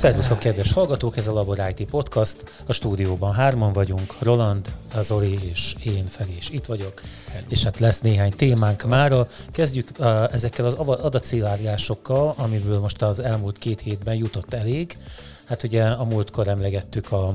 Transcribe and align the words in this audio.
Szervusztok, 0.00 0.38
kedves 0.38 0.72
hallgatók, 0.72 1.16
ez 1.16 1.26
a 1.26 1.32
Labor 1.32 1.72
IT 1.76 1.90
Podcast. 1.90 2.62
A 2.66 2.72
stúdióban 2.72 3.32
hárman 3.32 3.72
vagyunk, 3.72 4.16
Roland, 4.18 4.72
Zoli 5.00 5.38
és 5.50 5.74
én 5.84 6.06
felé 6.06 6.32
is 6.36 6.50
itt 6.50 6.64
vagyok. 6.64 7.00
Hello. 7.32 7.46
És 7.48 7.62
hát 7.62 7.78
lesz 7.78 8.00
néhány 8.00 8.30
témánk 8.30 8.82
mára. 8.82 9.26
Kezdjük 9.50 9.88
uh, 9.98 10.34
ezekkel 10.34 10.64
az 10.64 10.74
adatszivárgásokkal, 10.74 12.34
amiből 12.36 12.80
most 12.80 13.02
az 13.02 13.20
elmúlt 13.20 13.58
két 13.58 13.80
hétben 13.80 14.14
jutott 14.14 14.54
elég. 14.54 14.96
Hát 15.44 15.62
ugye 15.62 15.84
a 15.84 16.04
múltkor 16.04 16.48
emlegettük 16.48 17.12
a 17.12 17.34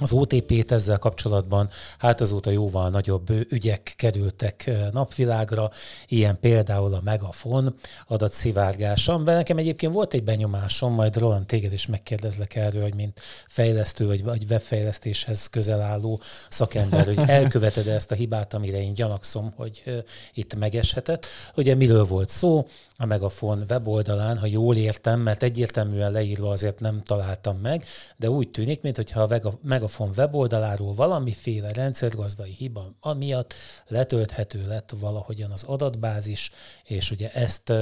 az 0.00 0.12
OTP-t 0.12 0.72
ezzel 0.72 0.98
kapcsolatban, 0.98 1.70
hát 1.98 2.20
azóta 2.20 2.50
jóval 2.50 2.90
nagyobb 2.90 3.30
ügyek 3.48 3.92
kerültek 3.96 4.70
napvilágra, 4.92 5.70
ilyen 6.06 6.38
például 6.40 6.94
a 6.94 7.00
Megafon 7.04 7.74
adatszivárgása, 8.06 9.12
amiben 9.12 9.34
nekem 9.34 9.58
egyébként 9.58 9.92
volt 9.92 10.14
egy 10.14 10.24
benyomásom, 10.24 10.92
majd 10.92 11.16
Roland 11.16 11.46
téged 11.46 11.72
is 11.72 11.86
megkérdezlek 11.86 12.54
erről, 12.54 12.82
hogy 12.82 12.94
mint 12.94 13.20
fejlesztő 13.46 14.06
vagy, 14.06 14.24
vagy 14.24 14.44
webfejlesztéshez 14.50 15.46
közel 15.46 15.80
álló 15.80 16.20
szakember, 16.48 17.04
hogy 17.04 17.18
elköveted 17.40 17.86
ezt 17.86 18.10
a 18.10 18.14
hibát, 18.14 18.54
amire 18.54 18.82
én 18.82 18.94
gyanakszom, 18.94 19.52
hogy 19.56 20.04
itt 20.34 20.54
megeshetett. 20.54 21.26
Ugye 21.56 21.74
miről 21.74 22.04
volt 22.04 22.28
szó? 22.28 22.66
A 23.02 23.06
Megafon 23.06 23.64
weboldalán, 23.68 24.38
ha 24.38 24.46
jól 24.46 24.76
értem, 24.76 25.20
mert 25.20 25.42
egyértelműen 25.42 26.12
leírva 26.12 26.50
azért 26.50 26.80
nem 26.80 27.02
találtam 27.02 27.56
meg, 27.56 27.84
de 28.16 28.30
úgy 28.30 28.50
tűnik, 28.50 28.80
mintha 28.80 29.22
a 29.22 29.52
Megafon 29.62 30.12
weboldaláról 30.16 30.94
valamiféle 30.94 31.72
rendszergazdai 31.72 32.50
hiba 32.50 32.96
amiatt 33.00 33.54
letölthető 33.86 34.66
lett 34.66 34.94
valahogyan 35.00 35.50
az 35.50 35.62
adatbázis, 35.62 36.52
és 36.84 37.10
ugye 37.10 37.32
ezt 37.32 37.72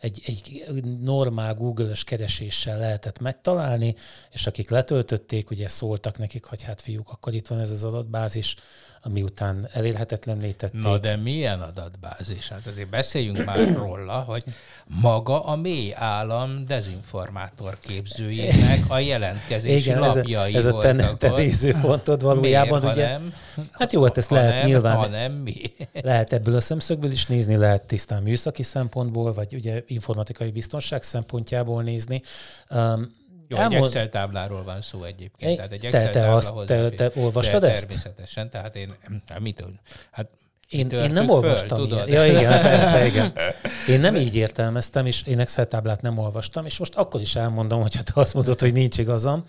egy, 0.00 0.22
egy 0.26 0.64
normál 1.00 1.54
Google-ös 1.54 2.04
kereséssel 2.04 2.78
lehetett 2.78 3.20
megtalálni, 3.20 3.94
és 4.30 4.46
akik 4.46 4.70
letöltötték, 4.70 5.50
ugye 5.50 5.68
szóltak 5.68 6.18
nekik, 6.18 6.44
hogy 6.44 6.62
hát 6.62 6.80
fiúk, 6.80 7.10
akkor 7.10 7.34
itt 7.34 7.48
van 7.48 7.60
ez 7.60 7.70
az 7.70 7.84
adatbázis, 7.84 8.56
ami 9.04 9.22
után 9.22 9.68
elérhetetlenné 9.72 10.50
tették. 10.50 10.80
Na 10.82 10.98
de 10.98 11.16
milyen 11.16 11.60
adatbázis? 11.60 12.48
Hát 12.48 12.66
azért 12.66 12.88
beszéljünk 12.88 13.44
már 13.44 13.74
róla, 13.76 14.12
hogy 14.12 14.44
maga 14.86 15.44
a 15.44 15.56
mély 15.56 15.92
állam 15.94 16.64
dezinformátor 16.66 17.78
képzőjének 17.78 18.84
a 18.88 18.98
jelentkezési 18.98 19.88
Igen, 19.88 19.98
lapjai 19.98 20.54
ez 20.54 20.66
a, 20.66 20.68
ez 20.68 20.74
a 20.74 20.78
te, 20.78 21.14
te 21.18 21.30
nézőpontod 21.30 22.22
valójában. 22.22 22.80
Miért, 22.80 22.96
ugye, 22.96 23.08
nem, 23.08 23.34
hát 23.70 23.92
jó, 23.92 24.02
hát 24.02 24.16
ezt 24.16 24.30
lehet 24.30 24.54
nem, 24.54 24.66
nyilván. 24.66 25.10
Nem, 25.10 25.32
mi? 25.32 25.54
Lehet 26.02 26.32
ebből 26.32 26.54
a 26.54 26.60
szemszögből 26.60 27.10
is 27.10 27.26
nézni, 27.26 27.56
lehet 27.56 27.82
tisztán 27.82 28.22
műszaki 28.22 28.62
szempontból, 28.62 29.32
vagy 29.32 29.54
ugye 29.54 29.82
informatikai 29.86 30.50
biztonság 30.50 31.02
szempontjából 31.02 31.82
nézni. 31.82 32.22
Um, 32.70 33.20
jó, 33.52 33.58
Elmond... 33.58 33.74
egy 33.74 33.86
Excel 33.86 34.08
tábláról 34.08 34.62
van 34.64 34.80
szó 34.80 35.04
egyébként. 35.04 35.56
Tehát 35.56 35.72
egy 35.72 35.84
Excel 35.84 36.10
te, 36.10 36.20
te, 36.20 36.32
azt, 36.32 36.54
te, 36.66 36.90
te 36.90 37.10
olvastad 37.14 37.64
ezt? 37.64 37.86
Természetesen, 37.86 38.50
tehát 38.50 38.76
én, 38.76 38.92
mit, 39.38 39.64
hát 40.10 40.28
én, 40.72 40.90
én 40.90 41.10
nem 41.10 41.28
olvastam 41.28 41.78
föl, 41.78 41.88
tudod? 41.88 42.08
Ja, 42.08 42.26
igen, 42.26 42.62
persze, 42.62 43.06
igen. 43.06 43.32
Én 43.88 44.00
nem 44.00 44.16
így 44.16 44.36
értelmeztem, 44.36 45.06
és 45.06 45.22
én 45.22 45.38
Excel 45.38 45.66
táblát 45.66 46.02
nem 46.02 46.18
olvastam, 46.18 46.66
és 46.66 46.78
most 46.78 46.96
akkor 46.96 47.20
is 47.20 47.36
elmondom, 47.36 47.80
hogy 47.80 47.98
te 48.04 48.12
azt 48.14 48.34
mondod, 48.34 48.60
hogy 48.60 48.72
nincs 48.72 48.98
igazam 48.98 49.42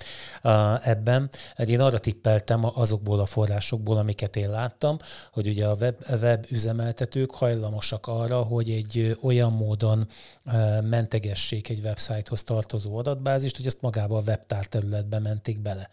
uh, 0.44 0.88
ebben. 0.88 1.30
Én 1.66 1.80
arra 1.80 1.98
tippeltem 1.98 2.62
azokból 2.74 3.20
a 3.20 3.26
forrásokból, 3.26 3.98
amiket 3.98 4.36
én 4.36 4.50
láttam, 4.50 4.98
hogy 5.32 5.48
ugye 5.48 5.66
a 5.66 5.76
web, 5.80 5.96
web 6.22 6.46
üzemeltetők 6.50 7.32
hajlamosak 7.32 8.08
arra, 8.08 8.42
hogy 8.42 8.70
egy 8.70 9.18
olyan 9.22 9.52
módon 9.52 10.08
uh, 10.46 10.82
mentegessék 10.82 11.70
egy 11.70 11.80
websitehoz 11.84 12.44
tartozó 12.44 12.98
adatbázist, 12.98 13.56
hogy 13.58 13.66
ezt 13.66 13.82
magába 13.82 14.18
a 14.18 14.24
webtár 14.26 14.66
területbe 14.66 15.20
menték 15.20 15.62
bele. 15.62 15.90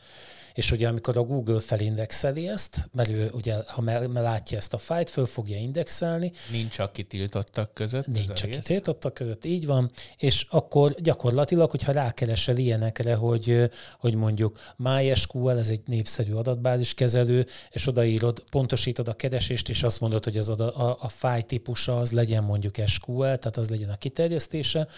És 0.55 0.71
ugye 0.71 0.89
amikor 0.89 1.17
a 1.17 1.23
Google 1.23 1.61
felindexeli 1.61 2.49
ezt, 2.49 2.89
mert 2.93 3.09
ő 3.09 3.31
ugye, 3.35 3.57
ha 3.67 3.83
látja 4.13 4.57
ezt 4.57 4.75
a 4.75 4.79
fájt, 4.79 5.11
föl 5.21 5.27
fogja 5.27 5.57
indexelni. 5.57 6.33
Nincs 6.51 6.79
a 6.79 6.91
kitiltottak 6.91 7.75
között. 7.75 8.07
Nincs 8.07 8.43
a 8.43 8.47
kitiltottak 8.47 9.15
között, 9.15 9.45
így 9.45 9.67
van. 9.67 9.91
És 10.17 10.47
akkor 10.51 10.95
gyakorlatilag, 10.95 11.71
hogyha 11.71 11.93
rákeresel 11.93 12.57
ilyenekre, 12.57 13.15
hogy, 13.15 13.71
hogy 13.99 14.15
mondjuk 14.15 14.59
MySQL, 14.77 15.51
ez 15.51 15.69
egy 15.69 15.81
népszerű 15.87 16.33
adatbázis 16.33 16.95
kezelő, 16.95 17.47
és 17.71 17.87
odaírod, 17.87 18.45
pontosítod 18.51 19.09
a 19.09 19.15
keresést, 19.15 19.69
és 19.69 19.83
azt 19.83 20.01
mondod, 20.01 20.25
hogy 20.25 20.37
az 20.37 20.49
a, 20.49 20.89
a, 20.89 20.97
a 21.01 21.09
fáj 21.09 21.43
típusa 21.43 21.97
az 21.97 22.13
legyen 22.13 22.45
mondjuk 22.45 22.75
SQL, 22.87 23.23
tehát 23.23 23.57
az 23.57 23.71
legyen 23.71 23.91
a 23.91 23.97
kiterjesztése, 23.97 24.89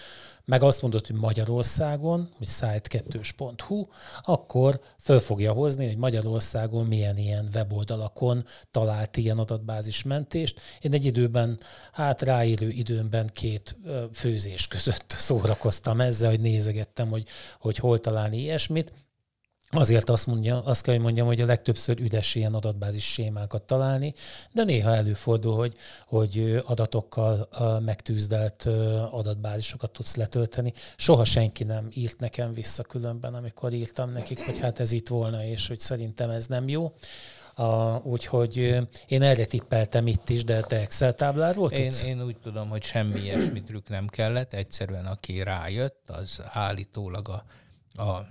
meg 0.45 0.63
azt 0.63 0.81
mondod, 0.81 1.07
hogy 1.07 1.15
Magyarországon, 1.15 2.29
hogy 2.37 2.47
site2.hu, 2.49 3.87
akkor 4.21 4.81
föl 4.99 5.19
fogja 5.19 5.51
hozni, 5.51 5.87
hogy 5.87 5.97
Magyarországon 5.97 6.85
milyen 6.85 7.17
ilyen 7.17 7.49
weboldalakon 7.53 8.45
talált 8.71 9.17
ilyen 9.17 9.37
adatbázismentést. 9.37 10.61
Én 10.81 10.93
egy 10.93 11.05
időben, 11.05 11.59
hát 11.91 12.21
ráérő 12.21 12.69
időmben 12.69 13.29
két 13.33 13.77
főzés 14.13 14.67
között 14.67 15.09
szórakoztam 15.17 16.01
ezzel, 16.01 16.29
hogy 16.29 16.41
nézegettem, 16.41 17.09
hogy, 17.09 17.27
hogy 17.59 17.77
hol 17.77 17.99
találni 17.99 18.37
ilyesmit. 18.37 18.93
Azért 19.73 20.09
azt, 20.09 20.27
mondja, 20.27 20.63
azt 20.63 20.83
kell, 20.83 20.93
hogy 20.93 21.03
mondjam, 21.03 21.27
hogy 21.27 21.39
a 21.39 21.45
legtöbbször 21.45 21.99
üdes 21.99 22.35
ilyen 22.35 22.53
adatbázis 22.53 23.11
sémákat 23.11 23.61
találni, 23.61 24.13
de 24.51 24.63
néha 24.63 24.95
előfordul, 24.95 25.55
hogy, 25.55 25.73
hogy 26.07 26.63
adatokkal 26.65 27.49
megtűzdelt 27.85 28.65
adatbázisokat 29.11 29.91
tudsz 29.91 30.15
letölteni. 30.15 30.73
Soha 30.95 31.25
senki 31.25 31.63
nem 31.63 31.87
írt 31.93 32.19
nekem 32.19 32.53
vissza 32.53 32.83
különben, 32.83 33.33
amikor 33.33 33.73
írtam 33.73 34.11
nekik, 34.11 34.45
hogy 34.45 34.57
hát 34.57 34.79
ez 34.79 34.91
itt 34.91 35.07
volna, 35.07 35.45
és 35.45 35.67
hogy 35.67 35.79
szerintem 35.79 36.29
ez 36.29 36.47
nem 36.47 36.67
jó. 36.67 36.93
A, 37.55 37.97
úgyhogy 38.03 38.57
én 39.07 39.21
erre 39.21 39.45
tippeltem 39.45 40.07
itt 40.07 40.29
is, 40.29 40.43
de 40.43 40.61
te 40.61 40.79
Excel 40.79 41.13
tábláról 41.13 41.69
tudsz? 41.69 42.03
Én, 42.03 42.17
én 42.17 42.25
úgy 42.25 42.37
tudom, 42.37 42.69
hogy 42.69 42.83
semmi 42.83 43.19
ilyesmi 43.19 43.61
trükk 43.61 43.89
nem 43.89 44.07
kellett, 44.07 44.53
egyszerűen 44.53 45.05
aki 45.05 45.43
rájött, 45.43 46.09
az 46.09 46.41
állítólag 46.51 47.29
a 47.29 47.43
a, 47.95 48.27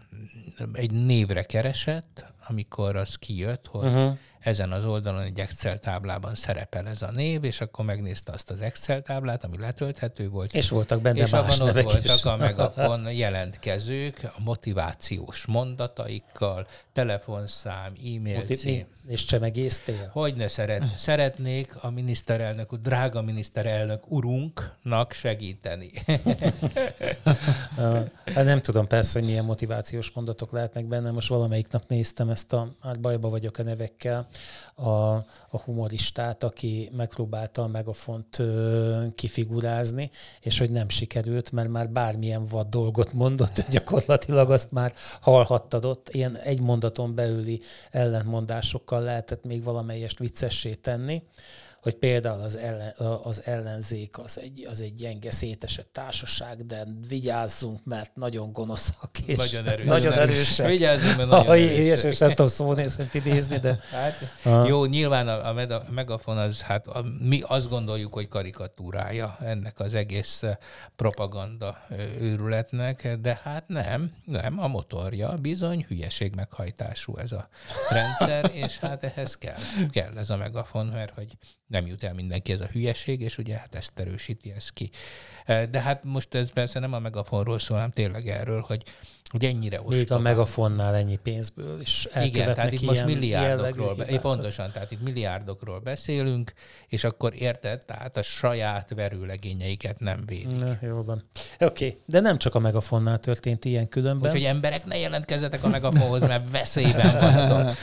egy 0.72 0.90
névre 0.90 1.42
keresett, 1.42 2.24
amikor 2.48 2.96
az 2.96 3.16
kijött, 3.16 3.66
hogy 3.66 3.86
uh-huh. 3.86 4.16
ezen 4.40 4.72
az 4.72 4.84
oldalon 4.84 5.22
egy 5.22 5.38
Excel 5.38 5.78
táblában 5.78 6.34
szerepel 6.34 6.88
ez 6.88 7.02
a 7.02 7.10
név, 7.10 7.44
és 7.44 7.60
akkor 7.60 7.84
megnézte 7.84 8.32
azt 8.32 8.50
az 8.50 8.60
Excel 8.60 9.02
táblát, 9.02 9.44
ami 9.44 9.58
letölthető 9.58 10.28
volt. 10.28 10.54
És 10.54 10.68
voltak 10.68 11.00
benne 11.00 11.22
és 11.22 11.30
más 11.30 11.40
abban 11.40 11.66
nevek 11.66 11.86
ott 11.86 11.92
voltak 11.92 12.16
is. 12.16 12.24
a 12.24 12.36
Megafon 12.36 13.12
jelentkezők 13.24 14.20
a 14.36 14.40
motivációs 14.40 15.46
mondataikkal, 15.46 16.66
telefonszám, 16.92 17.92
e-mail 18.16 18.42
cím. 18.42 18.86
És 19.06 19.24
csemegésztél? 19.24 20.08
Hogy 20.12 20.34
ne 20.34 20.48
szeret, 20.48 20.82
szeretnék 20.98 21.76
a 21.80 21.90
miniszterelnök, 21.90 22.74
drága 22.74 23.22
miniszterelnök 23.22 24.10
urunknak 24.10 25.12
segíteni. 25.12 25.90
hát 28.34 28.44
nem 28.44 28.60
tudom 28.62 28.86
persze, 28.86 29.18
hogy 29.18 29.28
milyen 29.28 29.44
motivációs 29.44 30.01
mondatok 30.10 30.52
lehetnek 30.52 30.86
benne. 30.86 31.10
Most 31.10 31.28
valamelyik 31.28 31.68
nap 31.70 31.82
néztem 31.88 32.28
ezt 32.28 32.52
a, 32.52 32.68
hát 32.80 33.00
bajba 33.00 33.28
vagyok 33.28 33.58
a 33.58 33.62
nevekkel, 33.62 34.28
a, 34.74 34.90
a 35.48 35.60
humoristát, 35.64 36.42
aki 36.42 36.90
megpróbálta 36.96 37.62
a 37.62 37.66
megafont 37.66 38.38
ö, 38.38 39.04
kifigurázni, 39.14 40.10
és 40.40 40.58
hogy 40.58 40.70
nem 40.70 40.88
sikerült, 40.88 41.52
mert 41.52 41.68
már 41.68 41.90
bármilyen 41.90 42.46
vad 42.46 42.66
dolgot 42.66 43.12
mondott, 43.12 43.64
gyakorlatilag 43.70 44.50
azt 44.50 44.70
már 44.70 44.94
hallhattad 45.20 45.84
ott. 45.84 46.08
Ilyen 46.08 46.36
egy 46.36 46.60
mondaton 46.60 47.14
belüli 47.14 47.60
ellentmondásokkal 47.90 49.02
lehetett 49.02 49.44
még 49.44 49.64
valamelyest 49.64 50.18
viccessé 50.18 50.74
tenni 50.74 51.22
hogy 51.82 51.94
például 51.94 52.40
az, 52.40 52.56
ellen, 52.56 52.94
az 53.22 53.42
ellenzék 53.44 54.18
az 54.18 54.38
egy, 54.38 54.66
az 54.70 54.80
egy 54.80 54.94
gyenge, 54.94 55.30
szétesett 55.30 55.88
társaság, 55.92 56.66
de 56.66 56.86
vigyázzunk, 57.08 57.84
mert 57.84 58.16
nagyon 58.16 58.52
gonoszak 58.52 59.18
és 59.24 59.36
nagyon, 59.36 59.66
erős, 59.66 59.86
nagyon 59.86 60.12
erősek. 60.12 60.68
Vigyázzunk, 60.68 61.16
mert 61.16 61.28
nagyon 61.28 61.56
erősek. 61.56 62.12
és 62.12 62.18
nem 62.18 62.28
tudom 62.28 62.48
szó 62.48 62.74
szerint 62.76 63.14
idézni, 63.14 63.58
de... 63.58 63.78
Hát. 63.92 64.68
Jó, 64.68 64.84
nyilván 64.84 65.28
a, 65.28 65.48
a 65.48 65.82
megafon 65.90 66.38
az, 66.38 66.62
hát 66.62 66.86
a, 66.86 67.04
mi 67.18 67.40
azt 67.46 67.68
gondoljuk, 67.68 68.12
hogy 68.12 68.28
karikatúrája 68.28 69.36
ennek 69.40 69.80
az 69.80 69.94
egész 69.94 70.42
propaganda 70.96 71.86
őrületnek, 72.20 73.16
de 73.20 73.40
hát 73.42 73.68
nem, 73.68 74.12
nem, 74.24 74.60
a 74.60 74.68
motorja 74.68 75.36
bizony 75.40 75.84
hülyeség 75.88 76.34
meghajtású 76.34 77.16
ez 77.16 77.32
a 77.32 77.48
rendszer, 77.90 78.50
és 78.64 78.78
hát 78.78 79.04
ehhez 79.04 79.38
kell, 79.38 79.60
kell 79.90 80.18
ez 80.18 80.30
a 80.30 80.36
megafon, 80.36 80.86
mert 80.86 81.14
hogy 81.14 81.36
nem 81.72 81.86
jut 81.86 82.02
el 82.02 82.14
mindenki 82.14 82.52
ez 82.52 82.60
a 82.60 82.68
hülyeség, 82.72 83.20
és 83.20 83.38
ugye 83.38 83.56
hát 83.56 83.74
ezt 83.74 83.98
erősíti 83.98 84.52
ez 84.56 84.68
ki. 84.68 84.90
De 85.46 85.80
hát 85.80 86.04
most 86.04 86.34
ez 86.34 86.52
persze 86.52 86.78
nem 86.78 86.92
a 86.92 86.98
megafonról 86.98 87.58
szól, 87.58 87.76
hanem 87.76 87.92
tényleg 87.92 88.28
erről, 88.28 88.60
hogy 88.60 88.82
Hogy 89.32 89.44
ennyire 89.44 89.80
ostoba. 89.80 89.96
Még 89.96 90.12
a 90.12 90.18
megafonnál 90.18 90.94
ennyi 90.94 91.16
pénzből 91.16 91.80
is 91.80 92.08
Igen, 92.22 92.54
tehát 92.54 92.72
itt 92.72 92.82
most 92.82 93.04
milliárdokról, 93.04 93.94
be, 93.94 94.18
pontosan, 94.18 94.70
tehát 94.72 94.90
itt 94.90 95.02
milliárdokról 95.02 95.78
beszélünk, 95.78 96.52
és 96.88 97.04
akkor 97.04 97.32
érted, 97.38 97.84
tehát 97.84 98.16
a 98.16 98.22
saját 98.22 98.90
verőlegényeiket 98.94 100.00
nem 100.00 100.22
védik. 100.26 100.58
Na, 100.58 100.76
jó 100.80 101.02
van. 101.02 101.24
Oké, 101.60 101.86
okay. 101.86 102.00
de 102.06 102.20
nem 102.20 102.38
csak 102.38 102.54
a 102.54 102.58
megafonnál 102.58 103.18
történt 103.18 103.64
ilyen 103.64 103.88
különben. 103.88 104.30
Úgyhogy 104.30 104.46
emberek 104.46 104.84
ne 104.84 104.98
jelentkezzetek 104.98 105.64
a 105.64 105.68
megafonhoz, 105.68 106.20
mert 106.20 106.50
veszélyben 106.50 107.20
vannak. 107.20 107.76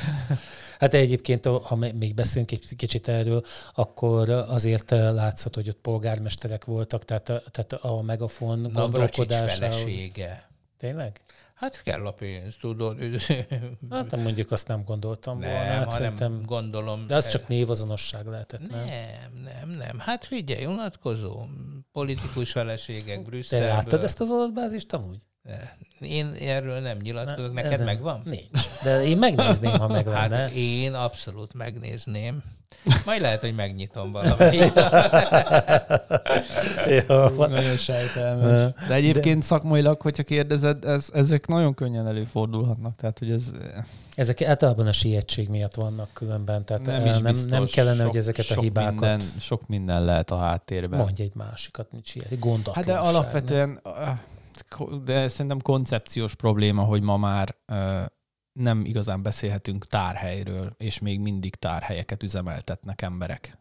Hát 0.80 0.94
egyébként, 0.94 1.46
ha 1.46 1.75
még 1.75 2.13
beszélünk 2.13 2.51
egy 2.51 2.75
kicsit 2.78 3.07
erről, 3.07 3.44
akkor 3.75 4.30
azért 4.30 4.90
látszott, 4.90 5.56
hogy 5.56 5.69
ott 5.69 5.78
polgármesterek 5.81 6.66
voltak, 6.66 7.06
tehát, 7.06 7.24
tehát 7.24 7.74
a 7.74 8.01
megafon 8.01 8.69
gondolkodása. 8.74 9.68
Tényleg? 10.80 11.22
Hát 11.56 11.81
kell 11.81 12.06
a 12.06 12.12
pénz, 12.12 12.58
tudod. 12.58 12.98
Hát 13.90 14.12
nem 14.12 14.22
mondjuk 14.22 14.52
azt 14.52 14.68
nem 14.68 14.84
gondoltam 14.84 15.40
nem, 15.40 15.50
volna. 15.50 15.72
Hát 15.72 15.92
szerintem 15.92 16.42
gondolom. 16.46 17.08
De 17.08 17.16
az 17.16 17.28
csak 17.28 17.48
névazonosság 17.48 18.26
lehetett, 18.26 18.70
nem? 18.70 18.86
Nem, 18.86 19.44
nem, 19.44 19.70
nem. 19.70 20.00
Hát 20.00 20.26
figyelj, 20.26 20.66
unatkozó 20.66 21.46
politikus 21.92 22.52
feleségek 22.52 23.24
Brüsszelből. 23.24 23.68
Te 23.68 23.74
láttad 23.74 24.04
ezt 24.04 24.20
az 24.20 24.30
adatbázist 24.30 24.94
amúgy? 24.94 25.26
Én 26.00 26.36
erről 26.40 26.80
nem 26.80 26.98
nyilatkozok. 26.98 27.54
Neked 27.54 27.78
nem, 27.78 27.86
megvan? 27.86 28.22
Nincs. 28.25 28.82
De 28.84 29.04
én 29.04 29.18
megnézném, 29.18 29.72
ha 29.72 29.88
meg 29.88 30.08
lenne. 30.14 30.38
Hát 30.38 30.52
én 30.52 30.94
abszolút 30.94 31.54
megnézném. 31.54 32.44
Majd 33.06 33.21
lehet, 33.21 33.42
hogy 33.42 33.56
megnyitom 33.56 34.12
valamit. 34.12 34.74
Nagyon 37.56 37.77
sejtelmes. 37.77 38.74
De 38.88 38.94
egyébként 38.94 39.39
De... 39.39 39.45
szakmailag, 39.45 40.01
hogyha 40.01 40.24
kérdezed, 40.24 40.86
ez, 40.86 41.10
ezek 41.13 41.48
nagyon 41.48 41.74
könnyen 41.74 42.07
előfordulhatnak. 42.07 42.95
Tehát, 42.95 43.19
hogy 43.19 43.31
ez... 43.31 43.51
Ezek 44.13 44.42
általában 44.42 44.88
a 44.88 44.92
sietség 44.92 45.50
miatt 45.50 45.75
vannak 45.75 46.10
különben, 46.13 46.66
tehát 46.66 46.86
nem, 46.86 47.06
is 47.06 47.18
nem, 47.18 47.36
nem 47.48 47.66
kellene, 47.66 47.98
sok, 47.98 48.07
hogy 48.07 48.18
ezeket 48.18 48.50
a 48.50 48.62
hibákat... 48.62 49.00
Minden, 49.00 49.19
sok 49.39 49.68
minden 49.68 50.06
lehet 50.06 50.31
a 50.31 50.38
háttérben. 50.38 51.00
Mondj 51.00 51.22
egy 51.22 51.36
másikat, 51.36 51.92
mint 51.92 52.06
siet, 52.06 52.39
gondatlanság. 52.39 52.95
Hát 52.95 53.04
de 53.04 53.10
alapvetően... 53.10 53.80
Nem? 53.83 54.22
de 55.06 55.27
szerintem 55.27 55.62
koncepciós 55.62 56.36
probléma, 56.36 56.83
hogy 56.83 57.01
ma 57.01 57.18
már 57.18 57.56
nem 58.54 58.86
igazán 58.86 59.22
beszélhetünk 59.22 59.88
tárhelyről, 59.88 60.74
és 60.78 61.00
még 61.00 61.19
mindig 61.19 61.56
tárhelyeket 61.56 62.24
üzemeltetnek 62.24 63.01
emberek. 63.01 63.57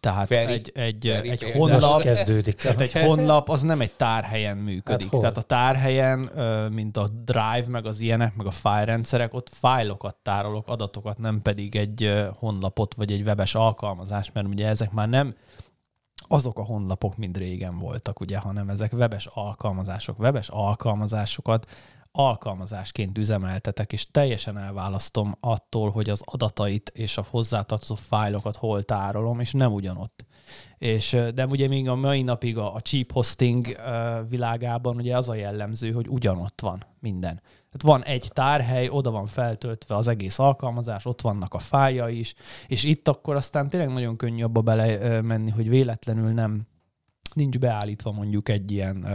Tehát 0.00 0.26
Feri, 0.26 0.52
egy, 0.52 0.72
egy, 0.74 1.10
Feri, 1.14 1.28
egy 1.28 1.52
honlap 1.52 2.02
kezdődik. 2.02 2.54
Tehát 2.54 2.80
egy 2.80 2.92
honlap 3.06 3.48
az 3.48 3.62
nem 3.62 3.80
egy 3.80 3.92
tárhelyen 3.92 4.56
működik. 4.56 5.10
Hát 5.10 5.20
tehát 5.20 5.36
a 5.36 5.42
tárhelyen, 5.42 6.18
mint 6.72 6.96
a 6.96 7.08
Drive, 7.24 7.64
meg 7.68 7.86
az 7.86 8.00
ilyenek, 8.00 8.34
meg 8.34 8.46
a 8.46 8.50
file 8.50 8.84
rendszerek, 8.84 9.34
ott 9.34 9.48
fájlokat 9.52 10.16
tárolok, 10.22 10.68
adatokat, 10.68 11.18
nem 11.18 11.42
pedig 11.42 11.76
egy 11.76 12.24
honlapot, 12.38 12.94
vagy 12.94 13.12
egy 13.12 13.22
webes 13.22 13.54
alkalmazás, 13.54 14.30
mert 14.32 14.46
ugye 14.46 14.68
ezek 14.68 14.92
már 14.92 15.08
nem 15.08 15.34
azok 16.28 16.58
a 16.58 16.64
honlapok, 16.64 17.16
mint 17.16 17.36
régen 17.36 17.78
voltak, 17.78 18.20
ugye, 18.20 18.38
hanem 18.38 18.68
ezek 18.68 18.92
webes 18.92 19.26
alkalmazások. 19.26 20.18
Webes 20.18 20.48
alkalmazásokat 20.48 21.66
alkalmazásként 22.16 23.18
üzemeltetek, 23.18 23.92
és 23.92 24.10
teljesen 24.10 24.58
elválasztom 24.58 25.34
attól, 25.40 25.90
hogy 25.90 26.10
az 26.10 26.22
adatait 26.24 26.88
és 26.94 27.18
a 27.18 27.26
hozzátartozó 27.30 27.94
fájlokat 27.94 28.56
hol 28.56 28.82
tárolom, 28.82 29.40
és 29.40 29.52
nem 29.52 29.72
ugyanott. 29.72 30.24
És, 30.78 31.16
de 31.34 31.46
ugye 31.46 31.68
még 31.68 31.88
a 31.88 31.94
mai 31.94 32.22
napig 32.22 32.58
a, 32.58 32.74
a 32.74 32.80
cheap 32.80 33.12
hosting 33.12 33.76
világában 34.28 34.96
ugye 34.96 35.16
az 35.16 35.28
a 35.28 35.34
jellemző, 35.34 35.92
hogy 35.92 36.08
ugyanott 36.08 36.60
van 36.60 36.84
minden. 37.00 37.40
Tehát 37.74 37.98
van 37.98 38.04
egy 38.04 38.30
tárhely, 38.32 38.88
oda 38.88 39.10
van 39.10 39.26
feltöltve 39.26 39.94
az 39.94 40.08
egész 40.08 40.38
alkalmazás, 40.38 41.06
ott 41.06 41.20
vannak 41.20 41.54
a 41.54 41.58
fája 41.58 42.08
is, 42.08 42.34
és 42.66 42.84
itt 42.84 43.08
akkor 43.08 43.34
aztán 43.36 43.68
tényleg 43.68 43.92
nagyon 43.92 44.16
könnyű 44.16 44.42
abba 44.42 44.60
bele 44.60 45.20
menni, 45.20 45.50
hogy 45.50 45.68
véletlenül 45.68 46.32
nem 46.32 46.66
nincs 47.34 47.58
beállítva 47.58 48.12
mondjuk 48.12 48.48
egy 48.48 48.70
ilyen 48.70 49.06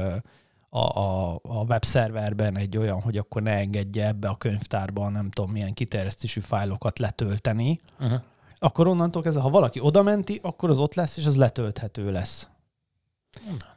a, 0.69 0.99
a, 0.99 1.33
a 1.33 1.63
webszerverben 1.67 2.57
egy 2.57 2.77
olyan, 2.77 3.01
hogy 3.01 3.17
akkor 3.17 3.41
ne 3.41 3.51
engedje 3.51 4.07
ebbe 4.07 4.27
a 4.27 4.35
könyvtárba 4.35 5.09
nem 5.09 5.29
tudom 5.29 5.51
milyen 5.51 5.73
kiterjesztésű 5.73 6.39
fájlokat 6.39 6.99
letölteni, 6.99 7.79
uh-huh. 7.99 8.21
akkor 8.57 8.87
onnantól 8.87 9.21
kezdve, 9.21 9.41
ha 9.41 9.49
valaki 9.49 9.79
odamenti, 9.79 10.39
akkor 10.43 10.69
az 10.69 10.77
ott 10.77 10.93
lesz, 10.93 11.17
és 11.17 11.25
az 11.25 11.35
letölthető 11.35 12.11
lesz. 12.11 12.49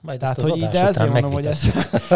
Majd 0.00 0.18
Tehát, 0.18 0.40
hogy 0.40 0.56
így, 0.56 0.68
de 0.68 0.86
ezért 0.86 1.10
mondom, 1.10 1.32
hogy 1.32 1.46
ez, 1.46 1.62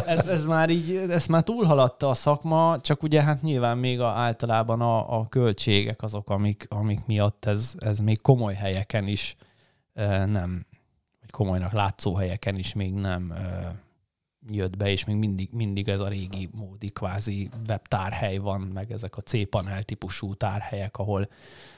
ez, 0.07 0.27
ez, 0.27 0.45
már 0.45 0.71
így, 0.71 0.95
ez 0.97 1.27
már 1.27 1.43
túlhaladta 1.43 2.09
a 2.09 2.15
szakma, 2.15 2.81
csak 2.81 3.03
ugye 3.03 3.23
hát 3.23 3.43
nyilván 3.43 3.79
még 3.79 4.01
a, 4.01 4.07
általában 4.07 4.81
a, 4.81 5.19
a 5.19 5.29
költségek 5.29 6.03
azok, 6.03 6.31
amik, 6.31 6.67
amik 6.69 7.07
miatt 7.07 7.45
ez, 7.45 7.75
ez 7.79 7.99
még 7.99 8.23
komoly 8.23 8.55
helyeken 8.55 9.07
is 9.07 9.37
nem, 10.27 10.67
vagy 11.21 11.31
komolynak 11.31 11.73
látszó 11.73 12.15
helyeken 12.15 12.55
is 12.55 12.73
még 12.73 12.93
nem 12.93 13.35
jött 14.49 14.77
be, 14.77 14.91
és 14.91 15.05
még 15.05 15.17
mindig, 15.17 15.49
mindig 15.53 15.89
ez 15.89 16.01
a 16.01 16.09
régi 16.09 16.49
módi 16.53 16.89
kvázi 16.89 17.51
webtárhely 17.69 18.37
van, 18.37 18.61
meg 18.61 18.93
ezek 18.93 19.17
a 19.17 19.21
C-panel 19.21 19.83
típusú 19.83 20.35
tárhelyek, 20.35 20.97
ahol, 20.97 21.29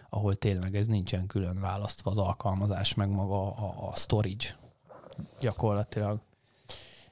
ahol 0.09 0.35
tényleg 0.35 0.77
ez 0.77 0.87
nincsen 0.87 1.27
külön 1.27 1.61
választva 1.61 2.11
az 2.11 2.19
alkalmazás, 2.19 2.95
meg 2.95 3.09
maga 3.09 3.55
a, 3.55 3.89
a 3.89 3.97
storage 3.97 4.57
gyakorlatilag. 5.41 6.21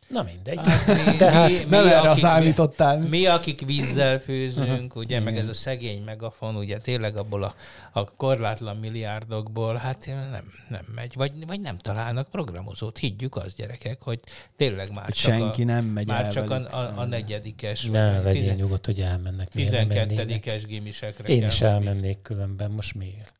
Na 0.08 0.22
mindegy. 0.22 0.66
Hát 0.66 0.86
mi, 0.86 1.16
De 1.16 1.30
hát 1.30 1.48
mi, 1.48 1.56
nem 1.68 1.84
mi, 1.84 1.90
erre 1.90 2.08
akik, 2.10 2.22
számítottál. 2.22 2.98
Mi, 2.98 3.08
mi, 3.08 3.26
akik 3.26 3.66
vízzel 3.66 4.18
főzünk, 4.18 4.68
uh-huh. 4.68 4.96
ugye, 5.02 5.20
Igen. 5.20 5.22
meg 5.22 5.36
ez 5.36 5.48
a 5.48 5.54
szegény 5.54 6.02
megafon, 6.02 6.56
ugye 6.56 6.78
tényleg 6.78 7.16
abból 7.16 7.42
a, 7.42 7.54
a 7.92 8.04
korlátlan 8.16 8.76
milliárdokból, 8.76 9.74
hát 9.74 10.06
nem, 10.06 10.52
nem 10.68 10.84
megy. 10.94 11.14
Vagy, 11.14 11.46
vagy 11.46 11.60
nem 11.60 11.78
találnak 11.78 12.28
programozót. 12.28 12.98
Higgyük 12.98 13.36
az 13.36 13.54
gyerekek, 13.54 14.00
hogy 14.00 14.20
tényleg 14.56 14.92
már 14.92 15.06
csak 15.06 15.32
senki 15.32 15.62
a, 15.62 15.64
nem 15.64 15.84
megy 15.84 16.06
Már 16.06 16.32
csak 16.32 16.50
a, 16.50 16.54
a, 16.54 16.92
a 16.96 17.04
negyedikes. 17.04 17.84
Ne, 17.84 18.20
vegyél 18.20 18.54
nyugodt, 18.54 18.86
hogy 18.86 19.00
elmennek. 19.00 19.48
Tizenkettedikes 19.48 20.66
gimisekre. 20.66 21.28
Én 21.28 21.46
is 21.46 21.60
elmennék 21.60 22.22
különben, 22.22 22.70
most 22.70 22.94
miért? 22.94 23.35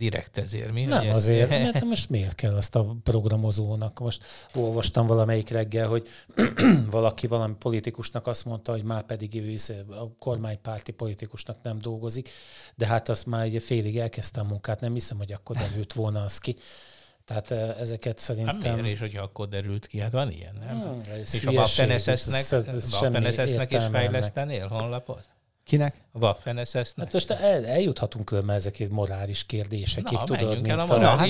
Direkt 0.00 0.38
ezért. 0.38 0.72
Mi, 0.72 0.84
nem 0.84 1.08
azért, 1.08 1.48
mert 1.72 1.84
most 1.84 2.10
miért 2.10 2.34
kell 2.34 2.54
azt 2.54 2.76
a 2.76 2.96
programozónak? 3.02 3.98
Most 3.98 4.22
olvastam 4.54 5.06
valamelyik 5.06 5.48
reggel, 5.48 5.88
hogy 5.88 6.08
valaki 6.90 7.26
valami 7.26 7.54
politikusnak 7.58 8.26
azt 8.26 8.44
mondta, 8.44 8.72
hogy 8.72 8.82
már 8.82 9.02
pedig 9.02 9.34
ő 9.34 9.54
a 9.88 10.16
kormánypárti 10.18 10.92
politikusnak 10.92 11.56
nem 11.62 11.78
dolgozik, 11.78 12.28
de 12.74 12.86
hát 12.86 13.08
azt 13.08 13.26
már 13.26 13.44
egy 13.44 13.62
félig 13.62 13.98
elkezdte 13.98 14.40
a 14.40 14.44
munkát, 14.44 14.80
nem 14.80 14.92
hiszem, 14.92 15.16
hogy 15.16 15.32
akkor 15.32 15.56
derült 15.56 15.92
volna 15.92 16.24
az 16.24 16.38
ki. 16.38 16.56
Tehát 17.24 17.50
ezeket 17.80 18.18
szerintem... 18.18 18.60
Hát 18.60 18.74
miért 18.74 18.94
is, 18.94 19.00
hogyha 19.00 19.22
akkor 19.22 19.48
derült 19.48 19.86
ki? 19.86 20.00
Hát 20.00 20.12
van 20.12 20.30
ilyen, 20.30 20.54
nem? 20.66 20.80
Hmm, 20.80 20.98
és 21.22 21.44
a 21.44 21.50
Waffen-SS-nek 21.50 23.72
is 23.72 23.82
fejlesztenél 23.90 24.66
honlapot? 24.66 25.28
Kinek? 25.70 25.94
A 26.12 26.18
waffen 26.18 26.64
ss 26.64 26.92
Hát 26.96 27.12
most 27.12 27.30
el, 27.30 27.66
eljuthatunk 27.66 28.24
különben 28.24 28.56
ezekig 28.56 28.88
morális 28.88 29.46
kérdésekig, 29.46 30.18
Na, 30.18 30.24
tudod, 30.24 30.54
mint 30.54 30.68
el 30.68 30.78
a, 30.78 31.02
a, 31.02 31.06
hát 31.06 31.28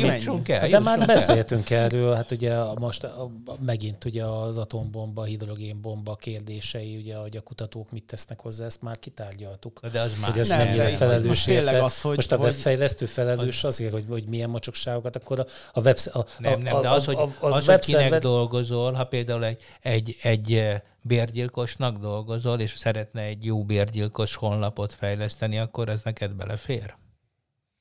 el, 0.48 0.68
De 0.68 0.78
már 0.78 1.06
beszéltünk 1.06 1.70
erről, 1.70 2.14
hát 2.14 2.30
ugye 2.30 2.62
most 2.78 3.04
a, 3.04 3.30
megint 3.64 4.04
ugye 4.04 4.24
az 4.24 4.56
atombomba, 4.56 5.24
hidrogénbomba 5.24 6.14
kérdései, 6.14 6.96
ugye, 6.96 7.16
hogy 7.16 7.36
a 7.36 7.40
kutatók 7.40 7.90
mit 7.90 8.04
tesznek 8.04 8.40
hozzá, 8.40 8.64
ezt 8.64 8.82
már 8.82 8.98
kitárgyaltuk. 8.98 9.80
De 9.92 10.00
az 10.00 10.12
már 10.20 10.30
hogy 10.30 10.40
ez 10.40 10.48
nem, 10.48 10.58
mennyire 10.58 10.88
felelős 10.88 11.26
most, 11.26 11.48
érte. 11.48 11.84
az, 11.84 12.00
hogy, 12.00 12.16
most 12.16 12.32
a 12.32 12.36
webfejlesztő 12.36 13.06
felelős 13.06 13.64
azért, 13.64 13.92
hogy, 13.92 14.04
hogy 14.08 14.24
milyen 14.24 14.50
mocsokságokat, 14.50 15.16
akkor 15.16 15.38
a, 15.38 15.46
a 15.72 15.80
web... 15.80 15.98
A, 16.12 16.24
nem, 16.38 16.60
nem, 16.60 16.80
de 16.80 16.90
az, 16.90 17.04
hogy, 17.04 17.16
a, 17.16 17.46
a 17.46 17.52
az, 17.52 17.66
hogy 17.66 17.78
kinek 17.78 18.18
dolgozol, 18.18 18.92
ha 18.92 19.04
például 19.04 19.44
egy, 19.44 19.62
egy, 19.80 20.16
egy 20.22 20.80
bérgyilkosnak 21.02 21.98
dolgozol, 21.98 22.60
és 22.60 22.76
szeretne 22.76 23.22
egy 23.22 23.44
jó 23.44 23.64
bérgyilkos 23.64 24.34
honlapot 24.34 24.94
fejleszteni, 24.94 25.58
akkor 25.58 25.88
ez 25.88 26.00
neked 26.04 26.32
belefér? 26.32 26.99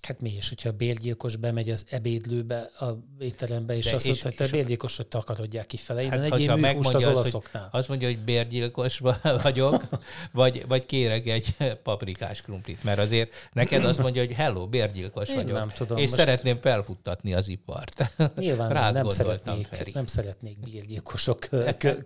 Hát 0.08 0.22
mi 0.22 0.36
is, 0.36 0.50
hogyha 0.50 0.70
a 0.70 0.72
bérgyilkos 0.72 1.36
bemegy 1.36 1.70
az 1.70 1.86
ebédlőbe, 1.90 2.72
a 2.80 2.98
étterembe, 3.20 3.76
és 3.76 3.86
De 3.86 3.96
azt 3.96 4.06
mondja, 4.06 4.24
hogy 4.24 4.36
te 4.36 4.48
bérgyilkosot 4.48 5.08
takarodják 5.08 5.66
kifele. 5.66 6.10
Hát, 6.10 6.24
egy 6.34 6.76
most 6.76 6.94
az 6.94 7.08
olaszoknál. 7.08 7.64
Azt, 7.64 7.74
azt 7.74 7.88
mondja, 7.88 8.08
hogy 8.08 8.20
bérgyilkos 8.20 9.02
vagyok, 9.44 9.84
vagy, 10.32 10.66
vagy 10.68 10.86
kérek 10.86 11.28
egy 11.28 11.56
paprikás 11.84 12.42
krumplit, 12.42 12.84
mert 12.84 13.00
azért 13.00 13.34
neked 13.54 13.86
azt 13.86 14.02
mondja, 14.02 14.26
hogy 14.26 14.36
hello, 14.36 14.68
bérgyilkos 14.68 15.30
Én 15.30 15.36
vagyok. 15.36 15.58
Nem 15.58 15.70
tudom. 15.70 15.98
És 15.98 16.10
most... 16.10 16.22
szeretném 16.22 16.58
felfuttatni 16.58 17.34
az 17.34 17.48
ipart. 17.48 18.12
Nyilván 18.36 18.70
Rád 18.70 18.94
nem 18.94 19.10
szeretnék, 19.10 19.68
Feri. 19.72 19.92
nem 19.94 20.06
szeretnék 20.06 20.60
bérgyilkosok 20.60 21.50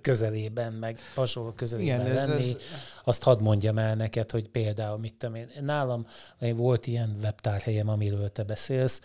közelében, 0.02 0.74
meg 0.74 1.00
hasonló 1.16 1.52
közelében 1.52 2.02
Igen, 2.02 2.16
lenni. 2.16 2.44
Ez, 2.44 2.48
ez... 2.48 2.56
Azt 3.04 3.24
hadd 3.24 3.42
mondjam 3.42 3.78
el 3.78 3.96
neked, 3.96 4.32
hogy 4.32 4.48
például, 4.48 4.98
mit 4.98 5.16
tudom 5.16 5.36
én, 5.36 5.50
nálam 5.62 6.08
volt 6.56 6.88
ilyen 6.88 7.18
webtárhelye 7.22 7.83
beszéljem, 7.84 7.90
amiről 7.90 8.32
te 8.32 8.44
beszélsz. 8.44 9.02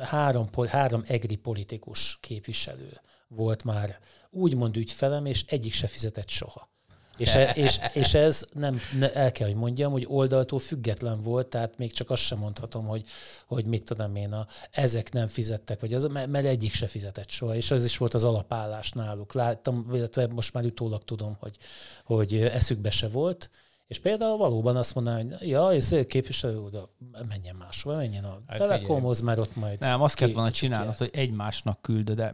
Három, 0.00 0.48
három 0.68 1.02
egri 1.06 1.36
politikus 1.36 2.18
képviselő 2.20 3.00
volt 3.28 3.64
már 3.64 3.98
úgymond 4.30 4.76
ügyfelem, 4.76 5.26
és 5.26 5.44
egyik 5.46 5.72
se 5.72 5.86
fizetett 5.86 6.28
soha. 6.28 6.68
És, 7.16 7.34
e, 7.34 7.50
és, 7.50 7.80
és 7.92 8.14
ez 8.14 8.46
nem, 8.52 8.78
ne, 8.98 9.12
el 9.12 9.32
kell, 9.32 9.46
hogy 9.46 9.56
mondjam, 9.56 9.92
hogy 9.92 10.06
oldaltól 10.08 10.58
független 10.58 11.20
volt, 11.22 11.46
tehát 11.46 11.78
még 11.78 11.92
csak 11.92 12.10
azt 12.10 12.22
sem 12.22 12.38
mondhatom, 12.38 12.86
hogy, 12.86 13.04
hogy 13.46 13.64
mit 13.64 13.84
tudom 13.84 14.16
én, 14.16 14.32
a, 14.32 14.46
ezek 14.70 15.12
nem 15.12 15.28
fizettek, 15.28 15.80
vagy 15.80 15.94
az, 15.94 16.06
mert 16.06 16.44
egyik 16.44 16.72
se 16.72 16.86
fizetett 16.86 17.30
soha, 17.30 17.54
és 17.54 17.70
az 17.70 17.84
is 17.84 17.96
volt 17.96 18.14
az 18.14 18.24
alapállás 18.24 18.90
náluk. 18.90 19.32
Láttam, 19.32 19.86
illetve 19.92 20.26
most 20.26 20.52
már 20.52 20.64
utólag 20.64 21.04
tudom, 21.04 21.36
hogy, 21.40 21.56
hogy 22.04 22.34
eszükbe 22.34 22.90
se 22.90 23.08
volt, 23.08 23.50
és 23.90 24.00
például 24.00 24.36
valóban 24.36 24.76
azt 24.76 24.94
mondaná, 24.94 25.16
hogy 25.16 25.48
ja, 25.48 25.72
ez 25.72 25.96
képviselő 26.08 26.60
oda, 26.60 26.88
menjen 27.28 27.54
máshol, 27.54 27.96
menjen 27.96 28.24
a 28.24 28.38
hát 28.46 28.58
Telekomhoz, 28.58 29.20
mert 29.20 29.38
ott 29.38 29.56
majd... 29.56 29.80
Nem, 29.80 30.02
azt 30.02 30.14
kellett 30.14 30.34
volna 30.34 30.50
csinálnod, 30.50 30.96
hogy 30.96 31.10
egymásnak 31.12 31.82
küldöd 31.82 32.20
el, 32.20 32.32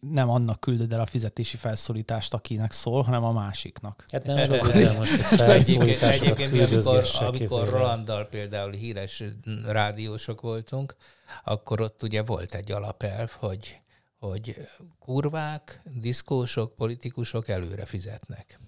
nem 0.00 0.30
annak 0.30 0.60
küldöd 0.60 0.92
el 0.92 1.00
a 1.00 1.06
fizetési 1.06 1.56
felszólítást, 1.56 2.34
akinek 2.34 2.72
szól, 2.72 3.02
hanem 3.02 3.24
a 3.24 3.32
másiknak. 3.32 4.04
Hát 4.10 4.24
nem 4.24 4.36
el 4.52 4.96
most 4.98 5.10
felszólításokat 5.10 6.38
Egyébként, 6.38 6.72
amikor, 6.72 7.04
amikor 7.18 7.68
Rolanddal 7.68 8.24
például 8.24 8.72
híres 8.72 9.22
rádiósok 9.64 10.40
voltunk, 10.40 10.96
akkor 11.44 11.80
ott 11.80 12.02
ugye 12.02 12.22
volt 12.22 12.54
egy 12.54 12.72
alapelv, 12.72 13.30
hogy 13.30 13.80
hogy 14.28 14.68
kurvák, 14.98 15.82
diszkósok, 15.84 16.76
politikusok 16.76 17.48
előre 17.48 17.84
fizetnek. 17.84 18.58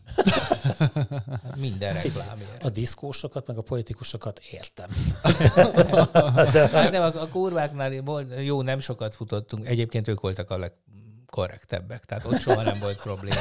Minden 1.56 1.94
reklámért. 1.94 2.62
A 2.62 2.70
diszkósokat, 2.70 3.46
meg 3.46 3.58
a 3.58 3.62
politikusokat 3.62 4.40
értem. 4.50 4.90
De... 6.52 6.68
Hát 6.68 6.90
nem, 6.90 7.02
a, 7.02 7.20
a 7.20 7.28
kurváknál 7.28 7.92
jó, 8.40 8.62
nem 8.62 8.78
sokat 8.78 9.14
futottunk. 9.14 9.66
Egyébként 9.66 10.08
ők 10.08 10.20
voltak 10.20 10.50
a 10.50 10.58
legkorrektebbek, 10.58 12.04
tehát 12.04 12.24
ott 12.24 12.40
soha 12.40 12.62
nem 12.62 12.78
volt 12.78 13.02
probléma. 13.02 13.40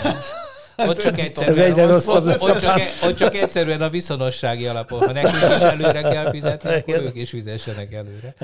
Ott 0.78 1.02
csak, 1.02 1.20
egyszerűen, 1.20 1.80
Ez 1.80 2.08
ott, 2.08 2.26
ott, 2.26 2.42
ott, 2.42 2.60
csak, 2.60 2.80
ott 3.04 3.16
csak 3.16 3.36
egyszerűen 3.36 3.82
a 3.82 3.90
viszonossági 3.90 4.68
alapon. 4.68 5.00
Ha 5.00 5.12
nekik 5.12 5.56
is 5.56 5.62
előre 5.62 6.02
kell 6.02 6.30
fizetni, 6.30 6.74
akkor 6.74 6.96
ők 6.96 7.16
is 7.16 7.30
fizessenek 7.30 7.94
előre. 7.94 8.36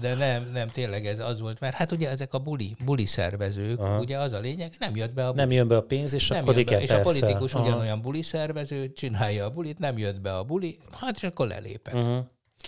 De 0.00 0.14
nem, 0.14 0.50
nem, 0.52 0.68
tényleg 0.68 1.06
ez 1.06 1.20
az 1.20 1.40
volt, 1.40 1.60
mert 1.60 1.74
hát 1.74 1.92
ugye 1.92 2.08
ezek 2.10 2.34
a 2.34 2.38
buli, 2.38 2.76
buli 2.84 3.06
szervezők, 3.06 3.80
Aha. 3.80 3.98
ugye 3.98 4.18
az 4.18 4.32
a 4.32 4.38
lényeg, 4.38 4.72
nem 4.78 4.96
jött 4.96 5.12
be 5.12 5.26
a 5.26 5.30
buli. 5.30 5.40
Nem 5.40 5.50
jön 5.50 5.68
be 5.68 5.76
a 5.76 5.82
pénz, 5.82 6.14
és 6.14 6.28
nem 6.28 6.42
akkor 6.42 6.58
igen, 6.58 6.80
És 6.80 6.88
persze. 6.88 7.02
a 7.02 7.12
politikus 7.12 7.54
Aha. 7.54 7.64
ugyanolyan 7.66 8.00
buli 8.00 8.22
szervező, 8.22 8.92
csinálja 8.92 9.44
a 9.44 9.50
bulit, 9.50 9.78
nem 9.78 9.98
jött 9.98 10.20
be 10.20 10.36
a 10.36 10.42
buli, 10.42 10.78
hát 11.00 11.16
és 11.16 11.22
akkor 11.22 11.46
lelépek. 11.46 11.94
Uh-huh. 11.94 12.24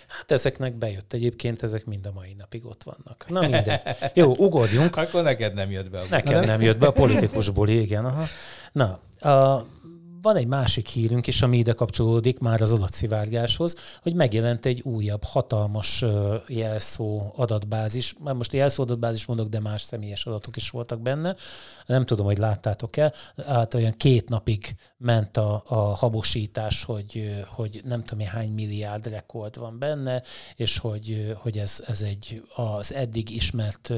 Hát 0.07 0.31
ezeknek 0.31 0.75
bejött 0.75 1.13
egyébként, 1.13 1.63
ezek 1.63 1.85
mind 1.85 2.07
a 2.07 2.13
mai 2.15 2.35
napig 2.39 2.67
ott 2.67 2.83
vannak. 2.83 3.25
Na 3.29 3.41
mindegy. 3.41 3.81
Jó, 4.15 4.35
ugorjunk. 4.37 4.97
Akkor 4.97 5.23
neked 5.23 5.55
nem 5.55 5.71
jött 5.71 5.91
be 5.91 5.99
a 5.99 6.05
Nekem 6.11 6.45
nem 6.45 6.61
jött 6.61 6.79
be 6.79 6.87
a 6.87 6.91
politikusból, 6.91 7.69
igen. 7.69 8.05
Aha. 8.05 8.25
Na, 8.73 9.01
a, 9.31 9.67
van 10.23 10.37
egy 10.37 10.47
másik 10.47 10.87
hírünk 10.89 11.27
is, 11.27 11.43
ami 11.43 11.59
ide 11.59 11.73
kapcsolódik 11.73 12.39
már 12.39 12.61
az 12.61 12.73
adatszivárgáshoz, 12.73 13.77
hogy 14.03 14.15
megjelent 14.15 14.67
egy 14.67 14.81
újabb 14.81 15.25
hatalmas 15.25 16.05
jelszó 16.47 17.33
adatbázis. 17.37 18.15
Már 18.19 18.35
most 18.35 18.53
jelszó 18.53 18.83
adatbázis 18.83 19.27
mondok, 19.27 19.49
de 19.49 19.61
más 19.61 19.83
személyes 19.83 20.27
adatok 20.27 20.57
is 20.57 20.71
voltak 20.71 21.01
benne. 21.01 21.37
Nem 21.87 22.07
tudom, 22.07 22.27
hogy 22.27 22.39
láttátok-e. 22.39 23.13
Hát 23.47 23.75
olyan 23.75 23.97
két 23.97 24.29
napig 24.29 24.77
ment 24.97 25.37
a, 25.37 25.63
a 25.67 25.77
habosítás, 25.77 26.85
hogy, 26.85 27.45
hogy 27.47 27.81
nem 27.85 28.05
tudom, 28.05 28.27
hány 28.27 28.51
milliárd 28.51 29.07
rekord 29.07 29.59
van 29.59 29.79
benne, 29.79 30.23
és 30.57 30.79
hogy, 30.79 31.37
hogy 31.39 31.59
ez, 31.59 31.83
ez 31.87 32.03
egy 32.03 32.43
az 32.55 32.95
eddig 32.95 33.31
ismert 33.31 33.93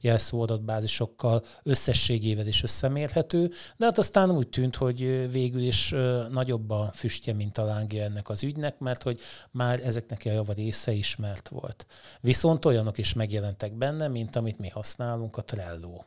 jelszó 0.00 0.40
adatbázisokkal 0.40 1.44
összességével 1.62 2.46
is 2.46 2.62
összemérhető, 2.62 3.50
de 3.76 3.84
hát 3.84 3.98
aztán 3.98 4.30
úgy 4.30 4.48
tűnt, 4.48 4.76
hogy 4.76 5.30
végül 5.32 5.65
is 5.66 5.94
nagyobb 6.30 6.70
a 6.70 6.90
füstje, 6.94 7.32
mint 7.32 7.58
a 7.58 7.64
lángja 7.64 8.02
ennek 8.02 8.28
az 8.28 8.42
ügynek, 8.42 8.78
mert 8.78 9.02
hogy 9.02 9.20
már 9.50 9.80
ezeknek 9.84 10.22
a 10.24 10.30
java 10.30 10.52
része 10.52 10.92
ismert 10.92 11.48
volt. 11.48 11.86
Viszont 12.20 12.64
olyanok 12.64 12.98
is 12.98 13.12
megjelentek 13.12 13.72
benne, 13.72 14.08
mint 14.08 14.36
amit 14.36 14.58
mi 14.58 14.68
használunk, 14.68 15.36
a 15.36 15.44
Trello. 15.44 16.00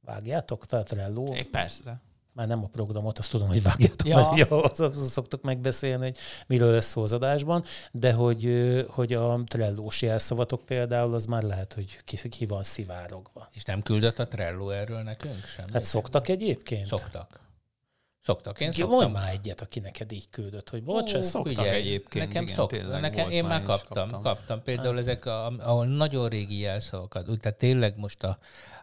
Vágjátok? 0.00 0.64
A 0.70 0.82
Trello? 0.82 1.34
É, 1.34 1.42
persze 1.42 2.00
már 2.36 2.46
nem 2.46 2.62
a 2.64 2.66
programot, 2.66 3.18
azt 3.18 3.30
tudom, 3.30 3.48
hogy 3.48 3.62
vágjátok, 3.62 4.06
ja. 4.06 4.16
mert 4.16 4.32
ugye 4.32 4.46
az, 4.48 4.80
az 4.80 5.10
szoktuk 5.10 5.42
megbeszélni, 5.42 6.04
hogy 6.04 6.16
miről 6.46 6.72
lesz 6.72 6.86
szó 6.86 7.02
az 7.02 7.12
adásban, 7.12 7.64
de 7.92 8.12
hogy, 8.12 8.50
hogy 8.88 9.12
a 9.12 9.40
trellós 9.46 10.02
jelszavatok 10.02 10.64
például, 10.64 11.14
az 11.14 11.24
már 11.24 11.42
lehet, 11.42 11.72
hogy 11.72 12.00
ki, 12.04 12.28
ki 12.28 12.46
van 12.46 12.62
szivárogva. 12.62 13.48
És 13.52 13.64
nem 13.64 13.82
küldött 13.82 14.18
a 14.18 14.28
Trello 14.28 14.70
erről 14.70 15.02
nekünk 15.02 15.44
sem? 15.44 15.64
Hát 15.72 15.84
szoktak 15.84 16.28
egyébként? 16.28 16.86
Szoktak. 16.86 17.40
Szoktak. 18.26 18.60
Én 18.60 18.72
szoktam. 18.72 18.96
Mondj 18.98 19.12
már 19.12 19.32
egyet, 19.32 19.60
aki 19.60 19.80
neked 19.80 20.12
így 20.12 20.30
küldött, 20.30 20.70
hogy 20.70 20.82
bocs, 20.82 21.14
Ó, 21.14 21.22
szoktak 21.22 21.52
figyelj, 21.52 21.76
egyébként. 21.76 22.26
Nekem 22.26 22.42
igen, 22.42 22.54
szok, 22.54 23.00
nekem, 23.00 23.30
én 23.30 23.44
már 23.44 23.62
kaptam, 23.62 24.10
kaptam, 24.10 24.22
kaptam. 24.22 24.62
Például 24.62 24.94
hát. 24.94 24.98
ezek, 24.98 25.26
a, 25.26 25.46
ahol 25.46 25.86
nagyon 25.86 26.28
régi 26.28 26.58
jelszavakat, 26.58 27.24
tehát 27.40 27.58
tényleg 27.58 27.96
most 27.96 28.22
a, 28.22 28.38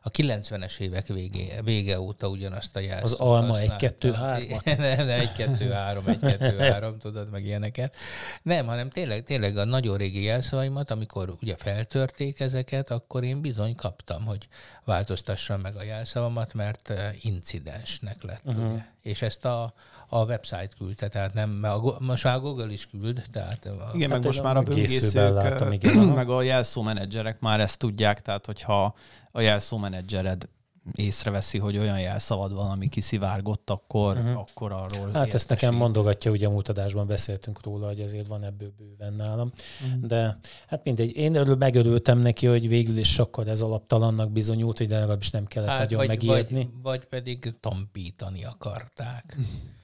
a 0.05 0.09
90-es 0.09 0.79
évek 0.79 1.07
végé, 1.07 1.53
vége 1.63 1.99
óta 1.99 2.27
ugyanazt 2.27 2.75
a 2.75 2.79
jelszót 2.79 3.03
Az 3.03 3.13
alma 3.13 3.55
1-2-3? 3.59 4.65
nem, 4.65 5.05
nem 5.05 5.29
1-2-3, 5.35 6.01
1-2-3, 6.05 6.97
tudod, 6.97 7.29
meg 7.29 7.45
ilyeneket. 7.45 7.95
Nem, 8.41 8.65
hanem 8.65 8.89
tényleg, 8.89 9.23
tényleg 9.23 9.57
a 9.57 9.65
nagyon 9.65 9.97
régi 9.97 10.23
jelszavaimat, 10.23 10.91
amikor 10.91 11.35
ugye 11.41 11.55
feltörték 11.57 12.39
ezeket, 12.39 12.91
akkor 12.91 13.23
én 13.23 13.41
bizony 13.41 13.75
kaptam, 13.75 14.25
hogy 14.25 14.47
változtassam 14.83 15.61
meg 15.61 15.75
a 15.75 15.83
jelszavamat, 15.83 16.53
mert 16.53 16.89
eh, 16.89 17.25
incidensnek 17.25 18.23
lett. 18.23 18.45
Uh-huh. 18.45 18.71
Ugye? 18.71 18.81
És 19.01 19.21
ezt 19.21 19.45
a, 19.45 19.73
a 20.13 20.25
website 20.25 20.69
küldte, 20.77 21.07
tehát 21.07 21.33
nem, 21.33 21.49
mert 21.49 21.73
a, 21.73 21.97
most 21.99 22.23
már 22.23 22.35
a 22.35 22.39
Google 22.39 22.71
is 22.71 22.87
küld. 22.87 23.23
Tehát 23.31 23.65
a, 23.65 23.91
igen, 23.93 24.09
hát 24.09 24.17
meg 24.19 24.25
most 24.25 24.43
már 24.43 24.57
a 24.57 24.61
böngészők, 24.61 25.33
látom, 25.33 25.71
igen. 25.71 25.95
meg 26.19 26.29
a 26.29 26.41
jelszómenedzserek 26.41 27.39
már 27.39 27.59
ezt 27.59 27.79
tudják, 27.79 28.21
tehát 28.21 28.45
hogyha 28.45 28.95
a 29.31 29.41
jelszómenedzsered 29.41 30.47
észreveszi, 30.95 31.57
hogy 31.57 31.77
olyan 31.77 31.99
jelszavad 31.99 32.53
van, 32.53 32.71
ami 32.71 32.87
kiszivárgott, 32.89 33.69
akkor, 33.69 34.17
uh-huh. 34.17 34.39
akkor 34.39 34.71
arról 34.71 35.05
Hát 35.05 35.07
értesít. 35.07 35.33
ezt 35.33 35.49
nekem 35.49 35.75
mondogatja, 35.75 36.31
ugye 36.31 36.47
a 36.47 36.49
múlt 36.49 36.69
adásban 36.69 37.07
beszéltünk 37.07 37.63
róla, 37.63 37.87
hogy 37.87 38.01
azért 38.01 38.27
van 38.27 38.43
ebből 38.43 38.73
bőven 38.77 39.13
nálam. 39.13 39.51
Uh-huh. 39.85 40.05
De 40.07 40.39
hát 40.67 40.83
mindegy, 40.83 41.15
én 41.15 41.35
örül, 41.35 41.55
megörültem 41.55 42.19
neki, 42.19 42.47
hogy 42.47 42.67
végül 42.67 42.97
is 42.97 43.11
sokkal 43.11 43.49
ez 43.49 43.61
alaptalannak 43.61 44.31
bizonyult, 44.31 44.77
hogy 44.77 44.87
de 44.87 44.99
legalábbis 44.99 45.31
nem 45.31 45.45
kellett 45.45 45.69
hát, 45.69 45.79
nagyon 45.79 45.97
vagy, 45.97 46.07
megijedni. 46.07 46.63
Vagy, 46.63 46.81
vagy 46.81 47.05
pedig 47.05 47.53
tompítani 47.59 48.43
akarták. 48.43 49.37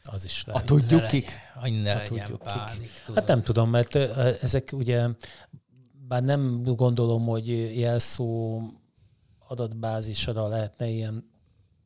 Az 0.04 0.26
is 0.26 0.44
lehet. 0.46 0.62
A 0.62 0.66
tudjuk 0.66 1.08
kik? 1.08 1.32
Hogy 1.56 1.72
ne 1.72 1.94
legyen 1.94 2.06
tudjuk 2.06 2.42
pánik, 2.42 2.92
kik. 3.06 3.16
Hát 3.16 3.28
nem 3.28 3.42
tudom, 3.42 3.70
mert 3.70 3.96
ezek 4.42 4.70
ugye, 4.74 5.08
bár 6.08 6.24
nem 6.24 6.64
gondolom, 6.64 7.26
hogy 7.26 7.78
jelszó 7.80 8.62
adatbázisra 9.50 10.48
lehetne 10.48 10.88
ilyen 10.88 11.24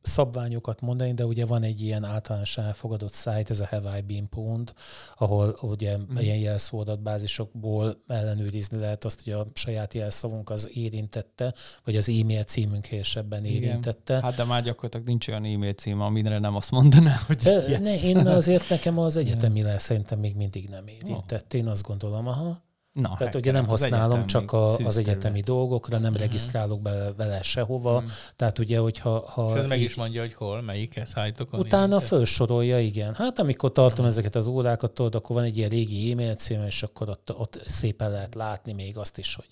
szabványokat 0.06 0.80
mondani, 0.80 1.14
de 1.14 1.26
ugye 1.26 1.46
van 1.46 1.62
egy 1.62 1.80
ilyen 1.80 2.04
általános 2.04 2.58
elfogadott 2.58 3.12
szájt, 3.12 3.50
ez 3.50 3.60
a 3.60 3.66
Have 3.66 3.98
I 3.98 4.02
Been 4.02 4.28
Pwned, 4.28 4.72
ahol 5.18 5.56
ugye 5.60 5.96
mm. 5.96 6.16
ilyen 6.16 6.36
jelszó 6.36 6.78
adatbázisokból 6.78 7.96
ellenőrizni 8.06 8.78
lehet 8.78 9.04
azt, 9.04 9.22
hogy 9.24 9.32
a 9.32 9.46
saját 9.54 9.94
jelszavunk 9.94 10.50
az 10.50 10.70
érintette, 10.72 11.54
vagy 11.84 11.96
az 11.96 12.08
e-mail 12.08 12.44
címünk 12.44 12.86
helyesebben 12.86 13.44
érintette. 13.44 14.20
Hát 14.22 14.36
de 14.36 14.44
már 14.44 14.62
gyakorlatilag 14.62 15.06
nincs 15.06 15.28
olyan 15.28 15.44
e-mail 15.44 15.72
cím, 15.72 16.00
amire 16.00 16.38
nem 16.38 16.56
azt 16.56 16.70
mondaná, 16.70 17.16
hogy 17.26 17.36
de, 17.36 17.50
yes. 17.50 17.78
ne, 17.78 18.02
Én 18.02 18.26
azért 18.26 18.68
nekem 18.68 18.98
az 18.98 19.16
egyetemi 19.16 19.62
le 19.62 19.78
szerintem 19.78 20.18
még 20.18 20.36
mindig 20.36 20.68
nem 20.68 20.86
érintett. 20.86 21.54
Én 21.54 21.66
azt 21.66 21.86
gondolom, 21.86 22.26
aha. 22.26 22.62
Na, 22.94 23.14
Tehát 23.18 23.34
ugye 23.34 23.52
nem 23.52 23.66
használom 23.66 24.26
csak 24.26 24.52
a, 24.52 24.76
az 24.76 24.98
egyetemi 24.98 25.40
dolgokra, 25.40 25.98
nem 25.98 26.06
uh-huh. 26.06 26.26
regisztrálok 26.26 26.80
be 26.82 27.12
vele 27.16 27.42
sehova. 27.42 27.94
Uh-huh. 27.94 28.10
Tehát 28.36 28.58
ugye, 28.58 28.78
hogyha... 28.78 29.30
Ha 29.30 29.58
És 29.58 29.66
meg 29.66 29.80
is 29.80 29.94
mondja, 29.94 30.20
hogy 30.20 30.34
hol, 30.34 30.62
melyik 30.62 31.02
szájtokon. 31.06 31.60
Utána 31.60 31.96
ilyen, 31.96 32.00
felsorolja, 32.00 32.80
igen. 32.80 33.14
Hát 33.14 33.38
amikor 33.38 33.72
tartom 33.72 33.92
uh-huh. 33.92 34.10
ezeket 34.10 34.34
az 34.34 34.46
órákat, 34.46 34.90
tudod, 34.90 35.14
akkor 35.14 35.36
van 35.36 35.44
egy 35.44 35.56
ilyen 35.56 35.68
régi 35.68 36.12
e-mail 36.12 36.34
cím, 36.34 36.64
és 36.66 36.82
akkor 36.82 37.08
ott, 37.08 37.34
ott 37.38 37.62
szépen 37.64 38.10
lehet 38.10 38.34
látni 38.34 38.72
még 38.72 38.96
azt 38.96 39.18
is, 39.18 39.34
hogy 39.34 39.48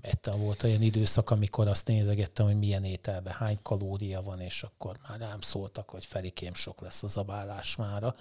Ettem 0.00 0.38
volt 0.38 0.62
olyan 0.62 0.82
időszak, 0.82 1.30
amikor 1.30 1.68
azt 1.68 1.86
nézegettem, 1.86 2.46
hogy 2.46 2.58
milyen 2.58 2.84
ételben 2.84 3.32
hány 3.32 3.58
kalória 3.62 4.22
van, 4.22 4.40
és 4.40 4.62
akkor 4.62 4.96
már 5.08 5.18
rám 5.18 5.40
szóltak, 5.40 5.90
hogy 5.90 6.04
felikém 6.04 6.54
sok 6.54 6.80
lesz 6.80 7.02
az 7.02 7.16
abálás 7.16 7.76
mára. 7.76 8.14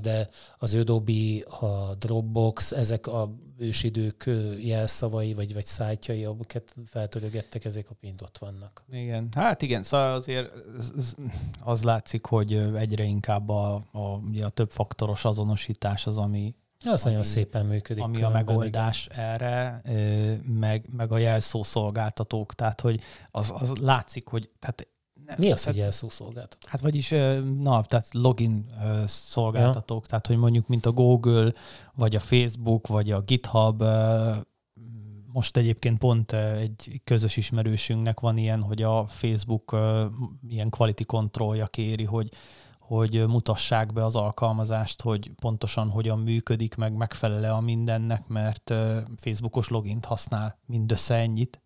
De 0.00 0.28
az 0.58 0.74
Adobe, 0.74 1.44
a 1.60 1.94
Dropbox, 1.94 2.72
ezek 2.72 3.06
a 3.06 3.30
ősidők 3.58 4.30
jelszavai, 4.58 5.34
vagy, 5.34 5.54
vagy 5.54 5.64
szájtjai, 5.64 6.24
amiket 6.24 6.74
feltörögettek, 6.86 7.64
ezek 7.64 7.90
a 7.90 7.94
mind 8.00 8.22
ott 8.22 8.38
vannak. 8.38 8.82
Igen, 8.90 9.28
hát 9.34 9.62
igen, 9.62 9.82
szóval 9.82 10.14
azért 10.14 10.52
az 11.60 11.82
látszik, 11.82 12.26
hogy 12.26 12.52
egyre 12.54 13.04
inkább 13.04 13.48
a, 13.48 13.74
a, 13.92 14.20
a 14.42 14.48
több 14.48 14.70
faktoros 14.70 15.24
azonosítás 15.24 16.06
az, 16.06 16.18
ami, 16.18 16.54
az 16.90 17.04
ami, 17.04 17.10
nagyon 17.10 17.24
szépen 17.24 17.66
működik. 17.66 18.04
Ami 18.04 18.22
a 18.22 18.28
megoldás 18.28 19.08
igen. 19.10 19.24
erre, 19.24 19.82
meg, 20.58 20.86
meg 20.96 21.12
a 21.12 21.18
jelszó 21.18 21.62
szolgáltatók, 21.62 22.54
tehát 22.54 22.80
hogy 22.80 23.00
az, 23.30 23.52
az 23.54 23.72
látszik, 23.80 24.28
hogy 24.28 24.50
tehát 24.58 24.88
Mi 25.36 25.52
az, 25.52 25.64
hogy 25.64 25.76
jelszószolgáltató? 25.76 26.66
Hát 26.68 26.80
vagyis, 26.80 27.08
na, 27.58 27.84
tehát 27.84 28.06
login 28.12 28.66
szolgáltatók, 29.06 30.02
ja. 30.02 30.08
tehát 30.08 30.26
hogy 30.26 30.36
mondjuk, 30.36 30.66
mint 30.66 30.86
a 30.86 30.92
Google, 30.92 31.52
vagy 31.94 32.16
a 32.16 32.20
Facebook, 32.20 32.86
vagy 32.86 33.10
a 33.10 33.20
GitHub, 33.20 33.84
most 35.32 35.56
egyébként 35.56 35.98
pont 35.98 36.32
egy 36.32 37.00
közös 37.04 37.36
ismerősünknek 37.36 38.20
van 38.20 38.36
ilyen, 38.36 38.62
hogy 38.62 38.82
a 38.82 39.06
Facebook 39.08 39.76
ilyen 40.48 40.70
quality 40.70 41.04
kontrollja 41.04 41.66
kéri, 41.66 42.04
hogy 42.04 42.28
hogy 42.96 43.26
mutassák 43.26 43.92
be 43.92 44.04
az 44.04 44.16
alkalmazást, 44.16 45.02
hogy 45.02 45.30
pontosan 45.40 45.90
hogyan 45.90 46.18
működik, 46.18 46.74
meg 46.74 46.92
megfelele 46.92 47.52
a 47.52 47.60
mindennek, 47.60 48.28
mert 48.28 48.74
Facebookos 49.16 49.68
logint 49.68 50.04
használ 50.04 50.58
mindössze 50.66 51.14
ennyit 51.14 51.60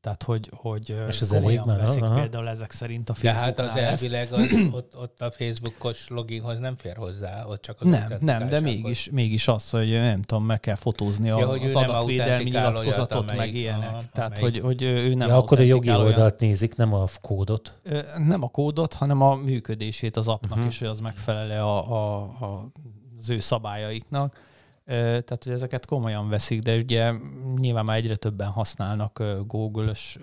tehát 0.00 0.22
hogy, 0.22 0.50
hogy 0.54 0.96
és 1.08 1.20
ez 1.20 1.32
elég 1.32 1.60
már, 1.64 1.78
veszik 1.78 2.02
aha. 2.02 2.14
például 2.14 2.48
ezek 2.48 2.70
szerint 2.70 3.08
a 3.08 3.14
Facebook. 3.14 3.56
De 3.56 3.62
hát 3.62 3.70
az 3.70 3.76
elvileg 3.76 4.32
az, 4.32 4.58
ott, 4.78 4.96
ott 4.96 5.20
a 5.20 5.30
Facebookos 5.30 6.08
loginhoz 6.08 6.58
nem 6.58 6.76
fér 6.76 6.96
hozzá, 6.96 7.44
ott 7.46 7.62
csak 7.62 7.80
az 7.80 7.86
Nem, 7.86 8.12
nem, 8.20 8.48
de 8.48 8.60
mégis, 8.60 9.10
mégis 9.10 9.48
az, 9.48 9.70
hogy 9.70 9.90
nem 9.90 10.22
tudom, 10.22 10.44
meg 10.44 10.60
kell 10.60 10.74
fotózni 10.74 11.26
ja, 11.26 11.36
a, 11.36 11.52
az 11.52 11.74
adatvédelmi 11.74 12.44
nyilatkozatot, 12.44 13.30
amelyik, 13.30 13.40
meg 13.40 13.54
ilyenek. 13.54 13.88
Aha, 13.88 14.02
Tehát, 14.12 14.38
amelyik. 14.38 14.62
hogy, 14.62 14.78
hogy 14.78 14.82
ő 14.82 15.14
nem 15.14 15.28
ja, 15.28 15.36
akkor 15.36 15.58
a 15.58 15.62
jogi 15.62 15.90
oldalt 15.90 16.40
nézik, 16.40 16.76
nem 16.76 16.94
a 16.94 17.06
kódot. 17.20 17.80
Nem 18.18 18.42
a 18.42 18.48
kódot, 18.48 18.94
hanem 18.94 19.22
a 19.22 19.34
működését 19.34 20.16
az 20.16 20.28
appnak, 20.28 20.50
uh-huh. 20.50 20.66
és 20.66 20.78
hogy 20.78 20.88
az 20.88 21.00
megfelele 21.00 21.62
a, 21.62 21.92
a, 21.92 22.22
a, 22.22 22.70
az 23.18 23.30
ő 23.30 23.40
szabályaiknak 23.40 24.48
tehát, 24.90 25.44
hogy 25.44 25.52
ezeket 25.52 25.86
komolyan 25.86 26.28
veszik, 26.28 26.62
de 26.62 26.76
ugye 26.76 27.12
nyilván 27.56 27.84
már 27.84 27.96
egyre 27.96 28.16
többen 28.16 28.48
használnak 28.48 29.22
Google-ös 29.46 30.18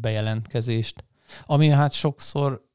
bejelentkezést, 0.00 1.04
ami 1.46 1.68
hát 1.68 1.92
sokszor 1.92 2.66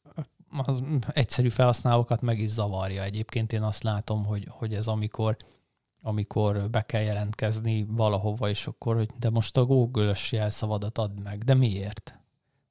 az 0.66 0.84
egyszerű 1.12 1.50
felhasználókat 1.50 2.22
meg 2.22 2.40
is 2.40 2.50
zavarja. 2.50 3.04
Egyébként 3.04 3.54
én 3.54 3.62
azt 3.62 3.84
látom, 3.84 4.26
hogy, 4.26 4.48
hogy 4.50 4.74
ez 4.74 4.88
amikor 4.88 5.38
amikor 6.06 6.70
be 6.70 6.82
kell 6.82 7.02
jelentkezni 7.02 7.86
valahova, 7.90 8.50
és 8.50 8.68
akkor, 8.68 8.96
hogy 8.96 9.10
de 9.20 9.30
most 9.30 9.58
a 9.58 9.66
Google-ös 9.66 10.32
jelszavadat 10.32 10.98
add 10.98 11.20
meg. 11.24 11.44
De 11.44 11.54
miért? 11.54 12.23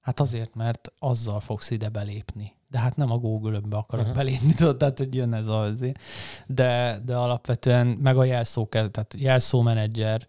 Hát 0.02 0.20
azért, 0.20 0.54
mert 0.54 0.92
azzal 0.98 1.40
fogsz 1.40 1.70
ide 1.70 1.88
belépni 1.88 2.52
de 2.72 2.78
hát 2.78 2.96
nem 2.96 3.10
a 3.10 3.18
Google-be 3.18 3.76
akarok 3.76 4.04
uh-huh. 4.04 4.16
belépni, 4.16 4.54
tehát 4.78 4.98
hogy 4.98 5.14
jön 5.14 5.34
ez 5.34 5.46
az. 5.46 5.84
De, 6.46 7.00
de 7.04 7.16
alapvetően 7.16 7.86
meg 7.86 8.16
a 8.16 8.24
jelszó 8.24 8.68
kell, 8.68 8.88
tehát 8.88 9.14
jelszómenedzser, 9.18 10.28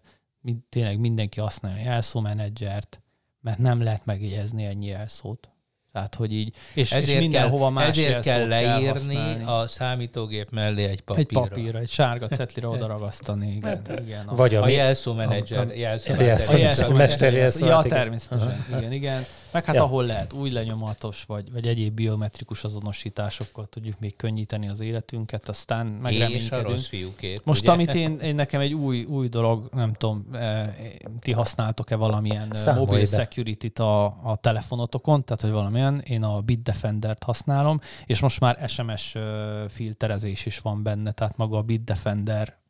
tényleg 0.69 0.99
mindenki 0.99 1.39
használja 1.39 1.81
a 1.81 1.83
jelszómenedzsert, 1.83 3.01
mert 3.41 3.57
nem 3.57 3.81
lehet 3.81 4.05
megjegyezni 4.05 4.65
ennyi 4.65 4.85
jelszót. 4.85 5.47
Tehát, 5.91 6.15
hogy 6.15 6.33
így, 6.33 6.55
és, 6.73 6.91
ezért 6.91 7.09
és 7.09 7.19
mindenhova 7.19 7.69
más 7.69 7.87
Ezért 7.87 8.23
kell 8.23 8.47
leírni 8.47 9.15
kell 9.15 9.47
a 9.47 9.67
számítógép 9.67 10.51
mellé 10.51 10.83
egy 10.83 11.01
papírra. 11.01 11.41
Egy 11.41 11.49
papírra, 11.49 11.79
egy 11.79 11.89
sárga 11.89 12.27
cetlire 12.27 12.67
oda 12.67 12.87
ragasztani. 12.87 13.55
Igen, 13.55 13.81
hát, 13.87 13.99
igen, 13.99 14.25
Vagy 14.25 14.55
a, 14.55 14.63
a 14.63 14.67
jelszómenedzser. 14.67 15.77
Jelszómenedzser. 15.77 17.33
Ja, 17.59 17.81
természetesen. 17.81 18.65
Igen, 18.77 18.91
igen. 18.91 19.23
Meg 19.53 19.65
hát 19.65 19.75
ja. 19.75 19.83
ahol 19.83 20.05
lehet 20.05 20.33
új 20.33 20.49
lenyomatos, 20.49 21.23
vagy, 21.23 21.51
vagy 21.51 21.67
egyéb 21.67 21.93
biometrikus 21.93 22.63
azonosításokkal 22.63 23.67
tudjuk 23.69 23.99
még 23.99 24.15
könnyíteni 24.15 24.67
az 24.69 24.79
életünket, 24.79 25.49
aztán 25.49 25.85
megreménykedünk. 25.85 26.77
És 26.77 26.85
a 26.85 26.87
fiúkét, 26.87 27.45
Most 27.45 27.61
ugye? 27.61 27.71
amit 27.71 27.93
én, 27.93 28.17
én, 28.19 28.35
nekem 28.35 28.61
egy 28.61 28.73
új, 28.73 29.03
új 29.03 29.27
dolog, 29.27 29.69
nem 29.73 29.93
tudom, 29.93 30.27
eh, 30.31 30.73
ti 31.19 31.31
használtok-e 31.31 31.95
valamilyen 31.95 32.49
eh, 32.51 32.59
Számolj 32.59 32.85
mobil 32.85 33.05
security-t 33.05 33.79
a, 33.79 34.05
a 34.05 34.37
telefonotokon, 34.41 35.23
tehát 35.23 35.41
hogy 35.41 35.51
valamilyen, 35.51 35.99
én 35.99 36.23
a 36.23 36.41
Bitdefender-t 36.41 37.23
használom, 37.23 37.79
és 38.05 38.19
most 38.19 38.39
már 38.39 38.69
SMS 38.69 39.15
eh, 39.15 39.23
filterezés 39.69 40.45
is 40.45 40.59
van 40.59 40.83
benne, 40.83 41.11
tehát 41.11 41.37
maga 41.37 41.57
a 41.57 41.61
Bitdefender 41.61 42.61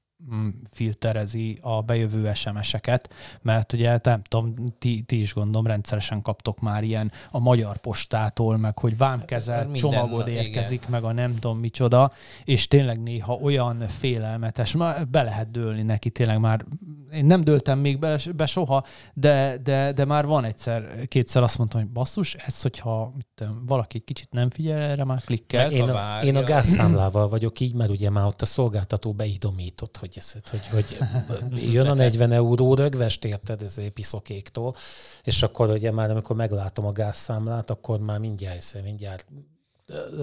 filterezi 0.72 1.58
a 1.62 1.82
bejövő 1.82 2.32
SMS-eket, 2.34 3.14
mert 3.42 3.74
ugye 3.74 4.00
nem 4.04 4.22
tudom, 4.22 4.54
ti, 4.80 5.02
ti 5.02 5.20
is 5.20 5.34
gondolom 5.34 5.68
rendszeresen 5.68 6.22
kaptok 6.22 6.60
már 6.60 6.84
ilyen 6.84 7.12
a 7.32 7.40
magyar 7.40 7.78
postától, 7.78 8.58
meg 8.58 8.80
hogy 8.80 8.98
vámkezel 8.98 9.64
Minden, 9.64 9.80
csomagod 9.80 10.28
érkezik, 10.28 10.80
igen. 10.80 10.92
meg 10.92 11.04
a 11.04 11.12
nem 11.12 11.34
tudom 11.34 11.60
micsoda, 11.60 12.12
és 12.44 12.68
tényleg 12.68 13.04
néha 13.04 13.34
olyan 13.34 13.80
félelmetes, 13.80 14.76
már 14.76 15.08
be 15.08 15.24
lehet 15.24 15.52
dőlni 15.52 15.82
neki 15.82 16.10
tényleg 16.10 16.40
már, 16.40 16.66
én 17.12 17.26
nem 17.26 17.42
dőltem 17.42 17.80
még 17.80 18.00
be, 18.00 18.20
be 18.36 18.46
soha, 18.46 18.84
de, 19.14 19.58
de, 19.64 19.92
de 19.92 20.06
már 20.06 20.26
van 20.26 20.44
egyszer, 20.44 21.08
kétszer 21.08 21.44
azt 21.44 21.58
mondtam, 21.58 21.82
hogy 21.82 21.90
basszus, 21.90 22.34
ez, 22.34 22.62
hogyha 22.62 23.14
tudom, 23.36 23.66
valaki 23.66 24.00
kicsit 24.00 24.32
nem 24.32 24.50
figyel 24.50 24.82
erre, 24.82 25.04
már 25.04 25.22
klikkel. 25.22 25.72
Én 25.72 25.90
a, 25.90 26.22
én 26.24 26.36
a 26.36 26.44
gázszámlával 26.44 27.28
vagyok 27.28 27.60
így, 27.60 27.74
mert 27.74 27.90
ugye 27.90 28.10
már 28.10 28.26
ott 28.26 28.42
a 28.42 28.46
szolgáltató 28.46 29.14
beidomított, 29.14 29.98
hogy 29.98 30.13
hogy, 30.50 30.68
hogy, 30.68 30.98
hogy 31.28 31.74
jön 31.74 31.88
a 31.88 31.94
40 31.94 32.32
euró 32.32 32.74
rögvest, 32.74 33.26
érted, 33.26 33.62
ez 33.62 33.80
piszokéktól, 33.94 34.76
és 35.24 35.44
akkor 35.44 35.70
ugye 35.70 35.92
már 35.92 36.10
amikor 36.10 36.36
meglátom 36.36 36.86
a 36.86 36.92
gázszámlát, 36.92 37.70
akkor 37.70 38.00
már 38.00 38.20
mindjárt, 38.20 38.84
mindjárt 38.84 39.26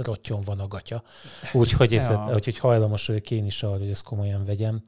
rottyon 0.02 0.40
van 0.40 0.60
a 0.60 0.68
gatya. 0.68 1.02
Úgyhogy, 1.52 1.94
ez, 1.94 2.08
ja. 2.08 2.30
úgyhogy 2.34 2.58
hajlamos 2.58 3.06
vagyok 3.06 3.30
én 3.30 3.46
is 3.46 3.62
arra, 3.62 3.78
hogy 3.78 3.90
ezt 3.90 4.02
komolyan 4.02 4.44
vegyem. 4.44 4.82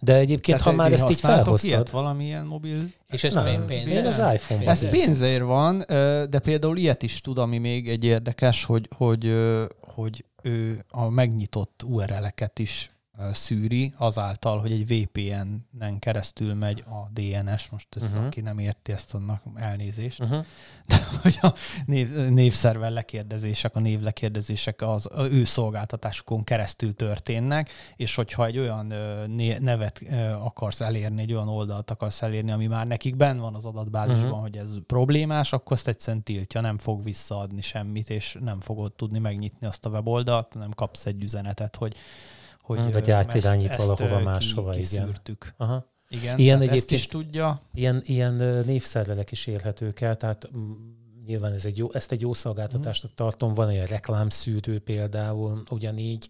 De 0.00 0.14
egyébként, 0.14 0.58
Tehát 0.58 0.76
ha 0.76 0.82
már 0.82 0.92
ezt 0.92 1.10
így 1.10 1.20
felhoztad... 1.20 1.70
Ilyet, 1.70 1.90
valamilyen 1.90 2.46
mobil... 2.46 2.90
És 3.06 3.24
ez 3.24 3.34
nem, 3.34 3.66
pénz? 3.66 3.90
Én 3.90 4.06
az 4.06 4.22
iPhone-ban. 4.34 4.68
Ez 4.68 4.88
pénzért 4.88 5.42
van, 5.42 5.78
de 6.30 6.38
például 6.42 6.76
ilyet 6.76 7.02
is 7.02 7.20
tud, 7.20 7.38
ami 7.38 7.58
még 7.58 7.88
egy 7.88 8.04
érdekes, 8.04 8.64
hogy, 8.64 8.88
hogy, 8.96 9.34
hogy 9.80 10.24
ő 10.42 10.84
a 10.88 11.08
megnyitott 11.08 11.82
URL-eket 11.86 12.58
is 12.58 12.90
szűri 13.32 13.94
azáltal, 13.96 14.60
hogy 14.60 14.72
egy 14.72 14.86
VPN-en 14.86 15.98
keresztül 15.98 16.54
megy 16.54 16.84
a 16.86 17.20
DNS, 17.20 17.68
most 17.70 17.86
ez, 17.96 18.02
uh-huh. 18.02 18.24
aki 18.24 18.40
nem 18.40 18.58
érti 18.58 18.92
ezt, 18.92 19.14
annak 19.14 19.42
elnézést, 19.54 20.20
uh-huh. 20.20 20.44
de 20.86 20.96
hogy 21.22 21.38
a 21.42 21.54
név, 21.86 22.10
névszervel 22.10 22.90
lekérdezések, 22.90 23.76
a 23.76 23.80
névlekérdezések 23.80 24.82
az, 24.82 25.08
az 25.12 25.30
ő 25.30 25.44
szolgáltatásukon 25.44 26.44
keresztül 26.44 26.94
történnek, 26.94 27.70
és 27.96 28.14
hogyha 28.14 28.46
egy 28.46 28.58
olyan 28.58 28.94
nevet 29.60 30.02
akarsz 30.42 30.80
elérni, 30.80 31.22
egy 31.22 31.32
olyan 31.32 31.48
oldalt 31.48 31.90
akarsz 31.90 32.22
elérni, 32.22 32.50
ami 32.50 32.66
már 32.66 32.86
nekik 32.86 33.16
benn 33.16 33.38
van 33.38 33.54
az 33.54 33.64
adatbázisban, 33.64 34.24
uh-huh. 34.24 34.42
hogy 34.42 34.56
ez 34.56 34.76
problémás, 34.86 35.52
akkor 35.52 35.72
azt 35.72 35.88
egyszerűen 35.88 36.22
tiltja, 36.22 36.60
nem 36.60 36.78
fog 36.78 37.02
visszaadni 37.02 37.60
semmit, 37.60 38.10
és 38.10 38.36
nem 38.40 38.60
fogod 38.60 38.92
tudni 38.92 39.18
megnyitni 39.18 39.66
azt 39.66 39.86
a 39.86 39.90
weboldalt, 39.90 40.54
nem 40.54 40.70
kapsz 40.70 41.06
egy 41.06 41.22
üzenetet, 41.22 41.76
hogy 41.76 41.96
hogy 42.76 42.92
Vagy 42.92 43.10
átirányít 43.10 43.68
ezt, 43.68 43.78
valahova 43.78 44.16
ezt 44.16 44.24
máshova, 44.24 44.70
ki, 44.70 44.80
igen. 44.80 45.14
Aha. 45.56 45.88
Igen, 46.08 46.38
ilyen 46.38 46.60
egyébként, 46.60 46.90
is 46.90 47.06
tudja. 47.06 47.62
Ilyen, 47.74 48.02
ilyen 48.04 48.34
névszervelek 48.66 49.30
is 49.30 49.46
érhetők 49.46 50.00
el, 50.00 50.16
tehát 50.16 50.48
nyilván 51.26 51.52
ez 51.52 51.64
egy 51.64 51.78
jó, 51.78 51.92
ezt 51.92 52.12
egy 52.12 52.20
jó 52.20 52.32
szolgáltatásnak 52.32 53.14
tartom. 53.14 53.54
Van 53.54 53.68
egy 53.68 53.88
reklámszűrő 53.88 54.78
például, 54.78 55.62
ugyanígy 55.70 56.28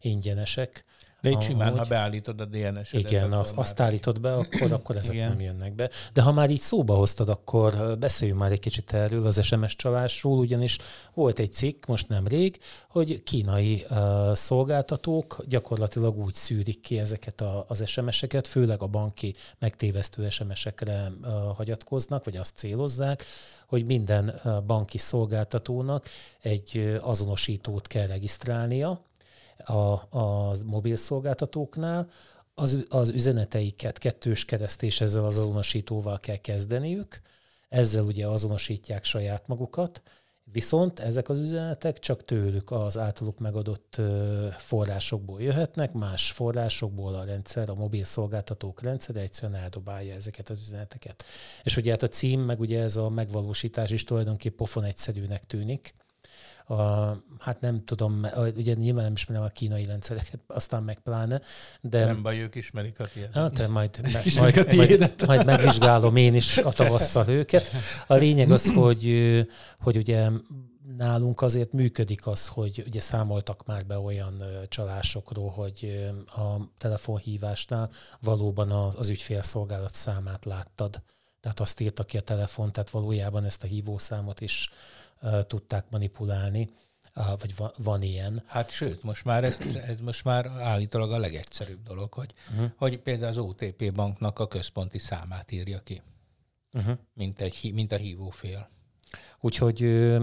ingyenesek, 0.00 0.84
de 1.20 1.30
itt 1.30 1.40
simán, 1.40 1.78
ha 1.78 1.84
beállítod 1.84 2.40
a 2.40 2.44
DNS-edet. 2.44 3.10
Igen, 3.10 3.32
az, 3.32 3.52
azt 3.56 3.80
állítod 3.80 4.20
be, 4.20 4.34
akkor, 4.34 4.72
akkor 4.72 4.96
ezek 4.96 5.14
igen. 5.14 5.28
nem 5.28 5.40
jönnek 5.40 5.74
be. 5.74 5.90
De 6.12 6.22
ha 6.22 6.32
már 6.32 6.50
így 6.50 6.60
szóba 6.60 6.94
hoztad, 6.94 7.28
akkor 7.28 7.96
beszéljünk 7.98 8.40
már 8.40 8.52
egy 8.52 8.60
kicsit 8.60 8.92
erről 8.92 9.26
az 9.26 9.44
SMS 9.44 9.76
csalásról, 9.76 10.38
ugyanis 10.38 10.78
volt 11.14 11.38
egy 11.38 11.52
cikk 11.52 11.86
most 11.86 12.08
nemrég, 12.08 12.58
hogy 12.88 13.22
kínai 13.22 13.86
uh, 13.90 13.98
szolgáltatók 14.34 15.44
gyakorlatilag 15.48 16.18
úgy 16.18 16.34
szűrik 16.34 16.80
ki 16.80 16.98
ezeket 16.98 17.40
a, 17.40 17.64
az 17.68 17.86
SMS-eket, 17.86 18.46
főleg 18.46 18.82
a 18.82 18.86
banki 18.86 19.34
megtévesztő 19.58 20.30
SMS-ekre 20.30 21.12
uh, 21.22 21.28
hagyatkoznak, 21.56 22.24
vagy 22.24 22.36
azt 22.36 22.56
célozzák, 22.56 23.24
hogy 23.66 23.84
minden 23.84 24.40
banki 24.66 24.98
szolgáltatónak 24.98 26.06
egy 26.40 26.98
azonosítót 27.00 27.86
kell 27.86 28.06
regisztrálnia, 28.06 29.08
a, 29.64 29.92
a 30.10 30.54
mobil 30.66 30.96
szolgáltatóknál, 30.96 32.08
az, 32.54 32.84
az 32.88 33.10
üzeneteiket 33.10 33.98
kettős 33.98 34.44
keresztés 34.44 35.00
ezzel 35.00 35.24
az 35.24 35.38
azonosítóval 35.38 36.18
kell 36.18 36.36
kezdeniük, 36.36 37.20
ezzel 37.68 38.02
ugye 38.02 38.26
azonosítják 38.26 39.04
saját 39.04 39.46
magukat, 39.46 40.02
viszont 40.52 40.98
ezek 40.98 41.28
az 41.28 41.38
üzenetek 41.38 41.98
csak 41.98 42.24
tőlük 42.24 42.70
az 42.70 42.98
általuk 42.98 43.38
megadott 43.38 44.00
forrásokból 44.56 45.42
jöhetnek, 45.42 45.92
más 45.92 46.30
forrásokból 46.30 47.14
a 47.14 47.24
rendszer, 47.24 47.70
a 47.70 47.74
mobil 47.74 48.04
szolgáltatók 48.04 48.82
rendszer 48.82 49.16
egyszerűen 49.16 49.60
eldobálja 49.60 50.14
ezeket 50.14 50.48
az 50.48 50.60
üzeneteket. 50.60 51.24
És 51.62 51.76
ugye 51.76 51.90
hát 51.90 52.02
a 52.02 52.08
cím, 52.08 52.40
meg 52.40 52.60
ugye 52.60 52.82
ez 52.82 52.96
a 52.96 53.08
megvalósítás 53.08 53.90
is 53.90 54.04
tulajdonképpen 54.04 54.56
pofon 54.56 54.84
egyszerűnek 54.84 55.44
tűnik, 55.44 55.94
a, 56.70 57.16
hát 57.38 57.60
nem 57.60 57.84
tudom, 57.84 58.26
ugye 58.56 58.74
nyilván 58.74 59.02
nem 59.02 59.12
ismerem 59.12 59.42
a 59.42 59.48
kínai 59.48 59.84
rendszereket, 59.84 60.40
aztán 60.46 60.82
meg 60.82 61.00
pláne, 61.00 61.40
de... 61.80 62.04
Nem 62.04 62.22
baj, 62.22 62.38
ők 62.38 62.54
ismerik 62.54 63.00
a 63.00 63.06
tiédet. 63.06 63.34
Hát, 63.34 63.68
majd, 63.68 64.00
me, 64.02 64.22
majd, 64.36 64.56
a 64.56 64.74
majd, 64.74 65.26
majd, 65.26 65.44
megvizsgálom 65.44 66.16
én 66.16 66.34
is 66.34 66.58
a 66.58 66.72
tavasszal 66.72 67.28
őket. 67.28 67.70
A 68.06 68.14
lényeg 68.14 68.50
az, 68.50 68.72
hogy, 68.72 69.46
hogy 69.78 69.96
ugye 69.96 70.28
nálunk 70.96 71.42
azért 71.42 71.72
működik 71.72 72.26
az, 72.26 72.46
hogy 72.48 72.82
ugye 72.86 73.00
számoltak 73.00 73.66
már 73.66 73.86
be 73.86 73.98
olyan 73.98 74.42
csalásokról, 74.68 75.50
hogy 75.50 76.10
a 76.26 76.70
telefonhívásnál 76.78 77.90
valóban 78.20 78.70
az 78.70 79.08
ügyfélszolgálat 79.08 79.94
számát 79.94 80.44
láttad. 80.44 81.02
Tehát 81.40 81.60
azt 81.60 81.80
írta 81.80 82.04
ki 82.04 82.16
a 82.16 82.20
telefon, 82.20 82.72
tehát 82.72 82.90
valójában 82.90 83.44
ezt 83.44 83.62
a 83.62 83.66
hívószámot 83.66 84.40
is 84.40 84.70
tudták 85.46 85.84
manipulálni, 85.90 86.70
vagy 87.14 87.56
van, 87.56 87.72
van 87.78 88.02
ilyen. 88.02 88.42
Hát 88.46 88.70
sőt, 88.70 89.02
most 89.02 89.24
már 89.24 89.44
ez, 89.44 89.58
ez 89.86 90.00
most 90.00 90.24
már 90.24 90.46
állítólag 90.46 91.12
a 91.12 91.18
legegyszerűbb 91.18 91.82
dolog, 91.82 92.12
hogy, 92.12 92.34
uh-huh. 92.52 92.70
hogy 92.76 92.98
például 92.98 93.30
az 93.30 93.38
OTP 93.38 93.92
banknak 93.92 94.38
a 94.38 94.48
központi 94.48 94.98
számát 94.98 95.52
írja 95.52 95.78
ki, 95.78 96.02
uh-huh. 96.72 96.98
mint, 97.14 97.40
egy, 97.40 97.70
mint 97.74 97.92
a 97.92 97.96
hívófél. 97.96 98.68
Úgyhogy 99.40 99.80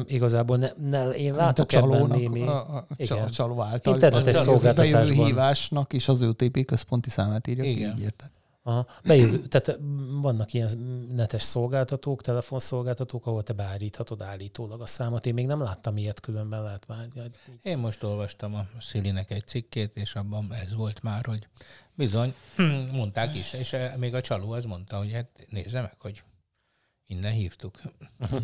igazából 0.08 0.58
ne, 0.58 0.70
ne, 0.78 1.10
én 1.10 1.34
látok 1.36 1.72
a 1.72 1.78
ebben 1.78 2.08
némi... 2.08 2.42
A, 2.42 2.76
a, 2.76 2.88
igen. 2.96 3.18
a 3.18 3.30
csaló 3.30 3.62
által. 3.62 3.94
Internetes 3.94 4.36
szolgáltatásban. 4.36 5.26
hívásnak 5.26 5.94
is 5.94 6.08
az 6.08 6.24
OTP 6.24 6.66
központi 6.66 7.10
számát 7.10 7.48
írja 7.48 7.64
igen. 7.64 7.96
ki, 7.96 7.98
így 7.98 8.04
érted? 8.04 8.32
Aha. 8.68 8.88
Bejövő, 9.04 9.38
tehát 9.48 9.80
vannak 10.22 10.54
ilyen 10.54 10.78
netes 11.16 11.44
szolgáltatók, 11.44 12.22
telefonszolgáltatók, 12.22 13.26
ahol 13.26 13.44
te 13.44 13.54
beállíthatod 13.54 14.22
állítólag 14.22 14.82
a 14.82 14.86
számot. 14.86 15.26
Én 15.26 15.34
még 15.34 15.46
nem 15.46 15.62
láttam 15.62 15.98
ilyet, 15.98 16.20
különben 16.20 16.64
lehet 16.64 16.88
már. 16.88 17.08
Én 17.62 17.78
most 17.78 18.04
olvastam 18.04 18.56
a 18.56 18.66
Szilinek 18.80 19.32
egy 19.32 19.48
cikkét, 19.48 19.96
és 19.96 20.16
abban 20.16 20.54
ez 20.54 20.74
volt 20.76 21.02
már, 21.02 21.26
hogy 21.26 21.48
bizony, 21.96 22.34
mondták 22.92 23.36
is, 23.36 23.54
és 23.54 23.76
még 23.98 24.14
a 24.14 24.22
csaló 24.22 24.52
az 24.52 24.66
mondta, 24.66 24.98
hogy 24.98 25.12
hát 25.12 25.30
nézze 25.50 25.82
meg, 25.82 25.96
hogy 26.00 26.24
Innen 27.10 27.32
hívtuk. 27.32 27.76
Uh-huh. 28.20 28.42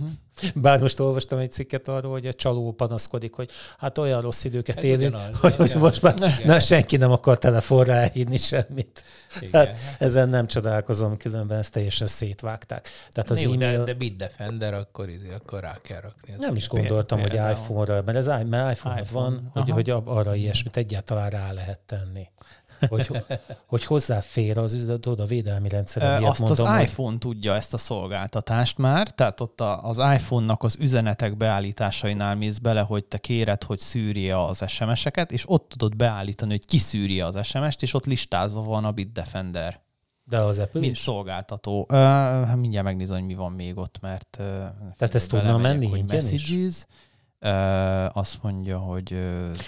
Bár 0.55 0.79
most 0.79 0.99
olvastam 0.99 1.39
egy 1.39 1.51
cikket 1.51 1.87
arról, 1.87 2.11
hogy 2.11 2.27
a 2.27 2.33
csaló 2.33 2.71
panaszkodik, 2.71 3.33
hogy 3.33 3.49
hát 3.77 3.97
olyan 3.97 4.21
rossz 4.21 4.43
időket 4.43 4.77
Ez 4.77 4.83
élünk, 4.83 5.15
ugyanaz, 5.15 5.39
hogy, 5.39 5.55
hogy 5.55 5.75
most 5.75 6.01
már 6.01 6.41
na, 6.45 6.59
senki 6.59 6.97
nem 6.97 7.11
akar 7.11 7.37
telefonra 7.37 7.93
elhívni 7.93 8.37
semmit. 8.37 9.03
Hát, 9.51 9.77
ezen 9.99 10.29
nem 10.29 10.47
csodálkozom, 10.47 11.17
különben 11.17 11.57
ezt 11.57 11.71
teljesen 11.71 12.07
szétvágták. 12.07 12.87
Tehát 13.11 13.29
az 13.29 13.41
Jó, 13.41 13.53
e-mail... 13.53 13.77
de, 13.77 13.83
de 13.83 13.93
Bitdefender, 13.93 14.73
akkor, 14.73 15.09
akkor 15.33 15.59
rá 15.59 15.77
kell 15.81 16.01
rakni. 16.01 16.35
Nem 16.37 16.55
is 16.55 16.67
gondoltam, 16.67 17.19
hogy 17.19 17.33
iPhone-ra, 17.33 18.01
mert, 18.05 18.17
ez, 18.17 18.25
mert 18.25 18.71
iPhone, 18.71 18.99
iPhone 18.99 19.01
van, 19.11 19.49
hogy, 19.53 19.69
hogy 19.69 19.89
arra 19.89 20.35
ilyesmit 20.35 20.77
egyáltalán 20.77 21.29
rá 21.29 21.51
lehet 21.51 21.79
tenni 21.79 22.27
hogy, 22.89 23.09
hogy 23.65 23.85
hozzáfér 23.85 24.57
az 24.57 24.73
üzlet, 24.73 25.05
a 25.05 25.25
védelmi 25.25 25.69
rendszer. 25.69 26.23
Azt 26.23 26.39
mondom, 26.39 26.65
az 26.65 26.81
iPhone 26.81 27.09
hogy... 27.09 27.17
tudja 27.17 27.55
ezt 27.55 27.73
a 27.73 27.77
szolgáltatást 27.77 28.77
már, 28.77 29.11
tehát 29.11 29.39
ott 29.39 29.61
az 29.61 29.97
iPhone-nak 29.97 30.63
az 30.63 30.75
üzenetek 30.79 31.37
beállításainál 31.37 32.35
mész 32.35 32.57
bele, 32.57 32.81
hogy 32.81 33.05
te 33.05 33.17
kéred, 33.17 33.63
hogy 33.63 33.79
szűrje 33.79 34.43
az 34.43 34.63
SMS-eket, 34.67 35.31
és 35.31 35.43
ott 35.47 35.69
tudod 35.69 35.95
beállítani, 35.95 36.51
hogy 36.51 36.65
kiszűrje 36.65 37.25
az 37.25 37.45
SMS-t, 37.45 37.81
és 37.81 37.93
ott 37.93 38.05
listázva 38.05 38.61
van 38.61 38.85
a 38.85 38.91
Bitdefender. 38.91 39.81
De 40.25 40.37
az 40.37 40.59
Apple 40.59 40.79
Mint 40.79 40.91
is? 40.91 40.99
szolgáltató. 40.99 41.87
Uh, 41.89 42.55
mindjárt 42.55 42.85
megnézem, 42.85 43.17
hogy 43.17 43.25
mi 43.25 43.33
van 43.33 43.51
még 43.51 43.77
ott, 43.77 43.97
mert... 44.01 44.37
Uh, 44.39 44.45
Tehát 44.97 45.15
ezt 45.15 45.29
tudna 45.29 45.57
menni 45.57 45.87
hogy 45.87 46.03
messages, 46.07 46.49
is? 46.49 46.85
Azt 48.13 48.43
mondja, 48.43 48.77
hogy... 48.77 49.11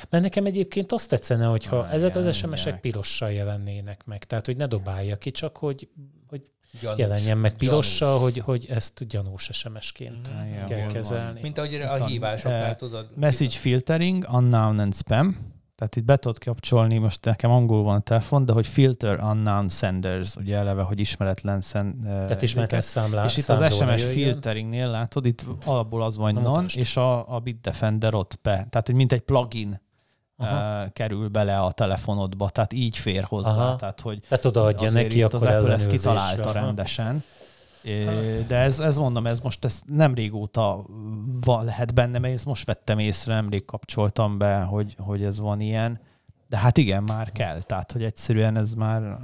Mert 0.09 0.23
nekem 0.23 0.45
egyébként 0.45 0.91
azt 0.91 1.09
tetszene, 1.09 1.45
hogyha 1.45 1.77
ah, 1.77 1.93
ezek 1.93 2.15
az 2.15 2.35
SMS-ek 2.35 2.79
pirossal 2.79 3.31
jelennének 3.31 4.05
meg. 4.05 4.23
Tehát, 4.23 4.45
hogy 4.45 4.57
ne 4.57 4.65
dobálja 4.67 5.15
ki, 5.15 5.31
csak 5.31 5.57
hogy, 5.57 5.88
hogy 6.27 6.41
gyanús, 6.81 6.99
jelenjen 6.99 7.38
meg 7.38 7.57
pirossal, 7.57 8.19
hogy, 8.19 8.38
hogy 8.38 8.65
ezt 8.69 9.07
gyanús 9.07 9.49
SMS-ként 9.53 10.31
mm, 10.31 10.65
kell 10.65 10.88
kezelni. 10.88 11.33
Van. 11.33 11.41
Mint 11.41 11.57
ahogy 11.57 11.75
a 11.75 12.05
hívásoknál 12.05 12.75
tudod. 12.75 13.09
Message 13.15 13.55
filtering, 13.55 14.27
unknown 14.31 14.79
and 14.79 14.95
spam. 14.95 15.53
Tehát 15.75 15.95
itt 15.95 16.03
be 16.03 16.17
tudod 16.17 16.39
kapcsolni, 16.39 16.97
most 16.97 17.25
nekem 17.25 17.51
angol 17.51 17.83
van 17.83 17.95
a 17.95 17.99
telefon, 17.99 18.45
de 18.45 18.53
hogy 18.53 18.67
filter 18.67 19.19
unknown 19.19 19.69
senders, 19.69 20.35
ugye 20.35 20.57
eleve, 20.57 20.81
hogy 20.81 20.99
ismeretlen 20.99 21.61
szend, 21.61 22.01
Tehát 22.03 22.41
ismeretlen 22.41 22.81
számlá, 22.81 23.25
És 23.25 23.38
itt 23.38 23.49
az 23.49 23.73
SMS 23.73 24.01
jöjjön. 24.01 24.31
filteringnél 24.31 24.89
látod, 24.89 25.25
itt 25.25 25.45
alapból 25.65 26.03
az 26.03 26.17
van 26.17 26.33
non, 26.33 26.65
és 26.75 26.97
a, 26.97 27.35
a 27.35 27.39
Bitdefender 27.39 28.13
ott 28.13 28.39
be. 28.41 28.67
Tehát 28.69 28.91
mint 28.91 29.11
egy 29.11 29.21
plugin 29.21 29.83
Aha. 30.38 30.83
Uh, 30.83 30.91
kerül 30.93 31.27
bele 31.27 31.59
a 31.59 31.71
telefonodba, 31.71 32.49
tehát 32.49 32.73
így 32.73 32.97
fér 32.97 33.23
hozzá. 33.23 33.49
Aha. 33.49 33.75
Tehát, 33.75 34.01
hogy 34.01 34.19
tehát 34.19 34.45
odaadja 34.45 34.91
neki, 34.91 35.23
akkor 35.23 35.47
az 35.47 35.53
Apple 35.53 35.73
ezt 35.73 35.88
kitalálta 35.88 36.51
rendesen. 36.51 37.23
Hát. 37.86 38.48
De 38.48 38.56
ez, 38.56 38.80
ez 38.80 38.98
mondom, 38.98 39.28
ez 39.28 39.39
most 39.39 39.65
ez 39.65 39.82
nem 39.86 40.13
régóta 40.13 40.86
van, 41.41 41.65
lehet 41.65 41.93
benne, 41.93 42.19
mert 42.19 42.34
ezt 42.34 42.45
most 42.45 42.65
vettem 42.65 43.00
észre, 43.00 43.34
nemrég 43.34 43.65
kapcsoltam 43.65 44.38
be, 44.38 44.62
hogy, 44.62 44.95
hogy 45.00 45.24
ez 45.24 45.39
van 45.39 45.62
ilyen. 45.62 46.00
De 46.50 46.58
hát 46.58 46.78
igen, 46.78 47.04
már 47.04 47.32
kell. 47.32 47.62
Tehát, 47.62 47.91
hogy 47.91 48.04
egyszerűen 48.04 48.58
ez 48.58 48.74
már... 48.74 49.17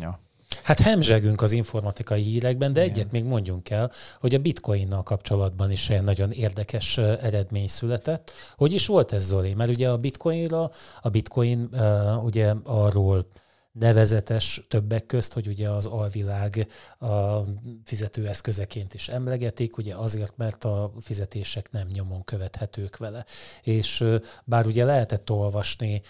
Ja. 0.00 0.18
Hát 0.62 0.80
hemzsegünk 0.80 1.42
az 1.42 1.52
informatikai 1.52 2.22
hírekben, 2.22 2.72
de 2.72 2.84
Igen. 2.84 2.94
egyet 2.94 3.12
még 3.12 3.24
mondjunk 3.24 3.70
el, 3.70 3.90
hogy 4.20 4.34
a 4.34 4.38
bitcoinnal 4.38 5.02
kapcsolatban 5.02 5.70
is 5.70 5.90
egy 5.90 6.02
nagyon 6.02 6.30
érdekes 6.30 6.98
eredmény 6.98 7.66
született. 7.66 8.32
Hogy 8.56 8.72
is 8.72 8.86
volt 8.86 9.12
ez, 9.12 9.24
Zoli? 9.24 9.54
Mert 9.54 9.70
ugye 9.70 9.90
a 9.90 9.98
bitcoinra, 9.98 10.70
a 11.02 11.08
bitcoin 11.08 11.68
uh, 11.72 12.24
ugye 12.24 12.54
arról 12.64 13.26
nevezetes 13.78 14.60
többek 14.68 15.06
közt, 15.06 15.32
hogy 15.32 15.46
ugye 15.46 15.70
az 15.70 15.86
alvilág 15.86 16.66
a 16.98 17.38
fizetőeszközeként 17.84 18.94
is 18.94 19.08
emlegetik, 19.08 19.76
ugye 19.76 19.94
azért, 19.94 20.36
mert 20.36 20.64
a 20.64 20.92
fizetések 21.00 21.70
nem 21.70 21.88
nyomon 21.92 22.24
követhetők 22.24 22.96
vele. 22.96 23.24
És 23.62 24.04
bár 24.44 24.66
ugye 24.66 24.84
lehetett 24.84 25.30
olvasni 25.30 26.02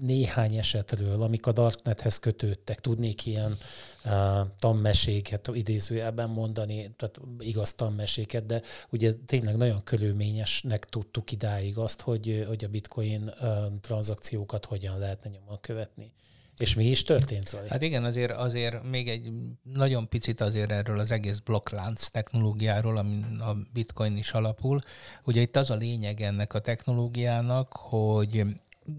néhány 0.00 0.56
esetről, 0.56 1.22
amik 1.22 1.46
a 1.46 1.52
Darknethez 1.52 2.18
kötődtek, 2.18 2.80
tudnék 2.80 3.26
ilyen 3.26 3.56
uh, 4.04 4.10
tanmeséket 4.58 5.50
idézőjelben 5.52 6.28
mondani, 6.30 6.94
tehát 6.96 7.20
igaz 7.38 7.74
tanmeséket, 7.74 8.46
de 8.46 8.62
ugye 8.90 9.14
tényleg 9.26 9.56
nagyon 9.56 9.84
körülményesnek 9.84 10.84
tudtuk 10.84 11.32
idáig 11.32 11.78
azt, 11.78 12.00
hogy, 12.00 12.44
hogy 12.48 12.64
a 12.64 12.68
bitcoin 12.68 13.32
uh, 13.40 13.48
tranzakciókat 13.80 14.64
hogyan 14.64 14.98
lehetne 14.98 15.30
nyomon 15.30 15.60
követni. 15.60 16.12
És 16.56 16.74
mi 16.74 16.84
is 16.86 17.02
történt, 17.02 17.48
Zoli? 17.48 17.68
Hát 17.68 17.82
igen, 17.82 18.04
azért, 18.04 18.32
azért 18.32 18.82
még 18.82 19.08
egy 19.08 19.32
nagyon 19.62 20.08
picit 20.08 20.40
azért 20.40 20.70
erről 20.70 20.98
az 20.98 21.10
egész 21.10 21.38
blokklánc 21.38 22.08
technológiáról, 22.08 22.96
ami 22.96 23.22
a 23.38 23.56
bitcoin 23.72 24.16
is 24.16 24.32
alapul. 24.32 24.80
Ugye 25.24 25.40
itt 25.40 25.56
az 25.56 25.70
a 25.70 25.74
lényeg 25.74 26.20
ennek 26.20 26.54
a 26.54 26.60
technológiának, 26.60 27.72
hogy 27.72 28.44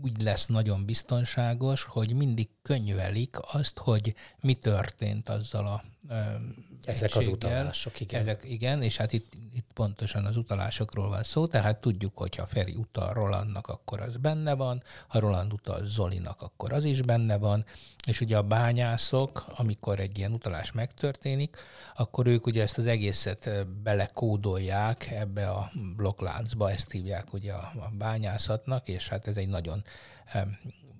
úgy 0.03 0.21
lesz 0.21 0.45
nagyon 0.45 0.85
biztonságos, 0.85 1.83
hogy 1.83 2.13
mindig 2.13 2.49
könyvelik 2.61 3.35
azt, 3.41 3.77
hogy 3.77 4.13
mi 4.39 4.53
történt 4.53 5.29
azzal 5.29 5.67
a 5.67 5.83
ezek 6.88 7.15
az 7.15 7.28
utalások, 7.28 8.00
igen. 8.00 8.21
Ezek, 8.21 8.43
igen, 8.43 8.82
és 8.82 8.98
hát 8.98 9.13
itt, 9.13 9.34
itt 9.54 9.67
pontosan 9.74 10.26
az 10.26 10.38
utalásokról 10.38 11.10
van 11.10 11.24
szó, 11.24 11.48
tehát 11.48 11.82
tudjuk, 11.82 12.17
hogy 12.17 12.36
ha 12.36 12.45
Feri 12.45 12.74
utal 12.74 13.13
Rolandnak, 13.13 13.67
akkor 13.67 14.02
az 14.02 14.17
benne 14.17 14.54
van, 14.54 14.84
ha 15.08 15.19
Roland 15.19 15.54
utal 15.54 15.86
Zolinak, 15.86 16.41
akkor 16.41 16.74
az 16.74 16.84
is 16.84 17.02
benne 17.02 17.38
van, 17.38 17.65
és 18.08 18.21
ugye 18.21 18.38
a 18.38 18.41
bányászok, 18.41 19.45
amikor 19.48 20.00
egy 20.00 20.17
ilyen 20.17 20.32
utalás 20.32 20.71
megtörténik, 20.71 21.58
akkor 21.95 22.28
ők 22.28 22.45
ugye 22.45 22.62
ezt 22.62 22.78
az 22.78 22.86
egészet 22.86 23.65
belekódolják 23.84 25.08
ebbe 25.12 25.50
a 25.50 25.71
blokkláncba, 25.95 26.71
ezt 26.71 26.91
hívják 26.91 27.34
ugye 27.34 27.54
a, 27.54 27.71
a 27.76 27.89
bányászatnak, 27.98 28.88
és 28.88 29.08
hát 29.08 29.28
ez 29.28 29.38
egy 29.38 29.50
nagyon 29.50 29.84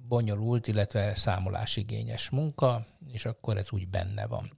bonyolult, 0.08 0.68
illetve 0.68 1.16
számolásigényes 1.16 2.30
munka, 2.30 2.86
és 3.12 3.26
akkor 3.26 3.58
ez 3.58 3.68
úgy 3.72 3.88
benne 3.88 4.28
van. 4.28 4.52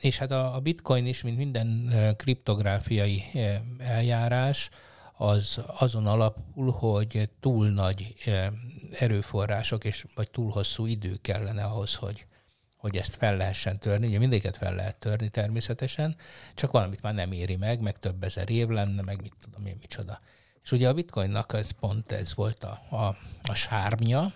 És 0.00 0.18
hát 0.18 0.30
a 0.30 0.60
bitcoin 0.62 1.06
is, 1.06 1.22
mint 1.22 1.36
minden 1.36 1.90
kriptográfiai 2.16 3.22
eljárás, 3.78 4.70
az 5.16 5.60
azon 5.66 6.06
alapul, 6.06 6.70
hogy 6.70 7.30
túl 7.40 7.68
nagy 7.68 8.14
erőforrások 8.98 9.84
és 9.84 10.04
vagy 10.14 10.30
túl 10.30 10.50
hosszú 10.50 10.86
idő 10.86 11.16
kellene 11.22 11.64
ahhoz, 11.64 11.94
hogy, 11.94 12.26
hogy 12.76 12.96
ezt 12.96 13.16
fel 13.16 13.36
lehessen 13.36 13.78
törni. 13.78 14.06
Ugye 14.06 14.18
mindéket 14.18 14.56
fel 14.56 14.74
lehet 14.74 14.98
törni 14.98 15.28
természetesen, 15.28 16.16
csak 16.54 16.70
valamit 16.70 17.02
már 17.02 17.14
nem 17.14 17.32
éri 17.32 17.56
meg, 17.56 17.80
meg 17.80 17.98
több 17.98 18.22
ezer 18.22 18.50
év 18.50 18.68
lenne, 18.68 19.02
meg 19.02 19.20
mit 19.20 19.34
tudom 19.40 19.66
én 19.66 19.76
micsoda. 19.80 20.20
És 20.62 20.72
ugye 20.72 20.88
a 20.88 20.94
bitcoinnak 20.94 21.52
ez 21.52 21.70
pont 21.70 22.12
ez 22.12 22.34
volt 22.34 22.64
a, 22.64 22.82
a, 22.90 23.16
a 23.42 23.54
sármja, 23.54 24.32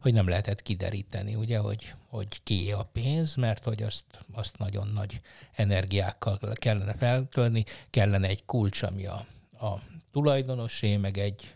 hogy 0.00 0.12
nem 0.12 0.28
lehetett 0.28 0.62
kideríteni, 0.62 1.34
ugye, 1.34 1.58
hogy, 1.58 1.94
hogy 2.08 2.42
ki 2.42 2.72
a 2.72 2.82
pénz, 2.92 3.34
mert 3.34 3.64
hogy 3.64 3.82
azt, 3.82 4.04
azt 4.32 4.58
nagyon 4.58 4.88
nagy 4.88 5.20
energiákkal 5.54 6.38
kellene 6.54 6.94
feltörni, 6.94 7.64
kellene 7.90 8.28
egy 8.28 8.44
kulcs, 8.44 8.82
ami 8.82 9.06
a, 9.06 9.26
a 9.60 9.82
tulajdonosé, 10.12 10.96
meg 10.96 11.18
egy 11.18 11.54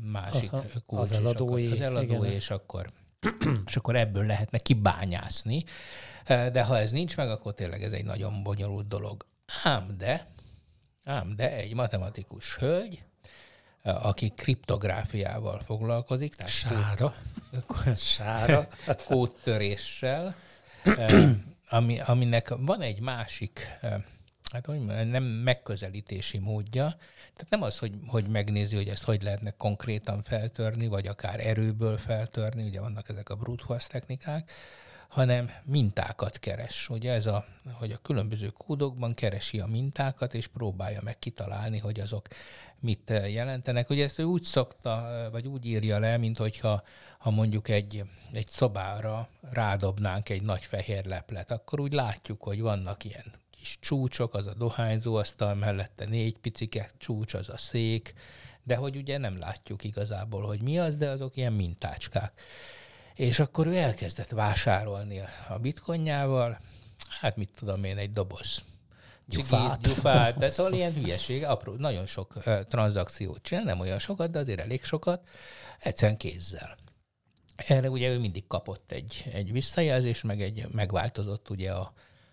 másik 0.00 0.52
Aha, 0.52 0.60
kulcs. 0.60 0.72
az 0.74 0.76
akkor- 0.76 0.98
Az 0.98 1.12
eladóé, 1.12 1.62
igen. 1.62 2.24
és 2.24 2.50
akkor, 2.50 2.90
és 3.66 3.76
akkor 3.76 3.96
ebből 3.96 4.26
lehetne 4.26 4.58
kibányászni. 4.58 5.64
De 6.26 6.64
ha 6.64 6.78
ez 6.78 6.92
nincs 6.92 7.16
meg, 7.16 7.30
akkor 7.30 7.54
tényleg 7.54 7.82
ez 7.82 7.92
egy 7.92 8.04
nagyon 8.04 8.42
bonyolult 8.42 8.88
dolog. 8.88 9.26
Ám 9.62 9.94
de, 9.98 10.26
ám 11.04 11.36
de 11.36 11.52
egy 11.56 11.74
matematikus 11.74 12.56
hölgy, 12.56 13.04
aki 13.84 14.32
kriptográfiával 14.36 15.60
foglalkozik, 15.60 16.34
tehát 16.34 16.52
Sára. 16.62 17.14
Sára. 17.96 18.68
kódtöréssel, 19.04 20.34
eh, 20.82 21.30
ami, 21.68 22.00
aminek 22.00 22.54
van 22.58 22.80
egy 22.80 23.00
másik, 23.00 23.68
eh, 23.80 24.02
hát 24.52 24.66
hogy 24.66 24.78
mondjam, 24.78 25.08
nem 25.08 25.24
megközelítési 25.24 26.38
módja. 26.38 26.96
Tehát 27.34 27.50
nem 27.50 27.62
az, 27.62 27.78
hogy, 27.78 27.92
hogy 28.06 28.28
megnézi, 28.28 28.76
hogy 28.76 28.88
ezt 28.88 29.04
hogy 29.04 29.22
lehetne 29.22 29.50
konkrétan 29.50 30.22
feltörni, 30.22 30.86
vagy 30.86 31.06
akár 31.06 31.46
erőből 31.46 31.98
feltörni, 31.98 32.66
ugye 32.66 32.80
vannak 32.80 33.08
ezek 33.08 33.28
a 33.28 33.36
brute 33.36 33.64
force 33.64 33.88
technikák, 33.88 34.50
hanem 35.14 35.50
mintákat 35.64 36.38
keres. 36.38 36.88
Ugye 36.88 37.12
ez 37.12 37.26
a, 37.26 37.44
hogy 37.72 37.92
a 37.92 37.98
különböző 38.02 38.48
kódokban 38.48 39.14
keresi 39.14 39.60
a 39.60 39.66
mintákat, 39.66 40.34
és 40.34 40.46
próbálja 40.46 41.00
meg 41.02 41.18
kitalálni, 41.18 41.78
hogy 41.78 42.00
azok 42.00 42.26
mit 42.80 43.10
eh, 43.10 43.32
jelentenek. 43.32 43.90
Ugye 43.90 44.04
ezt 44.04 44.18
ő 44.18 44.22
úgy 44.22 44.42
szokta, 44.42 45.08
eh, 45.08 45.30
vagy 45.30 45.46
úgy 45.46 45.66
írja 45.66 45.98
le, 45.98 46.16
mint 46.16 46.38
hogyha 46.38 46.82
ha 47.18 47.30
mondjuk 47.30 47.68
egy, 47.68 48.04
egy 48.32 48.48
szobára 48.48 49.28
rádobnánk 49.40 50.28
egy 50.28 50.42
nagy 50.42 50.64
fehér 50.64 51.04
leplet, 51.04 51.50
akkor 51.50 51.80
úgy 51.80 51.92
látjuk, 51.92 52.42
hogy 52.42 52.60
vannak 52.60 53.04
ilyen 53.04 53.24
kis 53.50 53.78
csúcsok, 53.80 54.34
az 54.34 54.46
a 54.46 54.54
dohányzó 54.54 55.14
asztal 55.14 55.54
mellette 55.54 56.04
négy 56.04 56.38
picike 56.38 56.90
csúcs, 56.98 57.34
az 57.34 57.48
a 57.48 57.56
szék, 57.56 58.14
de 58.62 58.76
hogy 58.76 58.96
ugye 58.96 59.18
nem 59.18 59.38
látjuk 59.38 59.84
igazából, 59.84 60.42
hogy 60.42 60.62
mi 60.62 60.78
az, 60.78 60.96
de 60.96 61.08
azok 61.08 61.36
ilyen 61.36 61.52
mintácskák. 61.52 62.40
És 63.14 63.38
akkor 63.38 63.66
ő 63.66 63.76
elkezdett 63.76 64.30
vásárolni 64.30 65.20
a 65.48 65.58
bitcoinjával, 65.58 66.58
hát 67.20 67.36
mit 67.36 67.50
tudom 67.58 67.84
én, 67.84 67.98
egy 67.98 68.12
doboz. 68.12 68.62
Gyufát. 69.26 69.80
gyufát, 69.80 70.38
de 70.38 70.50
szóval 70.50 70.72
ilyen 70.78 70.92
hülyeség, 70.92 71.44
apró, 71.44 71.72
nagyon 71.72 72.06
sok 72.06 72.36
uh, 72.36 72.60
tranzakciót 72.64 73.42
csinál, 73.42 73.64
nem 73.64 73.80
olyan 73.80 73.98
sokat, 73.98 74.30
de 74.30 74.38
azért 74.38 74.60
elég 74.60 74.84
sokat, 74.84 75.28
egyszerűen 75.78 76.18
kézzel. 76.18 76.76
Erre 77.56 77.90
ugye 77.90 78.08
ő 78.08 78.18
mindig 78.18 78.46
kapott 78.46 78.92
egy, 78.92 79.24
egy 79.32 79.52
visszajelzést, 79.52 80.22
meg 80.22 80.42
egy 80.42 80.66
megváltozott 80.72 81.50
ugye 81.50 81.72
a, 81.72 81.92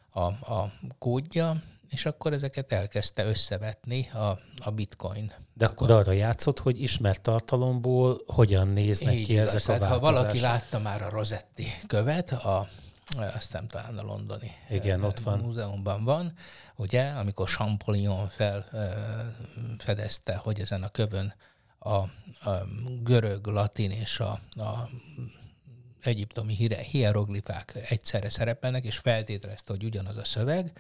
a, 0.10 0.22
a 0.54 0.74
kódja, 0.98 1.64
és 1.92 2.06
akkor 2.06 2.34
ezeket 2.34 2.72
elkezdte 2.72 3.26
összevetni 3.26 4.10
a, 4.10 4.40
a 4.58 4.72
bitcoin. 4.72 5.32
De 5.54 5.66
akkor 5.66 5.92
arra 5.92 6.12
játszott, 6.12 6.60
hogy 6.60 6.82
ismert 6.82 7.22
tartalomból 7.22 8.22
hogyan 8.28 8.68
néznek 8.68 9.14
Így 9.14 9.26
ki 9.26 9.34
igaz. 9.34 9.56
ezek 9.56 9.62
a 9.62 9.66
Tehát, 9.66 9.82
ha 9.82 9.88
változások. 10.00 10.16
valaki 10.18 10.40
látta 10.40 10.80
már 10.80 11.02
a 11.02 11.10
Rosetti 11.10 11.68
követ, 11.88 12.32
a, 12.32 12.68
azt 13.36 13.54
nem 13.54 13.68
talán 13.68 13.98
a 13.98 14.04
londoni 14.04 14.52
Igen, 14.70 15.00
eh, 15.00 15.06
ott 15.06 15.20
van. 15.20 15.40
múzeumban 15.40 16.04
van, 16.04 16.34
ugye, 16.76 17.10
amikor 17.10 17.48
Champollion 17.50 18.30
felfedezte, 18.30 20.36
hogy 20.36 20.60
ezen 20.60 20.84
a 20.84 20.90
kövön 20.90 21.34
a, 21.80 21.96
a 22.50 22.68
görög, 23.04 23.46
latin 23.48 23.92
és 23.92 24.20
a, 24.20 24.40
a 24.56 24.90
egyiptomi 26.06 26.54
hieroglifák 26.92 27.78
egyszerre 27.90 28.30
szerepelnek, 28.30 28.86
és 28.86 28.98
feltételezte, 28.98 29.74
hogy 29.74 29.84
ugyanaz 29.84 30.18
a 30.18 30.24
szöveg, 30.24 30.72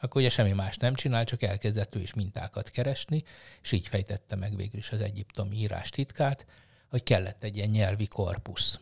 akkor 0.00 0.20
ugye 0.20 0.30
semmi 0.30 0.52
más 0.52 0.76
nem 0.76 0.94
csinál, 0.94 1.24
csak 1.24 1.42
elkezdett 1.42 1.94
ő 1.94 2.00
is 2.00 2.14
mintákat 2.14 2.70
keresni, 2.70 3.24
és 3.62 3.72
így 3.72 3.88
fejtette 3.88 4.36
meg 4.36 4.56
végül 4.56 4.78
is 4.78 4.90
az 4.90 5.00
egyiptomi 5.00 5.56
írás 5.56 5.90
titkát, 5.90 6.46
hogy 6.88 7.02
kellett 7.02 7.44
egy 7.44 7.56
ilyen 7.56 7.68
nyelvi 7.68 8.06
korpusz. 8.06 8.78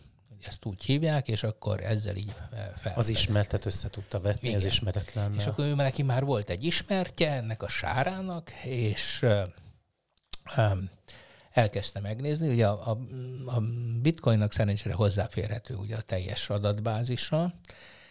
Ezt 0.47 0.65
úgy 0.65 0.85
hívják, 0.85 1.29
és 1.29 1.43
akkor 1.43 1.81
ezzel 1.81 2.17
így 2.17 2.35
fel. 2.77 2.93
Az 2.97 3.09
ismertet 3.09 3.67
össze 3.67 3.89
tudta 3.89 4.21
vetni, 4.21 4.55
az 4.55 4.63
Igen. 4.63 4.75
ismeretlen. 4.75 5.35
És 5.35 5.47
akkor 5.47 5.65
ő 5.65 5.75
neki 5.75 6.03
már 6.03 6.25
volt 6.25 6.51
egy 6.51 6.65
ismertje 6.65 7.33
ennek 7.33 7.63
a 7.63 7.69
sárának, 7.69 8.51
és 8.65 9.27
öm, 10.57 10.91
elkezdte 11.59 12.01
megnézni. 12.01 12.49
Ugye 12.49 12.67
a, 12.67 12.91
a, 12.91 12.99
a 13.47 13.61
bitcoinnak 14.03 14.53
szerencsére 14.53 14.95
hozzáférhető 14.95 15.75
ugye 15.75 15.97
a 15.97 16.01
teljes 16.01 16.51
adatbázisra, 16.51 17.55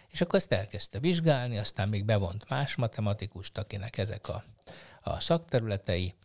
és 0.08 0.22
akkor 0.22 0.40
ezt 0.40 0.52
elkezdte 0.52 1.00
vizsgálni, 1.00 1.58
aztán 1.58 1.90
még 1.90 2.06
bevont 2.06 2.50
más 2.50 2.76
matematikust, 2.76 3.58
akinek 3.58 3.98
ezek 3.98 4.28
a, 4.30 4.44
a 5.02 5.20
szakterületei, 5.20 6.16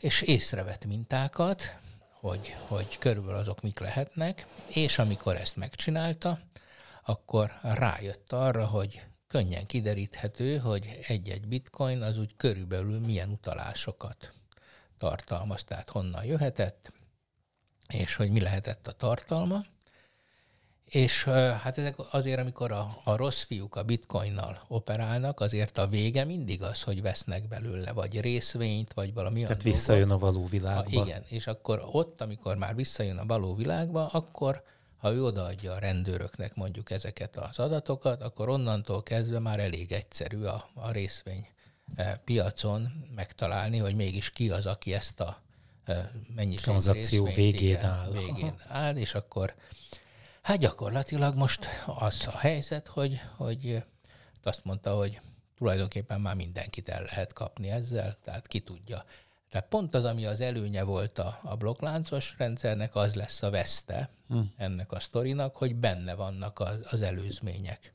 és 0.00 0.22
észrevett 0.22 0.84
mintákat, 0.84 1.78
hogy, 2.20 2.56
hogy 2.66 2.98
körülbelül 2.98 3.38
azok 3.38 3.62
mik 3.62 3.78
lehetnek, 3.78 4.46
és 4.66 4.98
amikor 4.98 5.36
ezt 5.36 5.56
megcsinálta, 5.56 6.38
akkor 7.02 7.52
rájött 7.62 8.32
arra, 8.32 8.66
hogy 8.66 9.02
könnyen 9.28 9.66
kideríthető, 9.66 10.58
hogy 10.58 10.98
egy-egy 11.06 11.48
bitcoin 11.48 12.02
az 12.02 12.18
úgy 12.18 12.36
körülbelül 12.36 13.00
milyen 13.00 13.28
utalásokat 13.28 14.33
tartalmaz, 15.08 15.64
tehát 15.64 15.90
honnan 15.90 16.24
jöhetett, 16.24 16.92
és 17.88 18.16
hogy 18.16 18.30
mi 18.30 18.40
lehetett 18.40 18.86
a 18.86 18.92
tartalma. 18.92 19.62
És 20.84 21.24
hát 21.24 21.78
ezek 21.78 21.94
azért, 22.10 22.38
amikor 22.40 22.72
a, 22.72 22.98
a 23.04 23.16
rossz 23.16 23.42
fiúk 23.42 23.76
a 23.76 23.82
bitcoinnal 23.82 24.60
operálnak, 24.68 25.40
azért 25.40 25.78
a 25.78 25.86
vége 25.86 26.24
mindig 26.24 26.62
az, 26.62 26.82
hogy 26.82 27.02
vesznek 27.02 27.48
belőle 27.48 27.92
vagy 27.92 28.20
részvényt, 28.20 28.92
vagy 28.92 29.14
valami 29.14 29.40
Tehát 29.40 29.48
dolgot. 29.48 29.62
visszajön 29.64 30.10
a 30.10 30.18
való 30.18 30.40
Ha, 30.40 30.48
világba. 30.48 31.04
igen, 31.04 31.22
és 31.28 31.46
akkor 31.46 31.88
ott, 31.92 32.20
amikor 32.20 32.56
már 32.56 32.74
visszajön 32.74 33.18
a 33.18 33.26
való 33.26 33.54
világba, 33.54 34.06
akkor 34.06 34.62
ha 34.96 35.12
ő 35.12 35.24
odaadja 35.24 35.72
a 35.72 35.78
rendőröknek 35.78 36.54
mondjuk 36.54 36.90
ezeket 36.90 37.36
az 37.36 37.58
adatokat, 37.58 38.22
akkor 38.22 38.48
onnantól 38.48 39.02
kezdve 39.02 39.38
már 39.38 39.58
elég 39.60 39.92
egyszerű 39.92 40.42
a, 40.44 40.68
a 40.74 40.90
részvény 40.90 41.46
piacon 42.24 42.88
megtalálni, 43.14 43.78
hogy 43.78 43.94
mégis 43.94 44.30
ki 44.30 44.50
az, 44.50 44.66
aki 44.66 44.94
ezt 44.94 45.20
a 45.20 45.42
eh, 45.84 46.08
mennyiségű 46.34 46.62
Tranzakció 46.62 47.24
részvényt, 47.24 47.52
végén 47.52 47.76
igen, 47.76 47.90
áll. 47.90 48.10
Végén 48.10 48.54
áll, 48.68 48.96
és 48.96 49.14
akkor 49.14 49.54
hát 50.42 50.58
gyakorlatilag 50.58 51.36
most 51.36 51.68
az 51.86 52.26
a 52.26 52.38
helyzet, 52.38 52.86
hogy, 52.86 53.20
hogy 53.36 53.66
eh, 53.70 53.82
azt 54.42 54.64
mondta, 54.64 54.96
hogy 54.96 55.20
tulajdonképpen 55.56 56.20
már 56.20 56.34
mindenkit 56.34 56.88
el 56.88 57.02
lehet 57.02 57.32
kapni 57.32 57.70
ezzel, 57.70 58.18
tehát 58.22 58.46
ki 58.46 58.60
tudja. 58.60 59.04
Tehát 59.50 59.68
pont 59.68 59.94
az, 59.94 60.04
ami 60.04 60.26
az 60.26 60.40
előnye 60.40 60.82
volt 60.82 61.18
a, 61.18 61.40
a 61.42 61.56
blokkláncos 61.56 62.34
rendszernek, 62.38 62.94
az 62.94 63.14
lesz 63.14 63.42
a 63.42 63.50
veszte 63.50 64.10
Hm. 64.28 64.40
ennek 64.56 64.92
a 64.92 65.00
sztorinak, 65.00 65.56
hogy 65.56 65.74
benne 65.74 66.14
vannak 66.14 66.60
az, 66.60 66.78
az 66.90 67.02
előzmények. 67.02 67.93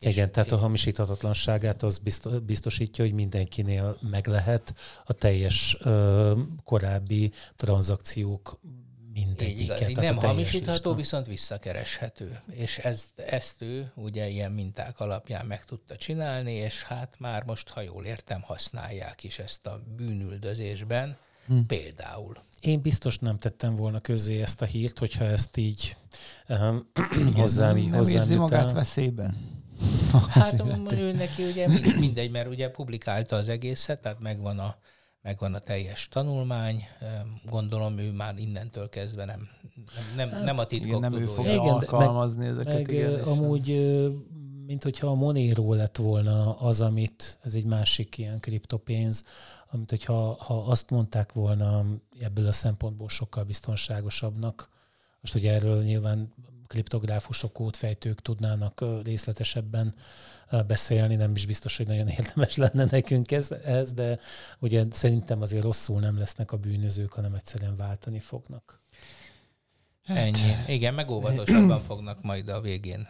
Igen, 0.00 0.32
tehát 0.32 0.52
a 0.52 0.56
hamisíthatatlanságát 0.56 1.82
az 1.82 1.98
bizt- 1.98 2.42
biztosítja, 2.42 3.04
hogy 3.04 3.14
mindenkinél 3.14 3.98
meg 4.00 4.26
lehet 4.26 4.74
a 5.04 5.12
teljes 5.12 5.76
ö, 5.80 6.40
korábbi 6.64 7.32
tranzakciók 7.56 8.60
Így 9.14 9.66
tehát 9.66 9.90
így 9.90 9.98
a 9.98 10.00
nem 10.00 10.16
hamisítható, 10.16 10.72
lista. 10.72 10.94
viszont 10.94 11.26
visszakereshető. 11.26 12.40
És 12.52 12.78
ezt, 12.78 13.18
ezt 13.20 13.62
ő 13.62 13.92
ugye 13.94 14.28
ilyen 14.28 14.52
minták 14.52 15.00
alapján 15.00 15.46
meg 15.46 15.64
tudta 15.64 15.96
csinálni, 15.96 16.52
és 16.52 16.82
hát 16.82 17.14
már 17.18 17.44
most, 17.44 17.68
ha 17.68 17.80
jól 17.80 18.04
értem, 18.04 18.42
használják 18.42 19.24
is 19.24 19.38
ezt 19.38 19.66
a 19.66 19.82
bűnüldözésben, 19.96 21.16
Hm. 21.46 21.58
például. 21.66 22.36
Én 22.60 22.80
biztos 22.80 23.18
nem 23.18 23.38
tettem 23.38 23.76
volna 23.76 24.00
közé 24.00 24.40
ezt 24.42 24.62
a 24.62 24.64
hírt, 24.64 24.98
hogyha 24.98 25.24
ezt 25.24 25.56
így 25.56 25.96
um, 26.48 26.90
hozzám, 27.34 27.76
nem, 27.76 27.92
hozzám 27.92 28.16
érzi 28.16 28.32
jut 28.32 28.40
magát 28.40 28.72
veszélyben. 28.72 29.36
Hát 30.28 30.62
ő 30.92 31.12
neki 31.12 31.44
ugye 31.44 31.68
mind- 31.68 31.98
mindegy, 31.98 32.30
mert 32.30 32.48
ugye 32.48 32.70
publikálta 32.70 33.36
az 33.36 33.48
egészet, 33.48 34.00
tehát 34.02 34.20
megvan 34.20 34.58
a, 34.58 34.76
megvan 35.22 35.54
a 35.54 35.58
teljes 35.58 36.08
tanulmány, 36.08 36.84
gondolom 37.44 37.98
ő 37.98 38.12
már 38.12 38.38
innentől 38.38 38.88
kezdve 38.88 39.24
nem, 39.24 39.48
nem, 40.16 40.28
nem, 40.28 40.44
nem 40.44 40.58
a 40.58 40.64
titkok 40.64 40.88
Igen, 40.88 41.00
nem 41.00 41.14
ő 41.14 41.26
fogja 41.26 41.52
Igen, 41.52 41.68
alkalmazni 41.68 42.46
ezeket. 42.46 42.72
Meg 42.72 42.90
igen, 42.90 43.20
amúgy, 43.20 43.68
mint 44.66 44.82
hogyha 44.82 45.06
a 45.06 45.14
Monero 45.14 45.74
lett 45.74 45.96
volna 45.96 46.58
az, 46.58 46.80
amit, 46.80 47.38
ez 47.42 47.54
egy 47.54 47.64
másik 47.64 48.18
ilyen 48.18 48.40
kriptopénz, 48.40 49.24
amit 49.70 49.90
hogyha 49.90 50.36
ha 50.44 50.54
azt 50.54 50.90
mondták 50.90 51.32
volna 51.32 51.84
ebből 52.20 52.46
a 52.46 52.52
szempontból 52.52 53.08
sokkal 53.08 53.44
biztonságosabbnak, 53.44 54.70
most 55.20 55.34
ugye 55.34 55.52
erről 55.52 55.82
nyilván 55.82 56.32
kriptográfusok, 56.66 57.52
kódfejtők 57.52 58.22
tudnának 58.22 58.84
részletesebben 59.04 59.94
beszélni, 60.66 61.14
nem 61.14 61.34
is 61.34 61.46
biztos, 61.46 61.76
hogy 61.76 61.86
nagyon 61.86 62.08
érdemes 62.18 62.56
lenne 62.56 62.84
nekünk 62.90 63.30
ez, 63.32 63.50
ez, 63.50 63.92
de 63.92 64.18
ugye 64.58 64.84
szerintem 64.90 65.42
azért 65.42 65.62
rosszul 65.62 66.00
nem 66.00 66.18
lesznek 66.18 66.52
a 66.52 66.56
bűnözők, 66.56 67.12
hanem 67.12 67.34
egyszerűen 67.34 67.76
váltani 67.76 68.20
fognak. 68.20 68.80
Ennyi. 70.04 70.54
Igen, 70.66 70.94
meg 70.94 71.10
óvatosabban 71.10 71.80
fognak 71.88 72.22
majd 72.22 72.48
a 72.48 72.60
végén. 72.60 73.08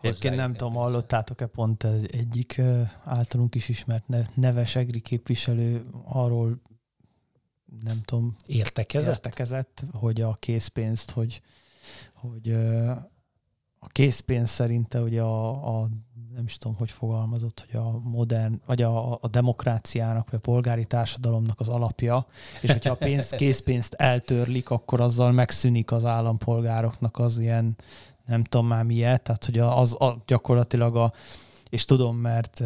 Egyébként 0.00 0.36
nem 0.36 0.54
tudom, 0.54 0.74
hallottátok-e 0.74 1.46
pont 1.46 1.84
ez 1.84 2.02
egyik 2.12 2.60
általunk 3.04 3.54
is 3.54 3.68
ismert 3.68 4.08
ne- 4.08 4.26
neves 4.34 4.76
egri 4.76 5.00
képviselő 5.00 5.86
arról 6.04 6.60
nem 7.82 8.02
tudom, 8.02 8.36
Értekezett? 8.46 9.14
értekezett, 9.14 9.82
hogy 9.92 10.20
a 10.20 10.34
készpénzt, 10.34 11.10
hogy, 11.10 11.42
hogy 12.20 12.52
a 13.78 13.88
készpénz 13.88 14.50
szerinte 14.50 15.00
ugye 15.00 15.22
a, 15.22 15.80
a 15.80 15.88
nem 16.34 16.44
is 16.44 16.58
tudom, 16.58 16.76
hogy 16.76 16.90
fogalmazott, 16.90 17.66
hogy 17.70 17.80
a 17.80 17.98
modern, 17.98 18.60
vagy 18.66 18.82
a, 18.82 19.12
a 19.12 19.28
demokráciának, 19.30 20.30
vagy 20.30 20.34
a 20.34 20.50
polgári 20.50 20.84
társadalomnak 20.84 21.60
az 21.60 21.68
alapja, 21.68 22.26
és 22.60 22.70
hogyha 22.72 22.90
a 22.90 22.96
pénzt, 22.96 23.34
készpénzt 23.42 23.94
eltörlik, 23.94 24.70
akkor 24.70 25.00
azzal 25.00 25.32
megszűnik 25.32 25.92
az 25.92 26.04
állampolgároknak 26.04 27.18
az 27.18 27.38
ilyen, 27.38 27.76
nem 28.26 28.44
tudom 28.44 28.66
már 28.66 28.84
miért, 28.84 29.22
tehát 29.22 29.44
hogy 29.44 29.58
az 29.58 30.00
a, 30.00 30.22
gyakorlatilag 30.26 30.96
a, 30.96 31.12
és 31.68 31.84
tudom, 31.84 32.16
mert 32.16 32.62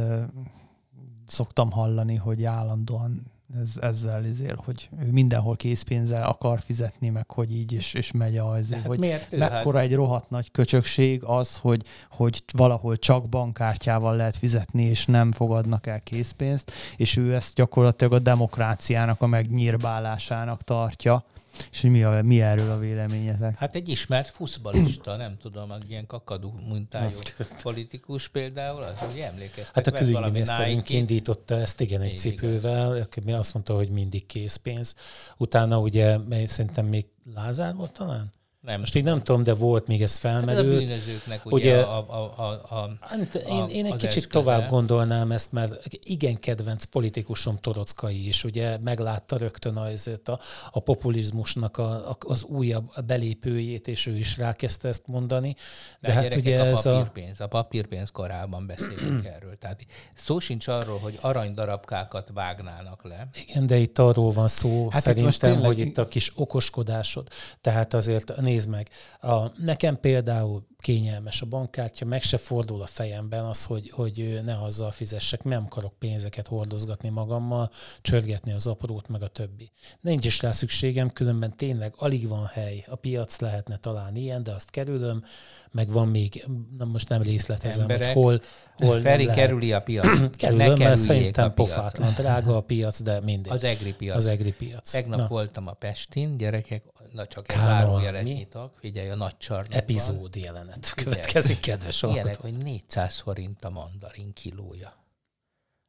szoktam 1.27 1.71
hallani, 1.71 2.15
hogy 2.15 2.45
állandóan 2.45 3.33
ez, 3.61 3.73
ezzel 3.81 4.25
ezért, 4.25 4.65
hogy 4.65 4.89
ő 5.01 5.11
mindenhol 5.11 5.57
készpénzzel 5.57 6.27
akar 6.27 6.61
fizetni, 6.61 7.09
meg 7.09 7.31
hogy 7.31 7.53
így, 7.57 7.73
és, 7.73 7.95
és 7.95 8.13
megy 8.13 8.37
az, 8.37 8.73
hát 8.73 8.87
hogy 8.87 8.99
miért 8.99 9.37
mekkora 9.37 9.81
egy 9.81 9.95
rohadt 9.95 10.31
nagy 10.31 10.51
köcsökség 10.51 11.23
az, 11.25 11.57
hogy, 11.57 11.83
hogy 12.11 12.43
valahol 12.53 12.97
csak 12.97 13.29
bankkártyával 13.29 14.17
lehet 14.17 14.37
fizetni, 14.37 14.83
és 14.83 15.07
nem 15.07 15.33
fogadnak 15.33 15.87
el 15.87 16.01
készpénzt, 16.01 16.73
és 16.97 17.17
ő 17.17 17.35
ezt 17.35 17.55
gyakorlatilag 17.55 18.13
a 18.13 18.19
demokráciának 18.19 19.23
a 19.23 19.27
megnyírbálásának 19.27 20.63
tartja, 20.63 21.25
és 21.73 21.81
hogy 21.81 21.91
mi, 21.91 22.03
a, 22.03 22.23
mi 22.23 22.41
erről 22.41 22.71
a 22.71 22.79
véleményetek? 22.79 23.59
Hát 23.59 23.75
egy 23.75 23.89
ismert 23.89 24.29
fuszbalista, 24.29 25.17
nem 25.17 25.37
tudom, 25.37 25.71
egy 25.71 25.91
ilyen 25.91 26.07
kakadú 26.07 26.55
mintájú 26.69 27.19
politikus 27.63 28.29
például, 28.29 28.83
az, 28.83 28.99
hogy 28.99 29.19
emlékeztek. 29.19 29.75
Hát 29.75 29.87
a 29.87 29.91
külügyminiszterünk 29.91 30.91
indította 30.91 31.55
ezt, 31.55 31.81
igen, 31.81 32.01
egy 32.01 32.13
Így 32.13 32.19
cipővel, 32.19 32.93
aki 32.93 33.21
mi 33.25 33.33
azt 33.33 33.55
mondta, 33.55 33.75
hogy 33.75 33.89
mindig 33.89 34.27
készpénz. 34.27 34.95
Utána 35.37 35.79
ugye 35.79 36.19
szerintem 36.47 36.87
még 36.87 37.07
Lázár 37.35 37.75
volt 37.75 37.93
talán? 37.93 38.31
Nem. 38.65 38.79
Most 38.79 38.95
így 38.95 39.05
nem 39.05 39.23
tudom, 39.23 39.43
de 39.43 39.55
volt 39.55 39.87
még 39.87 40.03
ez 40.03 40.21
Hát 40.23 40.25
ez 40.33 40.41
a 40.41 40.45
felmerült. 40.45 40.79
bűnözőknek 40.79 41.47
ugye, 41.47 41.55
Ugye- 41.55 41.81
a, 41.83 41.99
a, 42.09 42.43
a, 42.43 42.75
a, 42.77 42.97
Hát 43.01 43.35
én, 43.35 43.61
a- 43.63 43.67
én 43.67 43.85
egy 43.85 43.93
kicsit 43.93 44.07
eszköze. 44.17 44.29
tovább 44.29 44.69
gondolnám 44.69 45.33
ezt, 45.33 45.53
mert 45.53 45.81
igen 46.03 46.39
kedvenc 46.41 46.85
politikusom 46.85 47.57
Torockai 47.57 48.27
is, 48.29 48.45
ugye 48.45 48.79
meglátta 48.79 49.37
rögtön 49.37 49.77
azért 49.77 50.29
a, 50.29 50.39
a 50.71 50.81
populizmusnak 50.81 51.79
a, 51.79 52.11
a, 52.11 52.17
az 52.19 52.43
újabb 52.45 53.05
belépőjét, 53.07 53.89
és 53.89 54.07
ő 54.07 54.17
is 54.17 54.39
rákezdte 54.39 54.89
ezt 54.89 55.07
mondani. 55.07 55.55
De, 56.01 56.09
De 56.09 56.13
hát 56.13 56.23
gyerekek, 56.23 56.41
ugye 56.45 56.61
a 56.61 56.65
ez 56.67 56.87
a... 56.87 56.91
papírpénz, 56.93 57.41
a 57.41 57.47
papírpénz 57.47 58.11
korában 58.11 58.67
beszélünk 58.67 59.25
erről. 59.37 59.57
Tehát 59.59 59.87
szó 60.17 60.39
sincs 60.39 60.69
arról, 60.69 60.99
hogy 60.99 61.19
aranydarabkákat 61.21 62.31
vágnának 62.35 63.05
le. 63.05 63.29
Igen, 63.49 63.67
de 63.67 63.77
itt 63.77 63.99
arról 63.99 64.31
van 64.31 64.49
szó 64.49 64.83
Hát 64.89 64.97
itt 64.97 65.03
szerintem, 65.03 65.25
most 65.25 65.41
tényleg- 65.41 65.65
hogy 65.65 65.79
itt 65.79 65.99
a 65.99 66.09
kis 66.09 66.33
okoskodásod. 66.35 67.29
Tehát 67.61 67.95
azért 67.95 68.31
nézd 68.55 68.69
meg, 68.69 68.89
a, 69.21 69.63
nekem 69.63 70.01
például 70.01 70.67
kényelmes 70.85 71.43
a 71.43 71.47
bankkártya, 71.47 72.05
meg 72.05 72.23
se 72.23 72.37
fordul 72.37 72.83
a 72.83 72.87
fejemben 72.87 73.45
az, 73.45 73.65
hogy, 73.65 73.91
hogy 73.91 74.41
ne 74.45 74.63
azzal 74.63 74.91
fizessek, 74.91 75.45
nem 75.45 75.65
akarok 75.65 75.99
pénzeket 75.99 76.47
hordozgatni 76.47 77.09
magammal, 77.09 77.71
csörgetni 78.03 78.53
az 78.53 78.67
aprót, 78.67 79.09
meg 79.09 79.23
a 79.23 79.29
többi. 79.29 79.73
Nincs 80.01 80.25
is 80.25 80.43
rá 80.43 80.51
szükségem, 80.51 81.11
különben 81.11 81.57
tényleg 81.57 81.95
alig 81.97 82.29
van 82.29 82.47
hely. 82.47 82.85
A 82.89 82.97
piac 82.97 83.41
lehetne 83.41 83.77
talán 83.77 84.17
ilyen, 84.17 84.43
de 84.43 84.53
azt 84.53 84.71
kerülöm, 84.71 85.25
meg 85.71 85.93
van 85.93 86.09
még, 86.09 86.47
na 86.79 86.85
most 86.85 87.09
nem 87.09 87.23
részletezem, 87.23 87.81
Emberek. 87.81 88.15
hogy 88.15 88.23
hol, 88.23 88.41
hol 88.77 89.01
Feri 89.01 89.25
lehet. 89.25 89.41
kerüli 89.41 89.73
a 89.73 89.83
piacot. 89.83 90.37
Kerülöm, 90.43 90.79
mert 90.79 90.97
szerintem 90.97 91.45
a 91.45 91.53
pofátlan, 91.53 92.15
drága 92.15 92.57
a 92.57 92.61
piac, 92.61 93.03
de 93.03 93.21
mindegy. 93.21 93.53
Az 93.53 93.65
egri 93.65 93.95
piac. 93.95 94.17
Az 94.17 94.27
egri 94.27 94.53
piac. 94.53 94.91
Tegnap 94.91 95.19
Na. 95.19 95.27
voltam 95.29 95.67
a 95.67 95.73
Pestin, 95.73 96.37
gyerekek, 96.37 96.85
na 97.15 97.27
csak 97.27 97.53
egy 97.53 97.59
zárójelet 97.59 98.23
nyitok, 98.23 98.73
figyelj, 98.81 99.09
a 99.09 99.15
nagy 99.15 99.37
csarnokban. 99.37 99.79
epizód 99.79 100.37
jelenet 100.37 100.74
következik, 100.95 101.61
kedves 101.61 102.03
Ilyenek, 102.03 102.41
hogy 102.41 102.57
400 102.57 103.19
forint 103.21 103.65
a 103.65 103.71
mandarin 103.71 104.33
kilója. 104.33 105.03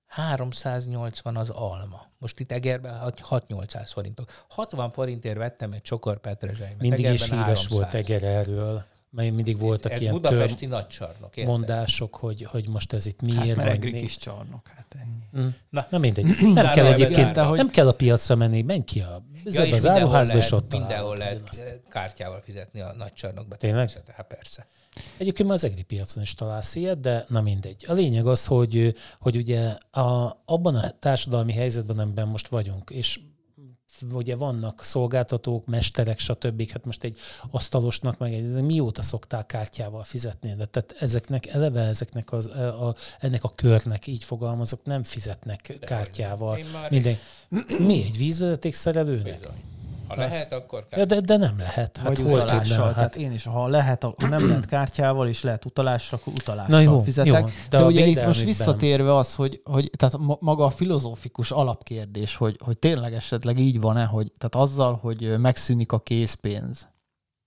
380 0.07 1.35
az 1.37 1.49
alma. 1.49 2.07
Most 2.17 2.39
itt 2.39 2.51
Egerben 2.51 3.13
6-800 3.29 3.89
forintok. 3.93 4.31
60 4.47 4.91
forintért 4.91 5.37
vettem 5.37 5.71
egy 5.71 5.81
csokor 5.81 6.19
petrezselymet. 6.19 6.79
Mindig 6.79 6.99
is 7.11 7.21
Egerben 7.21 7.43
híres 7.43 7.67
volt 7.67 7.83
300. 7.91 8.09
Eger 8.09 8.23
erről, 8.37 8.83
mert 9.09 9.33
mindig 9.33 9.59
voltak 9.59 9.91
Ez 9.91 10.01
ilyen 10.01 10.13
budapesti 10.13 10.65
nagy 10.65 10.87
csarnok, 10.87 11.35
érted? 11.37 11.53
mondások, 11.53 12.15
hogy, 12.15 12.43
hogy 12.43 12.67
most 12.67 12.93
ez 12.93 13.05
itt 13.05 13.19
Hát 13.21 13.29
miért 13.29 13.55
mert 13.55 13.67
van. 13.67 13.77
egri 13.77 13.91
né- 13.91 14.01
kis 14.01 14.17
csarnok, 14.17 14.67
hát 14.67 14.95
ennyi. 14.99 15.45
Mm. 15.45 15.49
Na. 15.69 15.87
Na 15.89 15.97
mindegy. 15.97 16.25
Nem 16.53 16.71
kell 16.73 16.85
egyébként, 16.85 17.35
zárva. 17.35 17.55
nem 17.55 17.69
kell 17.69 17.87
a 17.87 17.93
piacra 17.93 18.35
menni, 18.35 18.61
menj 18.61 18.83
ki 18.83 19.01
a, 19.01 19.21
Ja, 19.53 19.61
ja, 19.61 19.67
és 19.67 19.75
az 19.75 19.85
áruházba, 19.85 20.37
és 20.37 20.51
ott 20.51 20.71
mindenhol 20.71 21.17
lehet 21.17 21.59
eh, 21.59 21.73
kártyával 21.89 22.41
fizetni 22.41 22.79
a 22.79 22.93
nagy 22.97 23.13
csarnokba. 23.13 23.55
Tényleg? 23.55 23.91
Hát 24.15 24.27
persze. 24.27 24.67
Egyébként 25.17 25.47
már 25.47 25.57
az 25.57 25.63
egri 25.63 25.83
piacon 25.83 26.23
is 26.23 26.33
találsz 26.33 26.75
ilyet, 26.75 26.99
de 26.99 27.25
na 27.27 27.41
mindegy. 27.41 27.85
A 27.87 27.93
lényeg 27.93 28.27
az, 28.27 28.45
hogy, 28.45 28.95
hogy 29.19 29.35
ugye 29.35 29.77
a, 29.91 30.41
abban 30.45 30.75
a 30.75 30.89
társadalmi 30.99 31.53
helyzetben, 31.53 31.99
amiben 31.99 32.27
most 32.27 32.47
vagyunk, 32.47 32.89
és 32.89 33.19
ugye 34.11 34.35
vannak 34.35 34.83
szolgáltatók, 34.83 35.65
mesterek, 35.65 36.19
stb. 36.19 36.71
Hát 36.71 36.85
most 36.85 37.03
egy 37.03 37.17
asztalosnak 37.51 38.17
meg 38.17 38.33
egy, 38.33 38.51
mióta 38.51 39.01
szoktál 39.01 39.45
kártyával 39.45 40.03
fizetni? 40.03 40.53
De 40.55 40.65
tehát 40.65 40.95
ezeknek 40.99 41.45
eleve 41.45 41.81
ezeknek 41.81 42.31
az, 42.31 42.45
a, 42.45 42.87
a, 42.87 42.95
ennek 43.19 43.43
a 43.43 43.51
körnek, 43.55 44.07
így 44.07 44.23
fogalmazok, 44.23 44.83
nem 44.83 45.03
fizetnek 45.03 45.77
kártyával. 45.79 46.57
Én 46.57 46.65
már 46.73 46.91
Minden. 46.91 47.17
Mi 47.77 48.03
egy 48.03 48.17
vízvezeték 48.17 48.73
szerelőnek? 48.73 49.39
Bizony. 49.39 49.74
Ha 50.15 50.21
lehet, 50.21 50.53
akkor 50.53 50.87
kell. 50.89 50.99
Ja, 50.99 51.05
de, 51.05 51.19
de 51.19 51.37
nem 51.37 51.57
lehet. 51.57 51.97
Hát 51.97 52.07
Vagy 52.07 52.17
hol 52.17 52.31
utalással. 52.33 52.77
Tehát 52.77 52.95
Hát, 52.95 53.15
én 53.15 53.31
is, 53.31 53.43
ha 53.45 53.67
lehet, 53.67 54.03
ha 54.03 54.27
nem 54.27 54.47
lehet 54.47 54.65
kártyával, 54.65 55.27
és 55.27 55.43
lehet 55.43 55.65
utalással, 55.65 56.19
akkor 56.21 56.33
utalással 56.33 56.75
Na 56.75 56.79
jó, 56.79 57.01
fizetek. 57.01 57.39
jó, 57.41 57.45
de 57.69 57.77
de 57.77 57.83
ugye 57.83 58.05
itt 58.05 58.25
most 58.25 58.43
visszatérve 58.43 59.15
az, 59.15 59.35
hogy, 59.35 59.61
hogy 59.63 59.89
tehát 59.97 60.17
ma- 60.17 60.37
maga 60.39 60.65
a 60.65 60.69
filozófikus 60.69 61.51
alapkérdés, 61.51 62.35
hogy, 62.35 62.59
hogy 62.63 62.77
tényleg 62.77 63.13
esetleg 63.13 63.59
így 63.59 63.81
van-e, 63.81 64.05
hogy 64.05 64.31
tehát 64.37 64.67
azzal, 64.67 64.99
hogy 65.01 65.39
megszűnik 65.39 65.91
a 65.91 65.99
készpénz, 65.99 66.87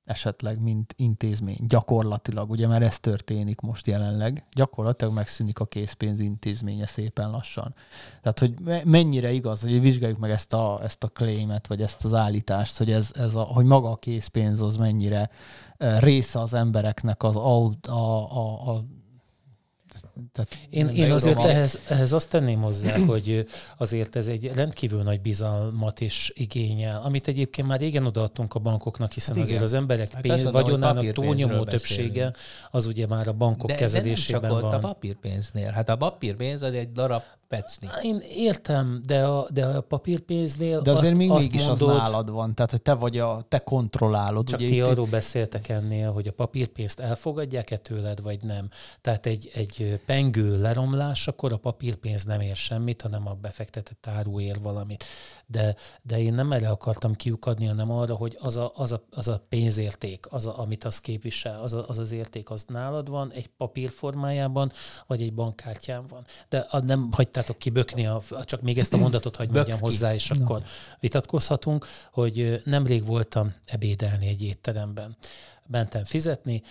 esetleg, 0.09 0.63
mint 0.63 0.95
intézmény, 0.97 1.59
gyakorlatilag, 1.69 2.51
ugye, 2.51 2.67
mert 2.67 2.83
ez 2.83 2.99
történik 2.99 3.61
most 3.61 3.87
jelenleg, 3.87 4.45
gyakorlatilag 4.53 5.15
megszűnik 5.15 5.59
a 5.59 5.65
készpénz 5.65 6.21
intézménye 6.21 6.87
szépen 6.87 7.31
lassan. 7.31 7.75
Tehát, 8.23 8.39
hogy 8.39 8.55
me- 8.65 8.85
mennyire 8.85 9.31
igaz, 9.33 9.61
hogy 9.61 9.81
vizsgáljuk 9.81 10.19
meg 10.19 10.31
ezt 10.31 10.53
a, 10.53 10.81
ezt 10.83 11.05
a 11.05 11.09
claimet, 11.09 11.67
vagy 11.67 11.83
ezt 11.83 12.05
az 12.05 12.15
állítást, 12.15 12.77
hogy, 12.77 12.91
ez, 12.91 13.11
ez 13.15 13.35
a, 13.35 13.43
hogy 13.43 13.65
maga 13.65 13.91
a 13.91 13.97
készpénz 13.97 14.61
az 14.61 14.77
mennyire 14.77 15.31
eh, 15.77 16.01
része 16.01 16.39
az 16.39 16.55
embereknek 16.55 17.23
az 17.23 17.37
a, 17.37 17.67
a, 17.67 18.37
a, 18.37 18.71
a 18.71 18.85
tehát 20.33 20.59
Én, 20.71 20.89
én 20.89 21.13
azért 21.13 21.45
ehhez, 21.45 21.79
ehhez 21.89 22.13
azt 22.13 22.31
tenném 22.31 22.61
hozzá, 22.61 22.99
hogy 23.13 23.47
azért 23.79 24.17
ez 24.17 24.27
egy 24.27 24.51
rendkívül 24.55 25.03
nagy 25.03 25.21
bizalmat 25.21 26.01
is 26.01 26.33
igényel, 26.35 27.01
amit 27.05 27.29
egyébként 27.29 27.67
már 27.69 27.79
régen 27.81 28.07
odaadtunk 28.07 28.55
a 28.55 28.59
bankoknak, 28.59 29.13
hiszen 29.13 29.35
Hát 29.37 29.45
igen. 29.45 29.47
azért 29.57 29.63
az 29.73 29.75
emberek 29.81 30.13
Hát 30.13 30.23
pénz, 30.23 30.43
mondom, 30.43 30.63
vagyonának 30.63 31.13
túlnyomó 31.13 31.37
beszélünk. 31.49 31.69
többsége 31.71 32.33
az 32.71 32.87
ugye 32.87 33.07
már 33.07 33.29
a 33.29 33.33
bankok 33.33 33.67
de, 33.69 33.73
de 33.75 33.79
kezelésében 33.79 34.41
nem 34.41 34.51
csak 34.51 34.59
ott 34.59 34.71
van. 34.71 34.75
a 34.75 34.79
papírpénznél. 34.79 35.71
Hát 35.71 35.89
a 35.89 35.97
papírpénz 35.97 36.63
az 36.63 36.73
egy 36.75 36.93
darab 36.93 37.23
pecni. 37.49 37.89
Én 38.03 38.23
értem, 38.35 39.01
de 39.07 39.25
a, 39.25 39.47
de 39.53 39.67
a 39.67 39.81
papírpénznél 39.81 40.81
De 40.81 40.91
azért 40.91 41.11
azt, 41.11 41.17
még 41.17 41.31
azt 41.31 41.51
mégis 41.51 41.67
mondod, 41.67 41.89
az 41.91 41.97
nálad 41.97 42.31
van, 42.31 42.55
tehát 42.55 42.71
hogy 42.71 42.83
te 42.83 42.93
vagy 42.95 43.19
a, 43.19 43.45
te 43.49 43.59
kontrollálod. 43.59 44.47
Csak 44.49 44.59
ugye 44.59 44.69
ti 44.69 44.77
itt- 44.77 44.83
arról 44.85 45.07
beszéltek 45.07 45.69
ennél, 45.69 46.13
hogy 46.13 46.27
a 46.29 46.33
papírpénzt 46.33 47.01
elfogadják-e 47.01 47.77
tőled, 47.77 48.23
vagy 48.23 48.43
nem. 48.43 48.69
Tehát 49.01 49.27
egy, 49.27 49.51
egy 49.55 50.01
pengő 50.09 50.61
leromlás, 50.61 51.29
akkor 51.29 51.53
a 51.53 51.57
papírpénz 51.57 52.25
nem 52.25 52.41
ér 52.41 52.57
semmit, 52.57 53.03
hanem 53.03 53.29
a 53.29 53.35
befektetett 53.35 54.07
áru 54.07 54.41
ér 54.41 54.61
valamit. 54.63 55.05
De, 55.47 55.77
de 56.03 56.21
én 56.21 56.35
nem 56.35 56.53
erre 56.53 56.69
akartam 56.69 57.15
kiukadni, 57.15 57.67
hanem 57.67 57.91
arra, 57.91 58.15
hogy 58.15 58.37
az 58.41 58.57
a, 58.57 58.73
az 58.75 58.93
a, 58.93 59.05
az 59.11 59.29
a 59.29 59.45
pénzérték, 59.49 60.27
az 60.31 60.47
a, 60.47 60.59
amit 60.59 60.85
az 60.85 61.01
képvisel, 61.01 61.61
az, 61.61 61.73
a, 61.73 61.85
az 61.89 61.99
az 61.99 62.11
érték, 62.11 62.51
az 62.51 62.65
nálad 62.69 63.09
van, 63.09 63.33
egy 63.33 63.47
papír 63.47 63.91
formájában, 63.91 64.73
vagy 65.07 65.23
egy 65.23 65.33
bankkártyán 65.35 66.05
van. 66.09 66.25
De 66.49 66.59
a, 66.59 66.81
nem 66.81 67.09
hagytátok 67.13 67.59
kibökni, 67.59 68.07
a, 68.07 68.23
csak 68.45 68.63
még 68.63 68.79
ezt 68.79 68.95
a 68.95 68.97
mondatot 68.97 69.37
hagy 69.37 69.47
Bök 69.47 69.57
mondjam 69.57 69.79
hozzá, 69.79 70.15
és 70.15 70.31
akkor 70.31 70.63
vitatkozhatunk, 71.01 71.87
hogy 72.13 72.63
nemrég 72.65 73.07
voltam 73.07 73.55
ebédelni 73.65 74.27
egy 74.27 74.43
étteremben. 74.43 75.17
Mentem 75.71 76.05
fizetni, 76.05 76.63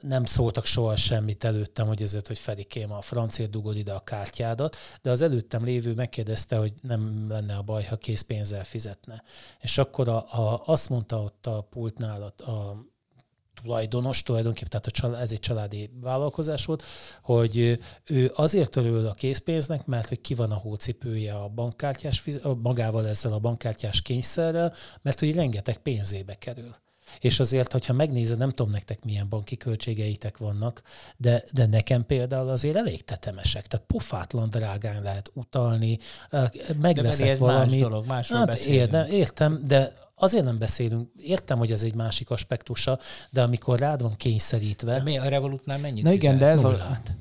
nem 0.00 0.24
szóltak 0.24 0.64
soha 0.64 0.96
semmit 0.96 1.44
előttem, 1.44 1.86
hogy 1.86 2.02
ezért, 2.02 2.26
hogy 2.26 2.38
Ferikém, 2.38 2.92
a 2.92 3.00
francia 3.00 3.46
dugod 3.46 3.76
ide 3.76 3.92
a 3.92 4.00
kártyádat, 4.00 4.76
de 5.02 5.10
az 5.10 5.22
előttem 5.22 5.64
lévő 5.64 5.94
megkérdezte, 5.94 6.56
hogy 6.56 6.72
nem 6.82 7.26
lenne 7.28 7.56
a 7.56 7.62
baj, 7.62 7.84
ha 7.84 7.96
készpénzzel 7.96 8.64
fizetne. 8.64 9.22
És 9.60 9.78
akkor 9.78 10.08
a, 10.08 10.16
a, 10.16 10.62
azt 10.64 10.88
mondta 10.88 11.22
ott 11.22 11.46
a 11.46 11.60
pultnál 11.60 12.22
a, 12.22 12.50
a 12.50 12.88
tulajdonos 13.62 14.22
tulajdonképpen, 14.22 14.70
tehát 14.70 14.86
a 14.86 14.90
család, 14.90 15.22
ez 15.22 15.32
egy 15.32 15.40
családi 15.40 15.90
vállalkozás 16.00 16.64
volt, 16.64 16.82
hogy 17.22 17.78
ő 18.04 18.32
azért 18.34 18.76
örül 18.76 19.06
a 19.06 19.14
készpénznek, 19.14 19.86
mert 19.86 20.08
hogy 20.08 20.20
ki 20.20 20.34
van 20.34 20.50
a 20.50 20.54
hócipője 20.54 21.34
a 21.34 21.48
bankkártyás, 21.48 22.24
magával 22.62 23.08
ezzel 23.08 23.32
a 23.32 23.38
bankkártyás 23.38 24.02
kényszerrel, 24.02 24.74
mert 25.02 25.20
hogy 25.20 25.34
rengeteg 25.34 25.76
pénzébe 25.76 26.34
kerül. 26.34 26.74
És 27.18 27.40
azért, 27.40 27.72
hogyha 27.72 27.92
megnézed, 27.92 28.38
nem 28.38 28.50
tudom 28.50 28.72
nektek 28.72 29.04
milyen 29.04 29.28
banki 29.28 29.56
költségeitek 29.56 30.36
vannak, 30.36 30.82
de, 31.16 31.44
de 31.52 31.66
nekem 31.66 32.06
például 32.06 32.48
azért 32.48 32.76
elég 32.76 33.04
tetemesek. 33.04 33.66
Tehát 33.66 33.86
pofátlan 33.86 34.50
drágán 34.50 35.02
lehet 35.02 35.30
utalni, 35.34 35.98
megveszek 36.80 37.28
de 37.28 37.36
valamit. 37.36 37.70
Más 37.70 37.80
dolog, 37.80 38.06
másról 38.06 38.38
hát, 38.38 38.58
értem, 38.58 39.06
értem, 39.10 39.62
de 39.66 39.92
azért 40.14 40.44
nem 40.44 40.56
beszélünk, 40.58 41.08
értem, 41.16 41.58
hogy 41.58 41.72
ez 41.72 41.82
egy 41.82 41.94
másik 41.94 42.30
aspektusa, 42.30 42.98
de 43.30 43.42
amikor 43.42 43.78
rád 43.78 44.02
van 44.02 44.16
kényszerítve... 44.16 44.94
De 44.94 45.02
mi 45.02 45.18
a 45.18 45.28
Revolutnál 45.28 45.78
mennyit 45.78 46.04
Na 46.04 46.12
igen, 46.12 46.38
de 46.38 46.46
ez 46.46 46.64
a... 46.64 46.76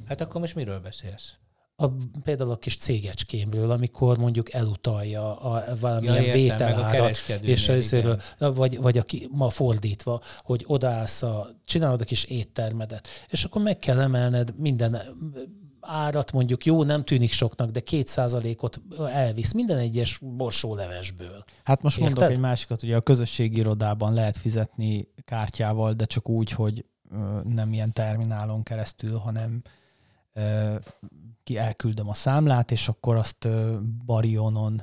Hát 0.08 0.22
akkor 0.22 0.42
most 0.42 0.56
miről 0.56 0.80
beszélsz? 0.80 1.34
A, 1.82 1.92
például 2.24 2.52
a 2.52 2.58
kis 2.58 2.78
cégecskémről, 2.78 3.72
amikor 3.72 4.18
mondjuk 4.18 4.54
elutalja 4.54 5.36
a, 5.36 5.64
valamilyen 5.80 6.24
ja, 6.24 6.34
vételárat, 6.34 7.18
és 7.42 7.70
ezért, 7.70 8.38
vagy, 8.38 8.82
vagy 8.82 8.98
aki, 8.98 9.28
ma 9.32 9.50
fordítva, 9.50 10.22
hogy 10.44 10.64
odaállsz 10.68 11.24
a, 11.24 11.48
csinálod 11.66 12.02
a 12.02 12.06
kis 12.06 12.24
éttermedet, 12.24 13.08
és 13.30 13.44
akkor 13.44 13.62
meg 13.62 13.78
kell 13.78 14.00
emelned 14.00 14.54
minden 14.58 15.02
árat 15.82 16.32
mondjuk 16.32 16.66
jó, 16.66 16.84
nem 16.84 17.04
tűnik 17.04 17.32
soknak, 17.32 17.70
de 17.70 17.80
két 17.80 18.08
százalékot 18.08 18.82
elvisz 19.14 19.52
minden 19.52 19.78
egyes 19.78 20.18
borsólevesből. 20.18 21.44
Hát 21.64 21.82
most 21.82 21.98
Érted? 21.98 22.16
mondok 22.16 22.36
egy 22.36 22.42
másikat, 22.42 22.84
ugye 22.84 22.96
a 22.96 23.02
közösségi 23.02 23.58
irodában 23.58 24.14
lehet 24.14 24.38
fizetni 24.38 25.08
kártyával, 25.26 25.94
de 25.94 26.06
csak 26.06 26.30
úgy, 26.30 26.52
hogy 26.52 26.86
nem 27.44 27.74
ilyen 27.74 27.94
terminálon 27.94 28.64
keresztül, 28.64 29.18
hanem 29.18 29.62
ki 31.44 31.58
elküldöm 31.58 32.10
a 32.10 32.14
számlát, 32.14 32.72
és 32.72 32.88
akkor 32.88 33.16
azt 33.16 33.48
Barionon 34.06 34.82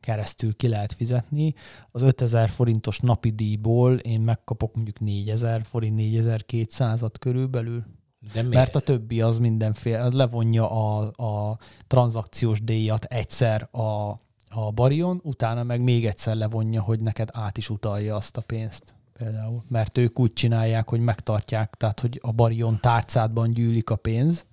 keresztül 0.00 0.56
ki 0.56 0.68
lehet 0.68 0.92
fizetni. 0.92 1.54
Az 1.90 2.02
5000 2.02 2.48
forintos 2.48 2.98
napi 2.98 3.30
díjból 3.30 3.96
én 3.96 4.20
megkapok 4.20 4.74
mondjuk 4.74 4.98
4000 4.98 5.62
forint, 5.64 6.00
4200-at 6.00 7.14
körülbelül. 7.20 7.84
De 8.32 8.42
Mert 8.42 8.74
a 8.74 8.80
többi 8.80 9.20
az 9.20 9.38
mindenféle, 9.38 10.08
levonja 10.08 10.70
a, 10.70 11.12
a 11.16 11.58
tranzakciós 11.86 12.62
díjat 12.62 13.04
egyszer 13.04 13.68
a, 13.70 14.10
a 14.48 14.70
Barion, 14.74 15.20
utána 15.22 15.62
meg 15.62 15.80
még 15.80 16.06
egyszer 16.06 16.36
levonja, 16.36 16.82
hogy 16.82 17.00
neked 17.00 17.28
át 17.32 17.58
is 17.58 17.70
utalja 17.70 18.14
azt 18.14 18.36
a 18.36 18.40
pénzt 18.40 18.94
például. 19.12 19.62
Mert 19.68 19.98
ők 19.98 20.18
úgy 20.18 20.32
csinálják, 20.32 20.88
hogy 20.88 21.00
megtartják, 21.00 21.74
tehát 21.74 22.00
hogy 22.00 22.18
a 22.22 22.32
Barion 22.32 22.78
tárcádban 22.80 23.52
gyűlik 23.52 23.90
a 23.90 23.96
pénz, 23.96 24.44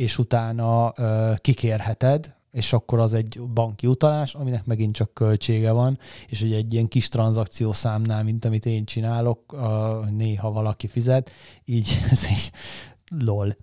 és 0.00 0.18
utána 0.18 0.92
uh, 0.98 1.36
kikérheted, 1.36 2.34
és 2.50 2.72
akkor 2.72 2.98
az 2.98 3.14
egy 3.14 3.40
banki 3.54 3.86
utalás, 3.86 4.34
aminek 4.34 4.64
megint 4.64 4.94
csak 4.94 5.14
költsége 5.14 5.72
van, 5.72 5.98
és 6.28 6.40
hogy 6.40 6.52
egy 6.52 6.72
ilyen 6.72 6.88
kis 6.88 7.08
tranzakció 7.08 7.72
számnál, 7.72 8.22
mint 8.22 8.44
amit 8.44 8.66
én 8.66 8.84
csinálok, 8.84 9.56
néha 10.10 10.52
valaki 10.52 10.86
fizet, 10.86 11.30
így 11.64 12.00
ez 12.10 12.30
is 12.30 12.50
lol. 13.18 13.56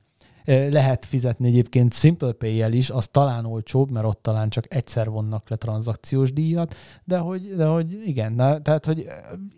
Lehet 0.48 1.06
fizetni 1.06 1.48
egyébként 1.48 1.94
Simple 1.94 2.32
Pay-jel 2.32 2.74
is, 2.74 2.90
az 2.90 3.08
talán 3.08 3.46
olcsóbb, 3.46 3.92
mert 3.92 4.06
ott 4.06 4.22
talán 4.22 4.50
csak 4.50 4.76
egyszer 4.76 5.10
vonnak 5.10 5.50
le 5.50 5.56
tranzakciós 5.56 6.34
díjat, 6.34 6.76
de 7.04 7.18
hogy, 7.18 7.56
de 7.56 7.66
hogy 7.66 8.02
igen, 8.06 8.36
de, 8.36 8.60
tehát 8.60 8.86
hogy 8.86 9.08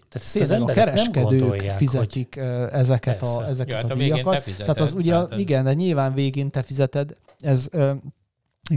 tehát 0.10 0.62
a 0.62 0.66
kereskedők 0.66 1.62
fizetik 1.62 2.36
hogy... 2.36 2.44
ezeket 2.72 3.22
a, 3.22 3.48
ezeket 3.48 3.72
ja, 3.72 3.78
a, 3.78 3.82
hát 3.82 3.92
a 3.92 3.96
díjakat. 3.96 4.44
Tehát 4.58 4.80
az 4.80 4.94
ugye, 4.94 5.14
hát, 5.14 5.38
igen, 5.38 5.64
de 5.64 5.74
nyilván 5.74 6.14
végén 6.14 6.50
te 6.50 6.62
fizeted, 6.62 7.16
ez 7.40 7.70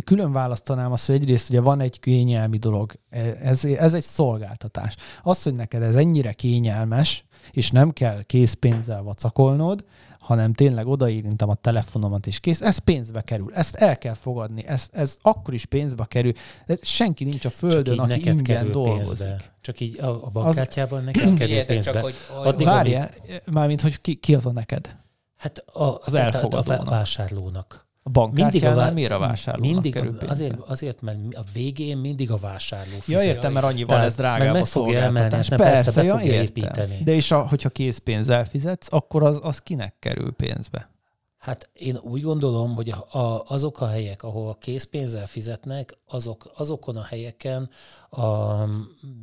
külön 0.05 0.33
választanám 0.33 0.93
azt, 0.93 1.07
hogy 1.07 1.15
egyrészt 1.15 1.51
ugye 1.51 1.61
van 1.61 1.81
egy 1.81 2.01
kényelmi 2.01 2.57
dolog, 2.57 2.93
e, 3.11 3.37
ez, 3.43 3.65
ez 3.65 3.95
egy 3.95 4.03
szolgáltatás. 4.03 4.97
Az, 5.23 5.43
hogy 5.43 5.55
neked 5.55 5.83
ez 5.83 5.95
ennyire 5.95 6.33
kényelmes, 6.33 7.25
és 7.51 7.71
nem 7.71 7.91
kell 7.91 8.23
készpénzzel 8.23 9.03
vacakolnod, 9.03 9.85
hanem 10.23 10.53
tényleg 10.53 10.87
odaérintem 10.87 11.49
a 11.49 11.55
telefonomat, 11.55 12.27
és 12.27 12.41
kész. 12.41 12.61
Ez 12.61 12.79
pénzbe 12.79 13.23
kerül. 13.23 13.55
Ezt 13.55 13.75
el 13.75 13.99
kell 13.99 14.14
fogadni. 14.14 14.66
Ez, 14.66 14.89
ez 14.93 15.18
akkor 15.23 15.55
is 15.55 15.64
pénzbe 15.64 16.05
kerül. 16.09 16.33
De 16.66 16.77
senki 16.83 17.25
nincs 17.25 17.45
a 17.45 17.51
földön, 17.51 17.99
aki 17.99 18.29
ingyen 18.29 18.70
dolgozik. 18.70 19.27
Pénzbe. 19.27 19.41
Csak 19.61 19.81
így 19.81 20.01
a, 20.01 20.27
a 20.27 20.31
bankkártyával 20.31 20.99
az... 20.99 21.05
neked 21.05 21.35
kerül 21.35 21.64
pénzbe. 21.64 21.93
Csak, 21.93 22.03
hogy, 22.03 22.14
Addig, 22.45 22.66
Várjál, 22.66 23.11
mármint, 23.45 23.81
hogy 23.81 24.01
ki, 24.01 24.14
ki 24.14 24.35
az 24.35 24.47
a 24.47 24.53
neked? 24.53 24.97
Hát 25.37 25.59
a, 25.59 26.01
az 26.05 26.14
elfogadónak. 26.14 26.87
A 26.87 26.91
vásárlónak. 26.91 27.82
A 28.03 28.11
bankkártyánál 28.11 28.89
a, 28.89 28.93
miért 28.93 29.13
a 29.13 29.19
vásárlónak 29.19 29.73
mindig 29.73 29.93
kerül 29.93 30.19
azért, 30.27 30.61
azért, 30.61 31.01
mert 31.01 31.19
a 31.35 31.43
végén 31.53 31.99
mindig 31.99 32.31
a 32.31 32.37
vásárló 32.37 32.99
fizet. 33.01 33.25
Ja, 33.25 33.31
értem, 33.31 33.53
mert 33.53 33.67
annyival 33.67 33.99
lesz 33.99 34.15
drágább 34.15 34.53
meg 34.53 34.67
a 34.75 34.95
emelni, 34.95 35.19
hát 35.19 35.31
persze, 35.31 35.57
persze 35.57 35.93
be 35.93 36.07
ja, 36.07 36.19
fogja 36.19 36.43
építeni. 36.43 36.99
De 37.05 37.15
és 37.15 37.31
a, 37.31 37.49
hogyha 37.49 37.69
készpénzzel 37.69 38.45
fizetsz, 38.45 38.93
akkor 38.93 39.23
az, 39.23 39.41
az 39.43 39.59
kinek 39.59 39.95
kerül 39.99 40.33
pénzbe? 40.33 40.91
Hát 41.39 41.71
én 41.73 41.99
úgy 42.03 42.23
gondolom, 42.23 42.75
hogy 42.75 42.91
a, 42.91 43.19
a, 43.19 43.45
azok 43.47 43.81
a 43.81 43.87
helyek, 43.87 44.23
ahol 44.23 44.49
a 44.49 44.55
készpénzzel 44.55 45.27
fizetnek, 45.27 45.99
azok, 46.07 46.53
azokon 46.55 46.97
a 46.97 47.03
helyeken 47.03 47.71
a, 48.11 48.55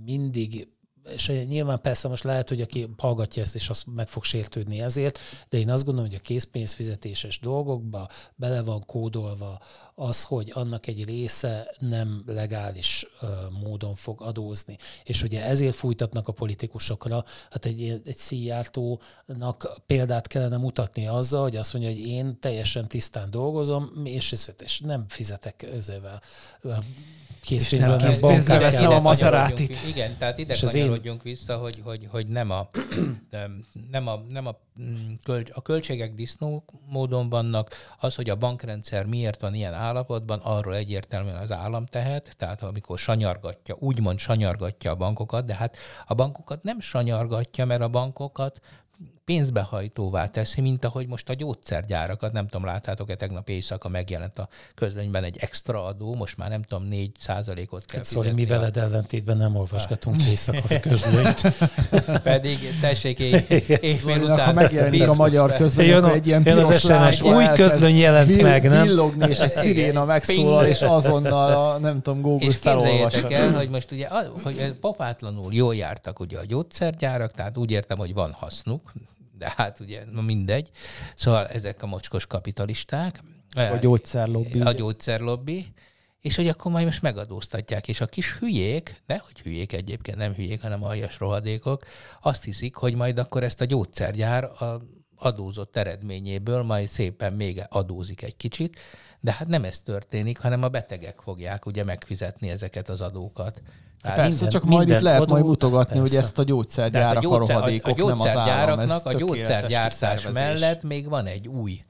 mindig 0.05 0.67
és 1.13 1.27
nyilván 1.27 1.81
persze 1.81 2.07
most 2.07 2.23
lehet, 2.23 2.49
hogy 2.49 2.61
aki 2.61 2.89
hallgatja 2.97 3.41
ezt, 3.41 3.55
és 3.55 3.69
azt 3.69 3.85
meg 3.95 4.07
fog 4.07 4.23
sértődni 4.23 4.81
ezért, 4.81 5.19
de 5.49 5.57
én 5.57 5.69
azt 5.69 5.85
gondolom, 5.85 6.09
hogy 6.09 6.19
a 6.19 6.23
készpénzfizetéses 6.23 7.39
dolgokba 7.39 8.09
bele 8.35 8.61
van 8.61 8.85
kódolva 8.85 9.61
az, 9.95 10.23
hogy 10.23 10.51
annak 10.53 10.87
egy 10.87 11.05
része 11.05 11.75
nem 11.79 12.23
legális 12.25 13.05
uh, 13.21 13.29
módon 13.63 13.95
fog 13.95 14.21
adózni. 14.21 14.77
És 15.03 15.23
ugye 15.23 15.43
ezért 15.43 15.75
fújtatnak 15.75 16.27
a 16.27 16.31
politikusokra, 16.31 17.23
hát 17.49 17.65
egy, 17.65 18.01
egy 18.05 18.17
szíjártónak 18.17 19.81
példát 19.85 20.27
kellene 20.27 20.57
mutatni 20.57 21.07
azzal, 21.07 21.41
hogy 21.41 21.55
azt 21.55 21.73
mondja, 21.73 21.91
hogy 21.91 21.99
én 22.07 22.39
teljesen 22.39 22.87
tisztán 22.87 23.31
dolgozom, 23.31 23.91
és, 24.03 24.35
és 24.57 24.79
nem 24.79 25.05
fizetek 25.07 25.65
özővel 27.47 27.97
készpénzzel, 27.97 27.97
készpénzre 27.97 28.59
veszem 28.59 28.91
a 28.91 28.99
mazerátit. 28.99 29.77
Igen, 29.87 30.17
tehát 30.17 30.37
ide 30.37 30.53
és 30.53 30.59
kanyarodjunk 30.59 31.23
én... 31.23 31.33
vissza, 31.33 31.57
hogy, 31.57 31.81
hogy, 31.83 32.07
hogy 32.11 32.27
nem 32.27 32.51
a, 32.51 32.69
nem 33.91 34.07
a, 34.07 34.23
nem 34.29 34.47
a, 34.47 34.55
mm, 34.81 35.13
kölcs, 35.23 35.49
a 35.53 35.61
költségek 35.61 36.15
disznó 36.15 36.63
módon 36.87 37.29
vannak, 37.29 37.75
az, 37.99 38.15
hogy 38.15 38.29
a 38.29 38.35
bankrendszer 38.35 39.05
miért 39.05 39.41
van 39.41 39.53
ilyen 39.53 39.73
állapotban, 39.73 40.39
arról 40.39 40.75
egyértelműen 40.75 41.35
az 41.35 41.51
állam 41.51 41.85
tehet, 41.85 42.33
tehát 42.37 42.63
amikor 42.63 42.99
sanyargatja, 42.99 43.75
úgymond 43.79 44.19
sanyargatja 44.19 44.91
a 44.91 44.95
bankokat, 44.95 45.45
de 45.45 45.55
hát 45.55 45.77
a 46.07 46.13
bankokat 46.13 46.63
nem 46.63 46.79
sanyargatja, 46.79 47.65
mert 47.65 47.81
a 47.81 47.87
bankokat 47.87 48.59
pénzbehajtóvá 49.29 50.25
teszi, 50.25 50.61
mint 50.61 50.85
ahogy 50.85 51.07
most 51.07 51.29
a 51.29 51.33
gyógyszergyárakat, 51.33 52.31
nem 52.31 52.47
tudom, 52.47 52.65
láttátok-e 52.65 53.15
tegnap 53.15 53.49
éjszaka 53.49 53.89
megjelent 53.89 54.39
a 54.39 54.47
közlönyben 54.75 55.23
egy 55.23 55.37
extra 55.39 55.85
adó, 55.85 56.15
most 56.15 56.37
már 56.37 56.49
nem 56.49 56.61
tudom, 56.61 56.87
4 56.87 57.11
százalékot 57.19 57.85
kell 57.85 57.99
hát 57.99 58.07
Szóval 58.07 58.31
mi 58.31 58.45
veled 58.45 58.77
ellentétben 58.77 59.37
nem 59.37 59.55
olvasgatunk 59.55 60.23
éjszakos 60.23 60.79
közlönyt. 60.79 61.41
Pedig 62.23 62.57
tessék, 62.81 63.19
éjfél 63.19 64.21
után. 64.21 64.45
Ha 64.45 64.53
megjelenik 64.53 65.07
a 65.07 65.13
magyar 65.13 65.55
közlöny, 65.55 65.91
akkor 65.91 66.11
egy 66.11 66.27
ilyen 66.27 66.43
piros 66.43 66.79
SMS, 66.79 67.21
új 67.21 67.45
közlöny 67.53 67.95
jelent 67.95 68.41
meg, 68.41 68.69
nem? 68.69 68.83
Villogni, 68.83 69.27
és 69.27 69.39
egy 69.39 69.49
sziréna 69.49 70.05
megszólal, 70.05 70.65
és 70.65 70.81
azonnal 70.97 71.51
a, 71.51 71.77
nem 71.77 72.01
tudom, 72.01 72.21
Google 72.21 72.51
felolvassa. 72.51 73.29
el, 73.29 73.53
hogy 73.53 73.69
most 73.69 73.91
ugye, 73.91 74.07
hogy 74.43 74.73
pofátlanul 74.81 75.53
jól 75.53 75.75
jártak 75.75 76.19
ugye 76.19 76.37
a 76.37 76.45
gyógyszergyárak, 76.45 77.31
tehát 77.31 77.57
úgy 77.57 77.71
értem, 77.71 77.97
hogy 77.97 78.13
van 78.13 78.31
hasznuk, 78.31 78.91
de 79.39 79.53
hát 79.55 79.79
ugye 79.79 80.05
na 80.11 80.21
mindegy. 80.21 80.69
Szóval 81.15 81.47
ezek 81.47 81.83
a 81.83 81.87
mocskos 81.87 82.27
kapitalisták. 82.27 83.23
A 83.55 83.77
gyógyszerlobbi. 83.81 84.61
A 84.61 84.71
gyógyszerlobbi. 84.71 85.65
És 86.21 86.35
hogy 86.35 86.47
akkor 86.47 86.71
majd 86.71 86.85
most 86.85 87.01
megadóztatják, 87.01 87.87
és 87.87 88.01
a 88.01 88.05
kis 88.05 88.37
hülyék, 88.37 89.01
nehogy 89.05 89.39
hülyék 89.39 89.73
egyébként, 89.73 90.17
nem 90.17 90.33
hülyék, 90.33 90.61
hanem 90.61 90.83
aljas 90.83 91.19
rohadékok, 91.19 91.85
azt 92.21 92.43
hiszik, 92.43 92.75
hogy 92.75 92.95
majd 92.95 93.19
akkor 93.19 93.43
ezt 93.43 93.61
a 93.61 93.65
gyógyszergyár 93.65 94.43
a 94.43 94.81
adózott 95.15 95.77
eredményéből 95.77 96.63
majd 96.63 96.87
szépen 96.87 97.33
még 97.33 97.63
adózik 97.69 98.21
egy 98.21 98.35
kicsit, 98.37 98.79
de 99.19 99.31
hát 99.31 99.47
nem 99.47 99.63
ez 99.63 99.79
történik, 99.79 100.37
hanem 100.37 100.63
a 100.63 100.69
betegek 100.69 101.19
fogják 101.19 101.65
ugye 101.65 101.83
megfizetni 101.83 102.49
ezeket 102.49 102.89
az 102.89 103.01
adókat. 103.01 103.61
Tehát 104.01 104.17
Persze, 104.17 104.31
minden, 104.31 104.49
csak 104.49 104.63
majd 104.63 104.89
itt 104.89 104.99
lehet 104.99 105.21
adó, 105.21 105.33
majd 105.33 105.45
mutogatni, 105.45 105.99
persze. 105.99 106.15
hogy 106.15 106.23
ezt 106.25 106.39
a 106.39 106.43
gyógyszergyárak, 106.43 107.17
a, 107.17 107.21
gyógyszer, 107.21 107.55
a 107.55 107.59
rohadékok, 107.59 107.99
a, 107.99 108.03
a 108.03 108.07
nem 108.07 108.19
az 108.19 108.27
állam. 108.27 108.89
a 109.03 109.13
gyógyszergyártás 109.13 110.27
mellett 110.27 110.83
még 110.83 111.09
van 111.09 111.25
egy 111.25 111.47
új 111.47 111.83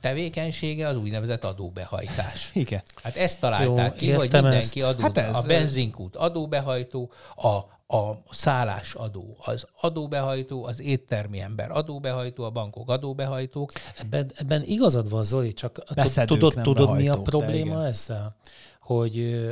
tevékenysége, 0.00 0.88
az 0.88 0.96
úgynevezett 0.96 1.44
adóbehajtás. 1.44 2.50
Igen. 2.54 2.82
Hát 3.02 3.16
ezt 3.16 3.40
találták 3.40 3.92
Jó, 3.92 3.96
ki, 3.96 4.12
hogy 4.12 4.32
mindenki 4.32 4.82
adó, 4.82 5.00
hát 5.00 5.18
ez, 5.18 5.34
a 5.34 5.42
benzinkút 5.42 6.16
adóbehajtó, 6.16 7.12
a 7.36 7.72
a 7.86 8.12
szállásadó 8.30 9.36
az 9.40 9.66
adóbehajtó, 9.80 10.64
az 10.64 10.80
éttermi 10.80 11.40
ember 11.40 11.70
adóbehajtó, 11.70 12.44
a 12.44 12.50
bankok 12.50 12.90
adóbehajtók. 12.90 13.72
Ebben, 13.98 14.30
ebben 14.34 14.62
igazad 14.62 15.10
van, 15.10 15.22
Zoli, 15.22 15.52
csak 15.52 15.84
tudod, 16.26 16.60
tudod 16.62 16.96
mi 16.96 17.08
a 17.08 17.22
probléma 17.22 17.86
ezzel? 17.86 18.36
Hogy 18.80 19.46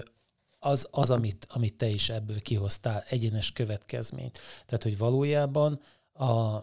az, 0.65 0.89
az 0.91 1.11
amit, 1.11 1.47
amit 1.51 1.75
te 1.75 1.89
is 1.89 2.09
ebből 2.09 2.41
kihoztál, 2.41 3.05
egyenes 3.09 3.53
következményt. 3.53 4.39
Tehát, 4.67 4.83
hogy 4.83 4.99
valójában 4.99 5.81
a, 6.13 6.63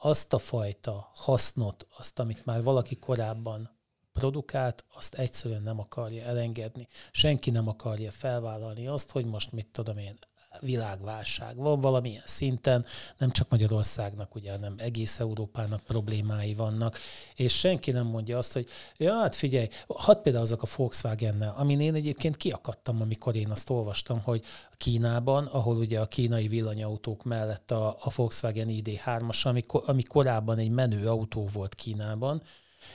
azt 0.00 0.32
a 0.32 0.38
fajta 0.38 1.10
hasznot, 1.14 1.86
azt, 1.98 2.18
amit 2.18 2.44
már 2.44 2.62
valaki 2.62 2.96
korábban 2.96 3.70
produkált, 4.12 4.84
azt 4.94 5.14
egyszerűen 5.14 5.62
nem 5.62 5.80
akarja 5.80 6.24
elengedni. 6.24 6.88
Senki 7.12 7.50
nem 7.50 7.68
akarja 7.68 8.10
felvállalni 8.10 8.86
azt, 8.86 9.10
hogy 9.10 9.24
most 9.24 9.52
mit 9.52 9.68
tudom 9.72 9.98
én, 9.98 10.18
világválság. 10.60 11.56
Van 11.56 11.80
valamilyen 11.80 12.22
szinten, 12.24 12.84
nem 13.18 13.30
csak 13.30 13.50
Magyarországnak, 13.50 14.34
ugye, 14.34 14.50
hanem 14.50 14.74
egész 14.76 15.20
Európának 15.20 15.82
problémái 15.82 16.54
vannak, 16.54 16.98
és 17.34 17.58
senki 17.58 17.90
nem 17.90 18.06
mondja 18.06 18.38
azt, 18.38 18.52
hogy 18.52 18.68
ja, 18.96 19.14
hát 19.20 19.34
figyelj, 19.34 19.68
hadd 19.86 20.22
például 20.22 20.44
azok 20.44 20.62
a 20.62 20.66
Volkswagen-nel, 20.76 21.54
amin 21.56 21.80
én 21.80 21.94
egyébként 21.94 22.36
kiakadtam, 22.36 23.00
amikor 23.00 23.36
én 23.36 23.50
azt 23.50 23.70
olvastam, 23.70 24.20
hogy 24.22 24.44
Kínában, 24.76 25.46
ahol 25.46 25.76
ugye 25.76 26.00
a 26.00 26.06
kínai 26.06 26.48
villanyautók 26.48 27.24
mellett 27.24 27.70
a, 27.70 27.88
a 27.88 28.10
Volkswagen 28.14 28.68
ID3-as, 28.70 29.42
ami, 29.42 29.62
ami 29.68 30.02
korábban 30.02 30.58
egy 30.58 30.70
menő 30.70 31.08
autó 31.08 31.48
volt 31.52 31.74
Kínában, 31.74 32.42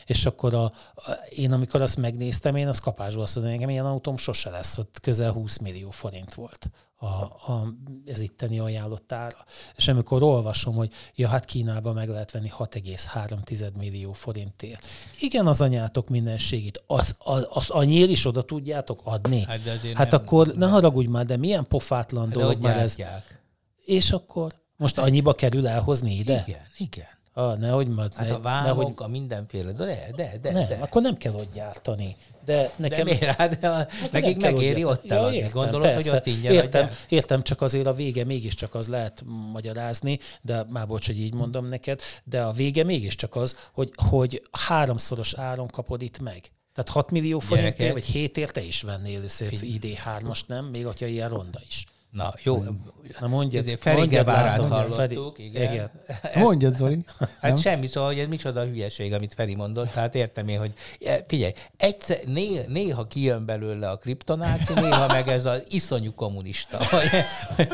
és 0.05 0.26
akkor 0.26 0.53
a, 0.53 0.64
a, 0.64 1.12
én 1.30 1.51
amikor 1.51 1.82
azt 1.82 1.97
megnéztem, 1.97 2.55
én 2.55 2.68
az 2.68 2.80
kapásból 2.80 3.24
azt 3.24 3.36
mondom, 3.36 3.53
nekem 3.53 3.70
ilyen 3.70 3.86
autóm 3.86 4.18
sose 4.18 4.49
lesz, 4.49 4.78
ott 4.78 4.99
közel 4.99 5.32
20 5.32 5.57
millió 5.57 5.89
forint 5.89 6.34
volt 6.34 6.70
a, 7.02 7.06
a, 7.06 7.74
ez 8.06 8.22
itteni 8.22 8.60
ajánlott 8.60 9.12
ára. 9.12 9.45
És 9.76 9.88
amikor 9.88 10.24
olvasom, 10.24 10.76
hogy 10.76 10.91
ja, 11.16 11.28
hát 11.28 11.45
Kínában 11.45 11.93
meg 11.93 12.10
lehet 12.10 12.32
venni 12.32 12.52
6,3 12.58 13.74
millió 13.78 14.14
forintért. 14.14 14.86
Igen, 15.20 15.47
az 15.47 15.62
anyátok 15.62 16.10
mindenségét, 16.10 16.84
az, 16.88 17.16
az, 17.20 17.47
az 17.50 17.70
anyér 17.70 18.10
is 18.10 18.26
oda 18.26 18.41
tudjátok 18.41 19.02
adni. 19.04 19.43
Hát, 19.43 19.60
hát 19.93 20.12
nem, 20.12 20.22
akkor 20.22 20.47
nem. 20.47 20.58
ne 20.58 20.68
haragudj 20.68 21.10
már, 21.10 21.26
de 21.26 21.38
milyen 21.38 21.68
pofátlan 21.68 22.26
hát 22.26 22.34
dolog 22.34 22.62
már 22.62 22.78
ez. 22.78 22.95
És 23.86 24.12
akkor 24.12 24.54
most 24.76 24.97
annyiba 24.97 25.34
kerül 25.34 25.68
elhozni 25.68 26.18
ide? 26.18 26.43
Igen, 26.47 26.62
igen. 26.78 27.18
Ah, 27.34 27.58
nehogy 27.58 27.88
majd. 27.88 28.14
Hát 28.14 28.28
ne, 28.28 28.34
a 28.34 28.39
vámok, 28.39 28.78
nehogy... 28.78 28.93
a 28.95 29.08
mindenféle, 29.08 29.72
de, 29.72 30.10
de, 30.16 30.38
de. 30.41 30.52
Nem, 30.52 30.68
de. 30.68 30.76
akkor 30.76 31.02
nem 31.02 31.18
kell 31.18 31.34
ott 31.34 31.54
gyártani. 31.54 32.16
De 32.46 32.72
nekem... 32.76 32.98
De 32.98 33.04
miért? 33.04 33.36
Hát, 33.36 33.64
hát 33.64 34.12
nekik 34.12 34.42
megéri 34.42 34.84
ott 34.84 35.06
ja, 35.06 35.16
eladni. 35.16 35.36
Értem, 35.36 35.62
Gondolod, 35.62 35.88
persze. 35.88 36.10
hogy 36.10 36.18
ott 36.18 36.28
ingyen 36.28 36.54
értem, 36.54 36.84
adják? 36.84 37.00
értem, 37.10 37.42
csak 37.42 37.62
azért 37.62 37.86
a 37.86 37.94
vége 37.94 38.26
mégiscsak 38.26 38.76
az 38.76 38.88
lehet 38.88 39.24
magyarázni, 39.52 40.20
de 40.42 40.66
már 40.70 40.88
bocs, 40.88 41.06
hogy 41.06 41.20
így 41.20 41.34
mondom 41.34 41.66
neked, 41.66 42.02
de 42.24 42.42
a 42.42 42.52
vége 42.52 42.84
mégiscsak 42.84 43.36
az, 43.36 43.56
hogy, 43.74 43.92
hogy 43.96 44.42
háromszoros 44.52 45.34
áron 45.34 45.68
kapod 45.68 46.02
itt 46.02 46.20
meg. 46.20 46.52
Tehát 46.74 46.90
6 46.90 47.12
millió 47.12 47.40
forintért, 47.40 47.94
vagy 47.94 48.06
7 48.06 48.38
ért 48.38 48.54
te 48.54 48.62
is 48.62 48.82
vennél 48.82 49.22
ID3-ast, 49.28 50.46
nem? 50.48 50.66
Még 50.66 50.86
hogyha 50.86 51.06
ilyen 51.06 51.30
ronda 51.30 51.60
is. 51.68 51.86
Na, 52.12 52.34
jó. 52.43 52.64
Na 53.20 53.28
mondjad. 53.28 53.64
Ezért 53.64 53.82
Ferige 53.82 54.24
bárát 54.24 54.66
hallottuk. 54.66 54.95
Feri, 54.95 55.18
igen. 55.45 55.74
igen. 55.74 55.89
mondjad, 56.36 56.76
Zoli. 56.76 56.97
Hát 57.20 57.51
nem? 57.51 57.55
semmi, 57.55 57.88
szóval, 57.88 58.10
hogy 58.10 58.20
ez 58.20 58.28
micsoda 58.28 58.64
hülyeség, 58.64 59.14
amit 59.14 59.34
Feri 59.34 59.55
mondott. 59.55 59.89
Hát 59.89 60.16
értem 60.16 60.47
én, 60.47 60.60
hogy 60.60 60.74
e, 61.05 61.26
figyelj, 61.28 61.51
egyszer, 61.78 62.20
néha, 62.26 62.64
néha 62.68 63.07
kijön 63.07 63.45
belőle 63.45 63.89
a 63.89 63.97
kriptonáci, 63.97 64.74
néha 64.74 65.07
meg 65.07 65.28
ez 65.28 65.45
az 65.45 65.64
iszonyú 65.70 66.14
kommunista. 66.14 66.78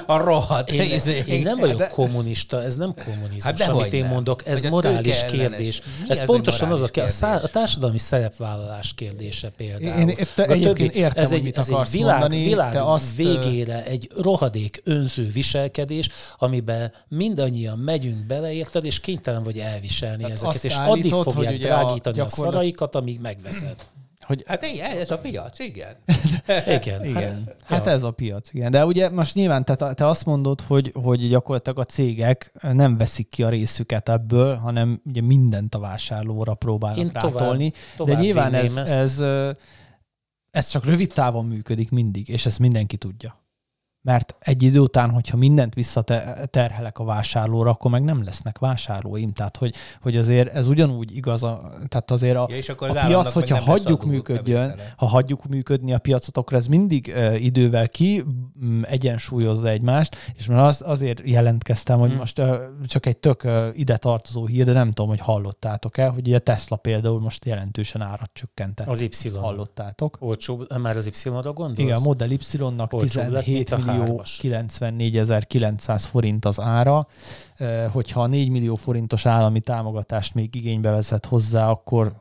A 0.05 0.17
rohadt. 0.17 0.71
Én, 0.71 0.91
izé. 0.93 1.23
én 1.27 1.41
nem 1.41 1.57
vagyok 1.57 1.77
de... 1.77 1.87
kommunista, 1.87 2.63
ez 2.63 2.75
nem 2.75 2.93
kommunizmus, 3.05 3.43
hát 3.43 3.69
amit 3.69 3.93
én 3.93 4.01
nem. 4.01 4.11
mondok, 4.11 4.47
ez 4.47 4.61
morális 4.61 5.25
kérdés. 5.25 5.81
Ez, 6.07 6.19
ez 6.19 6.25
pontosan 6.25 6.71
az 6.71 6.81
a, 6.81 6.87
kérdés? 6.87 7.21
a 7.21 7.47
társadalmi 7.47 7.97
szerepvállalás 7.97 8.93
kérdése 8.93 9.49
például. 9.49 9.99
Én, 9.99 10.07
én 10.07 10.25
te, 10.35 10.45
egyébként 10.45 10.95
értem, 10.95 11.23
ez 11.23 11.31
egy, 11.31 11.51
ez 11.55 11.69
egy 11.69 11.91
világ, 11.91 12.19
mondani, 12.19 12.43
világ 12.43 12.75
azt, 12.75 13.15
végére 13.15 13.85
egy 13.85 14.09
rohadék 14.25 14.81
önző 14.83 15.27
viselkedés, 15.27 16.09
amiben 16.37 16.93
mindannyian 17.07 17.79
megyünk 17.79 18.25
bele, 18.25 18.51
érted, 18.51 18.85
és 18.85 18.99
kénytelen 18.99 19.43
vagy 19.43 19.59
elviselni 19.59 20.21
Tehát 20.23 20.37
ezeket, 20.37 20.63
és 20.63 20.75
addig 20.75 21.11
fogják 21.11 21.51
hogy 21.51 21.61
drágítani 21.61 22.19
a, 22.19 22.23
gyakorlat... 22.23 22.53
a 22.53 22.57
szaraikat, 22.57 22.95
amíg 22.95 23.19
megveszed. 23.19 23.75
Hogy, 24.25 24.43
hát 24.47 24.63
igen, 24.63 24.97
ez 24.97 25.11
a 25.11 25.19
piac, 25.19 25.59
igen. 25.59 25.95
igen, 26.81 27.05
igen. 27.05 27.43
Hát, 27.45 27.55
hát 27.65 27.87
ez 27.87 28.03
a 28.03 28.11
piac, 28.11 28.53
igen. 28.53 28.71
De 28.71 28.85
ugye 28.85 29.09
most 29.09 29.35
nyilván 29.35 29.65
te, 29.65 29.93
te 29.93 30.07
azt 30.07 30.25
mondod, 30.25 30.61
hogy, 30.61 30.91
hogy 30.93 31.29
gyakorlatilag 31.29 31.79
a 31.79 31.83
cégek 31.83 32.51
nem 32.61 32.97
veszik 32.97 33.29
ki 33.29 33.43
a 33.43 33.49
részüket 33.49 34.09
ebből, 34.09 34.55
hanem 34.55 35.01
ugye 35.05 35.21
mindent 35.21 35.75
a 35.75 35.79
vásárlóra 35.79 36.53
próbálnak 36.53 36.97
Én 36.97 37.09
rátolni. 37.13 37.69
Tovább, 37.69 37.95
tovább 37.95 38.15
De 38.15 38.21
nyilván 38.21 38.53
ez, 38.53 38.75
ez, 38.77 39.23
ez 40.51 40.69
csak 40.69 40.85
rövid 40.85 41.13
távon 41.13 41.45
működik 41.45 41.91
mindig, 41.91 42.29
és 42.29 42.45
ezt 42.45 42.59
mindenki 42.59 42.97
tudja 42.97 43.44
mert 44.05 44.35
egy 44.39 44.63
idő 44.63 44.79
után, 44.79 45.09
hogyha 45.09 45.37
mindent 45.37 45.73
visszaterhelek 45.73 46.99
a 46.99 47.03
vásárlóra, 47.03 47.69
akkor 47.69 47.91
meg 47.91 48.03
nem 48.03 48.23
lesznek 48.23 48.57
vásárlóim. 48.57 49.31
Tehát, 49.31 49.57
hogy, 49.57 49.75
hogy 50.01 50.17
azért 50.17 50.53
ez 50.53 50.67
ugyanúgy 50.67 51.15
igaz, 51.15 51.43
a, 51.43 51.71
tehát 51.87 52.11
azért 52.11 52.35
a, 52.35 52.45
ja, 52.49 52.55
és 52.55 52.69
akkor 52.69 52.97
a 52.97 53.05
piac, 53.05 53.33
hogyha 53.33 53.57
hagyjuk 53.57 54.05
működjön, 54.05 54.75
ha 54.97 55.05
hagyjuk 55.05 55.45
működni 55.45 55.93
a 55.93 55.97
piacot, 55.97 56.37
akkor 56.37 56.57
ez 56.57 56.67
mindig 56.67 57.13
uh, 57.15 57.43
idővel 57.43 57.89
ki 57.89 58.23
um, 58.61 58.81
egyensúlyozza 58.83 59.69
egymást, 59.69 60.15
és 60.35 60.45
már 60.45 60.65
az, 60.65 60.81
azért 60.85 61.21
jelentkeztem, 61.23 61.99
hogy 61.99 62.09
hmm. 62.09 62.17
most 62.17 62.39
uh, 62.39 62.55
csak 62.85 63.05
egy 63.05 63.17
tök 63.17 63.43
uh, 63.43 63.67
ide 63.73 63.97
tartozó 63.97 64.45
hír, 64.45 64.65
de 64.65 64.71
nem 64.71 64.87
tudom, 64.87 65.09
hogy 65.09 65.19
hallottátok-e, 65.19 66.07
hogy 66.07 66.33
a 66.33 66.39
Tesla 66.39 66.75
például 66.75 67.19
most 67.19 67.45
jelentősen 67.45 68.01
árat 68.01 68.29
csökkentett. 68.33 68.87
Az 68.87 69.01
Y. 69.01 69.29
Hallottátok? 69.39 70.17
Olcsóbb, 70.19 70.77
már 70.77 70.97
az 70.97 71.05
Y-ra 71.05 71.53
gondolsz? 71.53 71.77
Igen, 71.77 71.95
a 71.95 71.99
Model 71.99 72.31
Y-nak 72.31 72.89
17 72.99 73.85
millió 73.85 73.94
millió 73.97 74.21
94.900 74.41 76.03
forint 76.09 76.45
az 76.45 76.59
ára. 76.59 77.07
Hogyha 77.91 78.21
a 78.21 78.27
4 78.27 78.49
millió 78.49 78.75
forintos 78.75 79.25
állami 79.25 79.59
támogatást 79.59 80.33
még 80.33 80.55
igénybe 80.55 80.91
vezet 80.91 81.25
hozzá, 81.25 81.69
akkor 81.69 82.13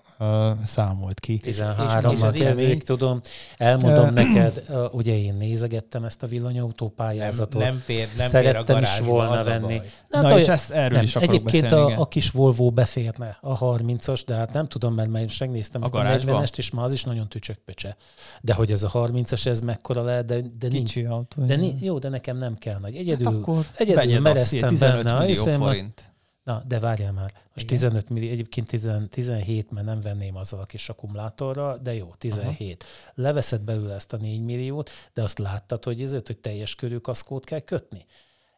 számolt 0.65 1.21
ki. 1.21 1.41
13-mal 1.45 2.35
kezdik, 2.39 2.83
tudom. 2.83 3.21
Elmondom 3.57 4.12
neked, 4.12 4.65
ugye 4.93 5.19
én 5.19 5.35
nézegettem 5.35 6.05
ezt 6.05 6.23
a 6.23 6.27
villanyautó 6.27 6.89
pályázatot. 6.89 7.62
Nem, 7.62 7.71
nem 7.71 7.81
fér, 7.85 8.09
nem 8.17 8.29
Szerettem 8.29 8.65
fér 8.65 8.77
a 8.77 8.81
is 8.81 8.99
volna 8.99 9.45
venni. 9.45 9.81
Na, 10.09 10.21
Na 10.21 10.39
és 10.39 10.49
ezt 10.49 10.71
erről 10.71 10.97
nem. 10.97 11.03
is 11.03 11.17
akarok 11.17 11.35
Egyébként 11.35 11.62
beszélni, 11.62 11.93
a, 11.93 12.01
a 12.01 12.09
kis 12.09 12.31
Volvo 12.31 12.71
beférne 12.71 13.39
a 13.41 13.59
30-as, 13.59 14.23
de 14.27 14.35
hát 14.35 14.53
nem 14.53 14.69
tudom, 14.69 14.95
mert 14.95 15.11
már 15.11 15.23
is 15.23 15.39
megnéztem 15.39 15.83
a 15.83 15.85
ezt 15.85 15.95
a 15.95 16.33
40-est, 16.33 16.59
és 16.59 16.71
már 16.71 16.85
az 16.85 16.93
is 16.93 17.05
nagyon 17.05 17.29
tücsökpöcse. 17.29 17.97
De 18.41 18.55
hogy 18.55 18.71
ez 18.71 18.83
a 18.83 18.91
30-as, 18.91 19.47
ez 19.47 19.61
mekkora 19.61 20.03
lehet, 20.03 20.25
de, 20.25 20.41
de 20.59 20.69
Kicsi 20.69 21.01
nincs. 21.01 21.12
Autó, 21.12 21.43
de 21.43 21.57
ni, 21.57 21.75
jó, 21.81 21.99
de 21.99 22.09
nekem 22.09 22.39
nem 22.39 22.55
kell 22.55 22.79
nagy. 22.79 22.97
Egyedül, 22.97 23.25
hát 23.27 23.35
akkor 23.35 23.67
egyedül 23.77 24.21
mereztem 24.21 24.79
benne. 24.79 25.19
Millió 25.19 25.45
forint. 25.45 26.14
Na, 26.45 26.63
de 26.67 26.79
várjál 26.79 27.13
már. 27.13 27.33
Most 27.33 27.67
Igen. 27.67 27.67
15 27.67 28.09
millió, 28.09 28.31
egyébként 28.31 28.67
10, 28.67 28.91
17, 29.11 29.71
mert 29.71 29.87
nem 29.87 30.01
venném 30.01 30.37
azzal 30.37 30.61
a 30.61 30.65
kis 30.65 30.89
akkumulátorra, 30.89 31.77
de 31.77 31.95
jó, 31.95 32.15
17. 32.19 32.83
Aha. 32.83 33.13
Leveszed 33.15 33.61
belőle 33.61 33.95
ezt 33.95 34.13
a 34.13 34.17
4 34.17 34.41
milliót, 34.41 34.91
de 35.13 35.23
azt 35.23 35.39
láttad, 35.39 35.85
hogy 35.85 36.03
ezért, 36.03 36.27
hogy 36.27 36.39
teljes 36.39 36.75
körű 36.75 36.97
kaszkót 36.97 37.45
kell 37.45 37.61
kötni. 37.61 38.07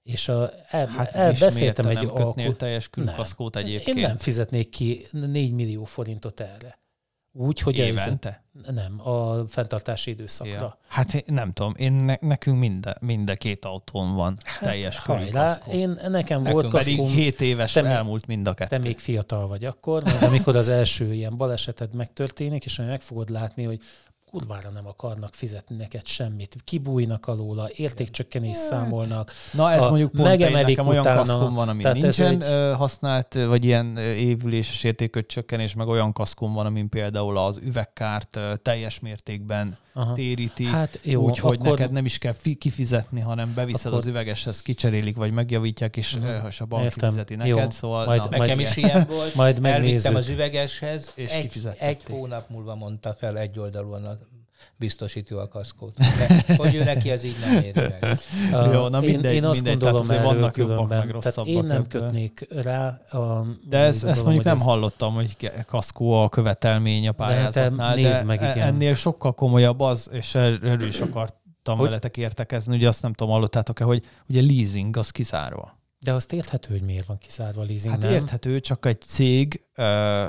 És 0.02 0.28
a, 0.28 0.52
el, 0.68 0.86
hát 0.86 1.14
el, 1.14 1.32
beszéltem 1.38 1.86
egy... 1.86 2.12
Nem 2.34 2.56
teljes 2.56 2.88
körű 2.88 3.06
kaszkót 3.06 3.56
egyébként. 3.56 3.96
Én 3.96 4.06
nem 4.06 4.16
fizetnék 4.16 4.68
ki 4.68 5.06
4 5.10 5.52
millió 5.52 5.84
forintot 5.84 6.40
erre. 6.40 6.78
Úgy, 7.38 7.60
hogy 7.60 7.78
Évente? 7.78 8.44
Ez, 8.66 8.74
nem, 8.74 9.08
a 9.08 9.44
fenntartási 9.48 10.10
időszakra. 10.10 10.52
Ja. 10.52 10.78
Hát 10.88 11.24
nem 11.26 11.52
tudom, 11.52 11.72
én 11.76 11.92
ne, 11.92 12.14
nekünk 12.20 12.58
mind, 12.58 12.92
mind 13.00 13.30
a 13.30 13.34
két 13.34 13.64
autón 13.64 14.14
van 14.14 14.36
hát, 14.44 14.62
teljes 14.62 14.98
hajrá, 14.98 15.60
Én 15.70 15.88
nekem 16.08 16.42
nekünk 16.42 16.62
volt 16.62 16.70
pedig 16.70 16.96
kaszkóm, 16.96 17.14
7 17.14 17.40
éves 17.40 17.72
te 17.72 17.84
elmúlt 17.84 18.26
mind 18.26 18.46
a 18.46 18.54
kettő. 18.54 18.76
Te 18.76 18.82
még 18.82 18.98
fiatal 18.98 19.46
vagy 19.46 19.64
akkor, 19.64 20.04
mert 20.04 20.22
amikor 20.22 20.56
az 20.56 20.68
első 20.68 21.14
ilyen 21.14 21.36
baleseted 21.36 21.94
megtörténik, 21.94 22.64
és 22.64 22.76
meg 22.76 23.00
fogod 23.00 23.30
látni, 23.30 23.64
hogy 23.64 23.80
kurvára 24.36 24.70
nem 24.70 24.86
akarnak 24.86 25.34
fizetni 25.34 25.76
neked 25.76 26.06
semmit. 26.06 26.56
Kibújnak 26.64 27.26
alóla, 27.26 27.68
értékcsökkenés 27.76 28.56
számolnak. 28.56 29.32
Na 29.52 29.72
ez 29.72 29.82
a- 29.82 29.88
mondjuk 29.88 30.10
pont 30.10 30.28
megemelik 30.28 30.66
nekem 30.76 30.86
olyan 30.86 31.00
utána, 31.00 31.18
kaszkom 31.18 31.54
van, 31.54 31.68
ami 31.68 31.82
tehát 31.82 31.96
ez 31.96 32.02
nincsen 32.02 32.26
egy- 32.26 32.42
egy... 32.42 32.74
használt, 32.74 33.34
vagy 33.34 33.64
ilyen 33.64 33.96
évüléses 33.98 34.84
értéköt 34.84 35.26
csökkenés, 35.26 35.74
meg 35.74 35.88
olyan 35.88 36.12
kaszkom 36.12 36.52
van, 36.52 36.66
amin 36.66 36.88
például 36.88 37.38
az 37.38 37.58
üvegkárt 37.62 38.38
teljes 38.62 39.00
mértékben 39.00 39.76
Aha. 39.94 40.12
téríti, 40.12 40.64
Hát 40.64 41.00
jó, 41.02 41.22
úgyhogy 41.22 41.56
akkor- 41.60 41.78
neked 41.78 41.92
nem 41.92 42.04
is 42.04 42.18
kell 42.18 42.32
fi- 42.32 42.58
kifizetni, 42.58 43.20
hanem 43.20 43.52
beviszed 43.54 43.86
Akkor- 43.86 43.98
az 43.98 44.06
üvegeshez, 44.06 44.62
kicserélik, 44.62 45.16
vagy 45.16 45.32
megjavítják, 45.32 45.96
és, 45.96 46.16
Mhm. 46.16 46.24
uh 46.26 46.46
és 46.48 46.60
a 46.60 46.64
bank 46.66 46.84
Értem. 46.84 47.08
kifizeti 47.08 47.34
Jó. 47.48 47.56
neked, 47.56 47.72
szóval 47.72 48.04
Majd- 48.06 48.20
na, 48.22 48.28
Nekem 48.38 48.56
Majd- 48.56 48.60
is 48.68 48.76
ilyen 48.76 49.06
volt. 49.08 49.34
Majd 49.34 49.56
Elvittem 49.56 49.80
megnézzük. 49.82 50.16
az 50.16 50.28
üvegeshez, 50.28 51.12
És 51.14 51.30
egy, 51.30 51.60
egy 51.78 52.02
hónap 52.10 52.48
múlva 52.50 52.74
mondta 52.74 53.14
fel 53.18 53.38
egy 53.38 53.58
oldalúan 53.58 54.18
a 54.68 54.74
biztosító 54.76 55.38
a 55.38 55.48
kaszkót. 55.48 55.96
De, 55.96 56.54
hogy 56.56 56.74
ő 56.74 56.84
neki 56.84 57.10
az 57.10 57.24
így 57.24 57.36
nem 57.40 57.62
éri 57.62 57.80
meg. 57.80 58.18
Jó, 58.72 58.88
na 58.88 59.02
én, 59.02 59.10
mindegy, 59.10 59.34
én 59.34 59.44
azt 59.44 59.62
mindegy, 59.62 59.78
gondolom 59.82 60.06
tehát 60.06 60.22
erről 60.22 60.32
vannak 60.34 60.56
jobbak, 60.56 60.74
különben, 60.76 61.06
meg 61.06 61.22
tehát 61.22 61.48
én 61.48 61.64
nem 61.64 61.86
kötnék 61.86 62.46
rá. 62.62 62.86
A, 63.10 63.46
De 63.68 63.78
ezt, 63.78 64.04
ezt 64.04 64.22
mondjuk 64.24 64.44
nem 64.44 64.54
ez- 64.54 64.62
hallottam, 64.62 65.14
hogy 65.14 65.50
kaszkó 65.66 66.22
a 66.22 66.28
követelmény 66.28 67.08
a 67.08 67.10
te 67.10 67.16
pályázatnál, 67.16 67.94
de, 67.94 68.00
nézd 68.00 68.24
meg, 68.24 68.42
e- 68.42 68.50
igen. 68.50 68.66
ennél 68.66 68.94
sokkal 68.94 69.32
komolyabb 69.34 69.80
az, 69.80 70.10
és 70.12 70.34
er- 70.34 70.64
erről 70.64 70.86
is 70.88 71.00
akartam 71.00 71.76
Hogy? 71.78 71.86
veletek 71.86 72.16
értekezni, 72.16 72.76
ugye 72.76 72.88
azt 72.88 73.02
nem 73.02 73.12
tudom, 73.12 73.32
hallottátok-e, 73.32 73.84
hogy 73.84 74.02
ugye 74.28 74.40
leasing 74.40 74.96
az 74.96 75.10
kizárva. 75.10 75.74
De 75.98 76.12
azt 76.12 76.32
érthető, 76.32 76.72
hogy 76.72 76.82
miért 76.82 77.06
van 77.06 77.18
kiszárva 77.18 77.60
a 77.60 77.64
leasing, 77.64 77.92
Hát 77.92 78.02
nem? 78.02 78.10
érthető, 78.12 78.60
csak 78.60 78.86
egy 78.86 79.00
cég 79.00 79.62
ö, 79.74 80.26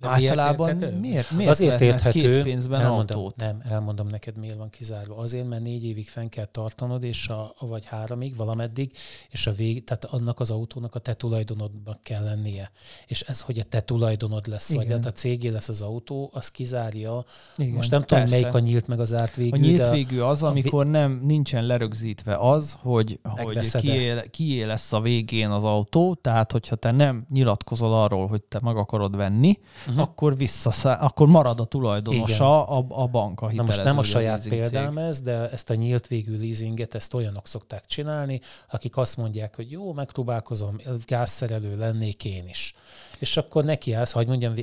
De 0.00 0.08
általában 0.08 0.76
miért, 0.76 1.30
miért 1.30 1.50
Azért 1.50 1.80
érthető, 1.80 2.20
készpénzben 2.20 2.80
elmondom, 2.80 3.18
autót? 3.18 3.36
nem, 3.36 3.62
elmondom 3.68 4.06
neked, 4.06 4.36
miért 4.36 4.56
van 4.56 4.70
kizárva. 4.70 5.16
Azért, 5.16 5.48
mert 5.48 5.62
négy 5.62 5.84
évig 5.84 6.08
fenn 6.08 6.28
kell 6.28 6.44
tartanod, 6.44 7.02
és 7.02 7.28
a, 7.28 7.54
vagy 7.58 7.84
háromig, 7.84 8.36
valameddig, 8.36 8.92
és 9.30 9.46
a 9.46 9.52
vég, 9.52 9.84
tehát 9.84 10.04
annak 10.04 10.40
az 10.40 10.50
autónak 10.50 10.94
a 10.94 10.98
te 10.98 11.14
tulajdonodnak 11.14 12.02
kell 12.02 12.24
lennie. 12.24 12.70
És 13.06 13.20
ez, 13.20 13.40
hogy 13.40 13.58
a 13.58 13.62
te 13.62 13.80
tulajdonod 13.80 14.46
lesz, 14.46 14.74
vagy 14.74 14.84
Igen. 14.84 14.96
hát 14.96 15.06
a 15.06 15.12
cégé 15.12 15.48
lesz 15.48 15.68
az 15.68 15.80
autó, 15.80 16.30
az 16.32 16.50
kizárja. 16.50 17.24
Igen, 17.56 17.72
Most 17.72 17.90
nem 17.90 18.00
tudom, 18.00 18.18
persze. 18.18 18.40
melyik 18.40 18.54
a 18.54 18.58
nyílt 18.58 18.86
meg 18.86 19.00
az 19.00 19.14
árt 19.14 19.36
végül, 19.36 19.58
A 19.58 19.62
nyílt 19.62 19.90
végű 19.90 20.20
az, 20.20 20.42
amikor 20.42 20.86
nem 20.86 21.20
nincsen 21.24 21.64
lerögzítve 21.66 22.36
az, 22.36 22.78
hogy, 22.80 23.20
hogy 23.22 23.70
kié, 23.70 24.14
kié 24.30 24.62
lesz 24.62 24.92
a 24.92 25.00
végén 25.00 25.50
az 25.50 25.64
autó, 25.64 26.14
tehát 26.14 26.52
hogyha 26.52 26.76
te 26.76 26.90
nem 26.90 27.26
nyilatkozol 27.30 27.94
arról, 27.94 28.26
hogy 28.26 28.42
te 28.42 28.58
meg 28.62 28.76
akarod 28.76 29.16
venni, 29.16 29.58
uh-huh. 29.88 30.02
akkor 30.02 30.36
visszaszá, 30.36 30.94
akkor 30.94 31.28
marad 31.28 31.60
a 31.60 31.64
tulajdonosa 31.64 32.66
a, 32.66 32.84
a 32.88 33.06
bank, 33.06 33.40
a 33.40 33.52
Na 33.52 33.62
most 33.62 33.84
nem 33.84 33.98
a 33.98 34.02
saját 34.02 34.48
példám 34.48 34.98
ez, 34.98 35.20
de 35.20 35.50
ezt 35.50 35.70
a 35.70 35.74
nyílt 35.74 36.06
végű 36.06 36.38
leasinget, 36.38 36.94
ezt 36.94 37.14
olyanok 37.14 37.46
szokták 37.46 37.86
csinálni, 37.86 38.40
akik 38.70 38.96
azt 38.96 39.16
mondják, 39.16 39.56
hogy 39.56 39.70
jó, 39.70 39.92
megpróbálkozom, 39.92 40.80
gázszerelő 41.06 41.76
lennék 41.76 42.24
én 42.24 42.48
is. 42.48 42.74
És 43.18 43.36
akkor 43.36 43.64
neki 43.64 43.92
állsz, 43.92 44.12
hogy 44.12 44.26
mondjam 44.26 44.54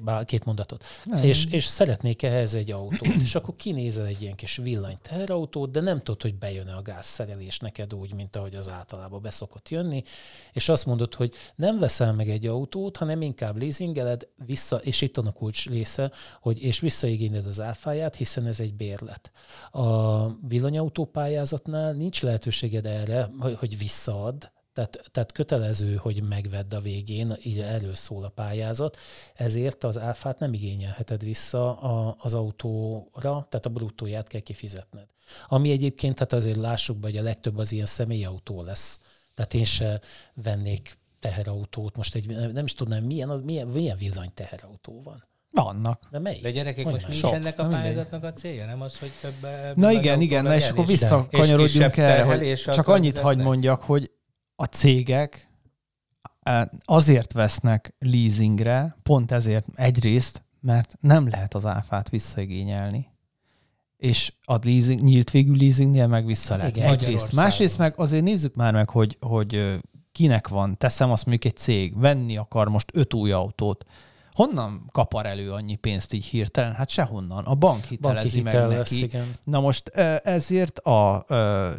bár 0.00 0.24
két 0.24 0.44
mondatot. 0.44 0.84
És, 1.22 1.46
és 1.50 1.64
szeretnék 1.64 2.22
ehhez 2.22 2.54
egy 2.54 2.70
autót. 2.70 3.14
És 3.26 3.34
akkor 3.34 3.56
kinézel 3.56 4.06
egy 4.06 4.22
ilyen 4.22 4.34
kis 4.34 4.56
villany 4.56 4.98
teherautót, 5.02 5.70
de 5.70 5.80
nem 5.80 5.98
tudod, 5.98 6.22
hogy 6.22 6.34
bejön-e 6.34 6.76
a 6.76 6.82
gázszerelés 6.82 7.58
neked 7.58 7.94
úgy, 7.94 8.14
mint 8.14 8.36
ahogy 8.36 8.54
az 8.54 8.70
általában 8.70 9.22
beszokott 9.22 9.68
jönni. 9.68 10.02
És 10.52 10.68
azt 10.68 10.86
mondod, 10.86 11.14
hogy 11.14 11.34
nem 11.54 11.78
veszel 11.78 12.12
meg 12.12 12.28
egy 12.28 12.46
autót, 12.46 12.96
hanem 12.96 13.22
inkább 13.22 13.56
leasingeled 13.56 14.28
vissza, 14.46 14.71
és 14.76 15.00
itt 15.00 15.16
van 15.16 15.26
a 15.26 15.32
kulcs 15.32 15.68
része, 15.68 16.10
hogy 16.40 16.62
és 16.62 16.80
visszaigényled 16.80 17.46
az 17.46 17.60
áfáját, 17.60 18.14
hiszen 18.14 18.46
ez 18.46 18.60
egy 18.60 18.74
bérlet. 18.74 19.32
A 19.70 20.26
villanyautó 20.48 21.04
pályázatnál 21.04 21.92
nincs 21.92 22.22
lehetőséged 22.22 22.86
erre, 22.86 23.30
hogy- 23.38 23.78
visszaad, 23.78 24.52
tehát, 24.72 25.00
tehát 25.10 25.32
kötelező, 25.32 25.94
hogy 25.94 26.22
megvedd 26.22 26.74
a 26.74 26.80
végén, 26.80 27.36
így 27.42 27.58
erről 27.58 27.94
szól 27.94 28.24
a 28.24 28.28
pályázat, 28.28 28.96
ezért 29.34 29.84
az 29.84 29.98
áfát 29.98 30.38
nem 30.38 30.52
igényelheted 30.52 31.22
vissza 31.22 31.80
a, 31.80 32.16
az 32.18 32.34
autóra, 32.34 33.46
tehát 33.48 33.66
a 33.66 33.70
bruttóját 33.70 34.28
kell 34.28 34.40
kifizetned. 34.40 35.06
Ami 35.48 35.70
egyébként, 35.70 36.14
tehát 36.14 36.32
azért 36.32 36.56
lássuk 36.56 36.96
be, 36.96 37.06
hogy 37.06 37.16
a 37.16 37.22
legtöbb 37.22 37.58
az 37.58 37.72
ilyen 37.72 37.86
személyautó 37.86 38.62
lesz. 38.62 38.98
Tehát 39.34 39.54
én 39.54 39.64
se 39.64 40.00
vennék 40.34 40.98
teherautót, 41.22 41.96
most 41.96 42.14
egy, 42.14 42.52
nem 42.52 42.64
is 42.64 42.74
tudnám, 42.74 43.04
milyen, 43.04 43.28
az, 43.28 43.40
milyen, 43.44 43.66
milyen 43.66 43.96
villany 43.96 44.30
teherautó 44.34 45.02
van. 45.04 45.22
Vannak. 45.50 46.08
De 46.10 46.18
melyik? 46.18 46.42
De 46.42 46.50
gyerekek, 46.50 46.84
Hogy 46.84 46.92
most 46.92 47.08
is 47.08 47.16
Sok. 47.16 47.34
ennek 47.34 47.58
a 47.58 47.68
pályázatnak 47.68 48.24
a 48.24 48.32
célja? 48.32 48.66
Nem 48.66 48.80
az, 48.80 48.98
hogy 48.98 49.10
több 49.20 49.42
Na 49.74 49.86
nagy 49.86 49.94
igen, 49.94 50.20
igen, 50.20 50.42
na 50.44 50.54
és 50.54 50.70
akkor 50.70 50.86
visszakanyarodjunk 50.86 51.96
erre, 51.96 52.22
hogy 52.22 52.54
csak 52.54 52.88
annyit 52.88 53.18
hagy 53.18 53.38
mondjak, 53.38 53.82
hogy 53.82 54.10
a 54.56 54.64
cégek 54.64 55.48
eh, 56.42 56.62
azért 56.84 57.32
vesznek 57.32 57.94
leasingre, 57.98 58.96
pont 59.02 59.32
ezért 59.32 59.66
egyrészt, 59.74 60.42
mert 60.60 60.96
nem 61.00 61.28
lehet 61.28 61.54
az 61.54 61.66
áfát 61.66 62.08
visszaigényelni. 62.08 63.10
És 63.96 64.32
a 64.44 64.58
leasing, 64.62 65.00
nyílt 65.00 65.30
végű 65.30 65.54
leasingnél 65.54 66.06
meg 66.06 66.26
vissza 66.26 66.56
lehet. 66.56 66.76
Igen. 66.76 66.92
Egyrészt. 66.92 67.32
Másrészt 67.32 67.78
meg 67.78 67.94
azért 67.96 68.22
nézzük 68.22 68.54
már 68.54 68.72
meg, 68.72 68.88
hogy, 68.88 69.16
hogy 69.20 69.80
kinek 70.12 70.48
van, 70.48 70.76
teszem 70.78 71.10
azt 71.10 71.26
mondjuk 71.26 71.52
egy 71.52 71.58
cég, 71.58 72.00
venni 72.00 72.36
akar 72.36 72.68
most 72.68 72.90
öt 72.92 73.14
új 73.14 73.32
autót, 73.32 73.84
Honnan 74.32 74.88
kapar 74.92 75.26
elő 75.26 75.52
annyi 75.52 75.74
pénzt 75.74 76.12
így 76.12 76.24
hirtelen? 76.24 76.74
Hát 76.74 76.88
sehonnan. 76.88 77.44
A 77.44 77.54
bank 77.54 77.84
hitelezi 77.84 78.36
hitel 78.36 78.68
meg 78.68 78.76
lesz, 78.76 78.90
neki. 78.90 79.02
igen. 79.02 79.34
Na 79.44 79.60
most 79.60 79.88
ezért 80.24 80.78
a 80.78 81.26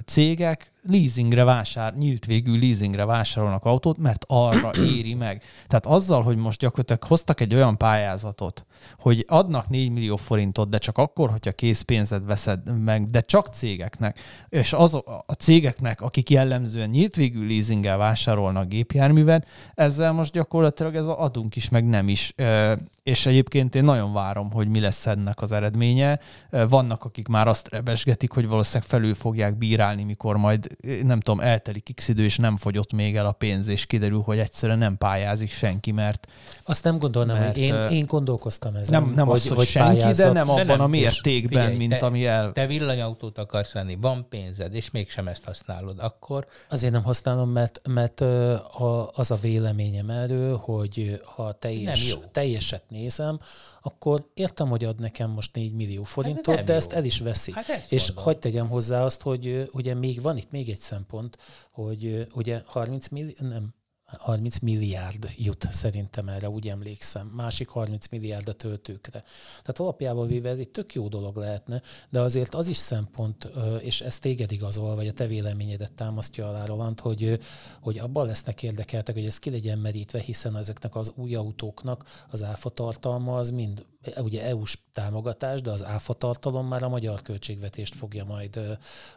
cégek 0.05 0.72
leasingre 0.87 1.43
vásár, 1.43 1.93
nyílt 1.93 2.25
végű 2.25 2.59
leasingre 2.59 3.05
vásárolnak 3.05 3.65
autót, 3.65 3.97
mert 3.97 4.25
arra 4.27 4.71
éri 4.95 5.13
meg. 5.13 5.41
Tehát 5.67 5.85
azzal, 5.85 6.23
hogy 6.23 6.37
most 6.37 6.59
gyakorlatilag 6.59 7.03
hoztak 7.03 7.39
egy 7.39 7.53
olyan 7.53 7.77
pályázatot, 7.77 8.65
hogy 8.99 9.25
adnak 9.27 9.69
4 9.69 9.91
millió 9.91 10.15
forintot, 10.15 10.69
de 10.69 10.77
csak 10.77 10.97
akkor, 10.97 11.29
hogyha 11.29 11.51
készpénzed 11.51 12.25
veszed 12.25 12.83
meg, 12.83 13.09
de 13.09 13.21
csak 13.21 13.47
cégeknek, 13.47 14.19
és 14.49 14.73
az 14.73 14.93
a 15.25 15.33
cégeknek, 15.37 16.01
akik 16.01 16.29
jellemzően 16.29 16.89
nyílt 16.89 17.15
végű 17.15 17.47
leasinggel 17.47 17.97
vásárolnak 17.97 18.67
gépjárművet, 18.67 19.47
ezzel 19.73 20.11
most 20.11 20.33
gyakorlatilag 20.33 20.95
ez 20.95 21.05
a 21.05 21.21
adunk 21.21 21.55
is, 21.55 21.69
meg 21.69 21.85
nem 21.85 22.09
is. 22.09 22.35
És 23.03 23.25
egyébként 23.25 23.75
én 23.75 23.83
nagyon 23.83 24.13
várom, 24.13 24.51
hogy 24.51 24.67
mi 24.67 24.79
lesz 24.79 25.05
ennek 25.07 25.41
az 25.41 25.51
eredménye. 25.51 26.19
Vannak, 26.49 27.03
akik 27.03 27.27
már 27.27 27.47
azt 27.47 27.69
rebesgetik, 27.69 28.31
hogy 28.31 28.47
valószínűleg 28.47 28.87
felül 28.89 29.15
fogják 29.15 29.57
bírálni, 29.57 30.03
mikor 30.03 30.37
majd 30.37 30.67
nem 31.03 31.19
tudom, 31.19 31.39
eltelik 31.39 31.91
x 31.95 32.07
idő, 32.07 32.23
és 32.23 32.37
nem 32.37 32.57
fogyott 32.57 32.93
még 32.93 33.15
el 33.15 33.25
a 33.25 33.31
pénz, 33.31 33.67
és 33.67 33.85
kiderül, 33.85 34.21
hogy 34.21 34.37
egyszerűen 34.39 34.77
nem 34.77 34.97
pályázik 34.97 35.51
senki, 35.51 35.91
mert 35.91 36.27
Azt 36.63 36.83
nem 36.83 36.97
gondolnám, 36.99 37.37
Mert, 37.39 37.53
hogy 37.53 37.63
én, 37.63 37.75
én 37.75 38.05
gondolkoztam 38.05 38.75
ezen. 38.75 39.01
nem, 39.03 39.13
nem 39.13 39.25
hogy, 39.25 39.35
az, 39.35 39.47
hogy, 39.47 39.57
hogy 39.57 39.67
senki, 39.67 39.97
pályázzak. 39.97 40.25
de 40.27 40.31
nem 40.33 40.45
De 40.45 40.51
abban 40.51 40.65
nem, 40.65 40.81
a 40.81 40.87
mértékben, 40.87 41.61
figyelj, 41.61 41.77
mint 41.77 41.97
te- 41.99 42.05
ami 42.05 42.25
el... 42.25 42.51
Te 42.51 42.67
villanyautót 42.67 43.37
akarsz 43.37 43.71
venni, 43.71 43.97
van 44.01 44.25
pénzed, 44.29 44.73
és 44.75 44.91
mégsem 44.91 45.27
ezt 45.27 45.43
használod, 45.43 45.99
akkor 45.99 46.47
Azért 46.69 46.93
nem 46.93 47.03
használom, 47.03 47.49
mert, 47.49 47.81
mert 47.87 48.21
az 49.13 49.31
a 49.31 49.35
véleményem 49.41 50.09
erről, 50.09 50.57
hogy 50.57 51.21
ha 51.35 51.51
teljes, 51.51 52.09
Nem 52.09 52.19
jó. 52.19 52.27
teljeset 52.31 52.83
nézem, 52.93 53.39
akkor 53.81 54.29
értem, 54.33 54.67
hogy 54.69 54.83
ad 54.83 54.99
nekem 54.99 55.29
most 55.29 55.55
4 55.55 55.73
millió 55.73 56.03
forintot, 56.03 56.55
nem 56.55 56.65
de 56.65 56.71
jó. 56.71 56.77
ezt 56.77 56.91
el 56.93 57.05
is 57.05 57.19
veszi. 57.19 57.51
Hát 57.51 57.69
ezt 57.69 57.91
És 57.91 58.05
mondom. 58.07 58.23
hagyd 58.23 58.39
tegyem 58.39 58.67
hozzá 58.67 59.03
azt, 59.03 59.21
hogy 59.21 59.69
ugye 59.71 59.93
még 59.93 60.21
van 60.21 60.37
itt 60.37 60.51
még 60.51 60.69
egy 60.69 60.77
szempont, 60.77 61.37
hogy 61.71 62.27
ugye 62.33 62.61
30 62.65 63.07
millió, 63.07 63.33
nem, 63.39 63.73
30 64.05 64.59
milliárd 64.59 65.29
jut 65.37 65.67
szerintem 65.71 66.27
erre, 66.27 66.49
úgy 66.49 66.67
emlékszem. 66.67 67.27
Másik 67.27 67.69
30 67.69 68.07
milliárd 68.07 68.49
a 68.49 68.53
töltőkre. 68.53 69.23
Tehát 69.61 69.79
alapjában 69.79 70.27
véve 70.27 70.49
ez 70.49 70.57
egy 70.57 70.69
tök 70.69 70.93
jó 70.93 71.07
dolog 71.07 71.37
lehetne, 71.37 71.81
de 72.09 72.19
azért 72.21 72.55
az 72.55 72.67
is 72.67 72.77
szempont, 72.77 73.49
és 73.79 74.01
ez 74.01 74.19
téged 74.19 74.51
igazol, 74.51 74.95
vagy 74.95 75.07
a 75.07 75.13
te 75.13 75.27
véleményedet 75.27 75.91
támasztja 75.91 76.49
alá, 76.49 76.65
Roland, 76.65 76.99
hogy, 76.99 77.39
hogy 77.81 77.99
abban 77.99 78.25
lesznek 78.25 78.63
érdekeltek, 78.63 79.15
hogy 79.15 79.25
ez 79.25 79.39
ki 79.39 79.49
legyen 79.49 79.79
merítve, 79.79 80.19
hiszen 80.19 80.57
ezeknek 80.57 80.95
az 80.95 81.11
új 81.15 81.35
autóknak 81.35 82.25
az 82.29 82.43
áfa 82.43 82.69
tartalma 82.69 83.37
az 83.37 83.49
mind 83.49 83.85
ugye 84.17 84.43
EU-s 84.43 84.77
támogatás, 84.93 85.61
de 85.61 85.71
az 85.71 85.83
áfa 85.83 86.13
tartalom 86.13 86.67
már 86.67 86.83
a 86.83 86.89
magyar 86.89 87.21
költségvetést 87.21 87.95
fogja 87.95 88.25
majd 88.25 88.59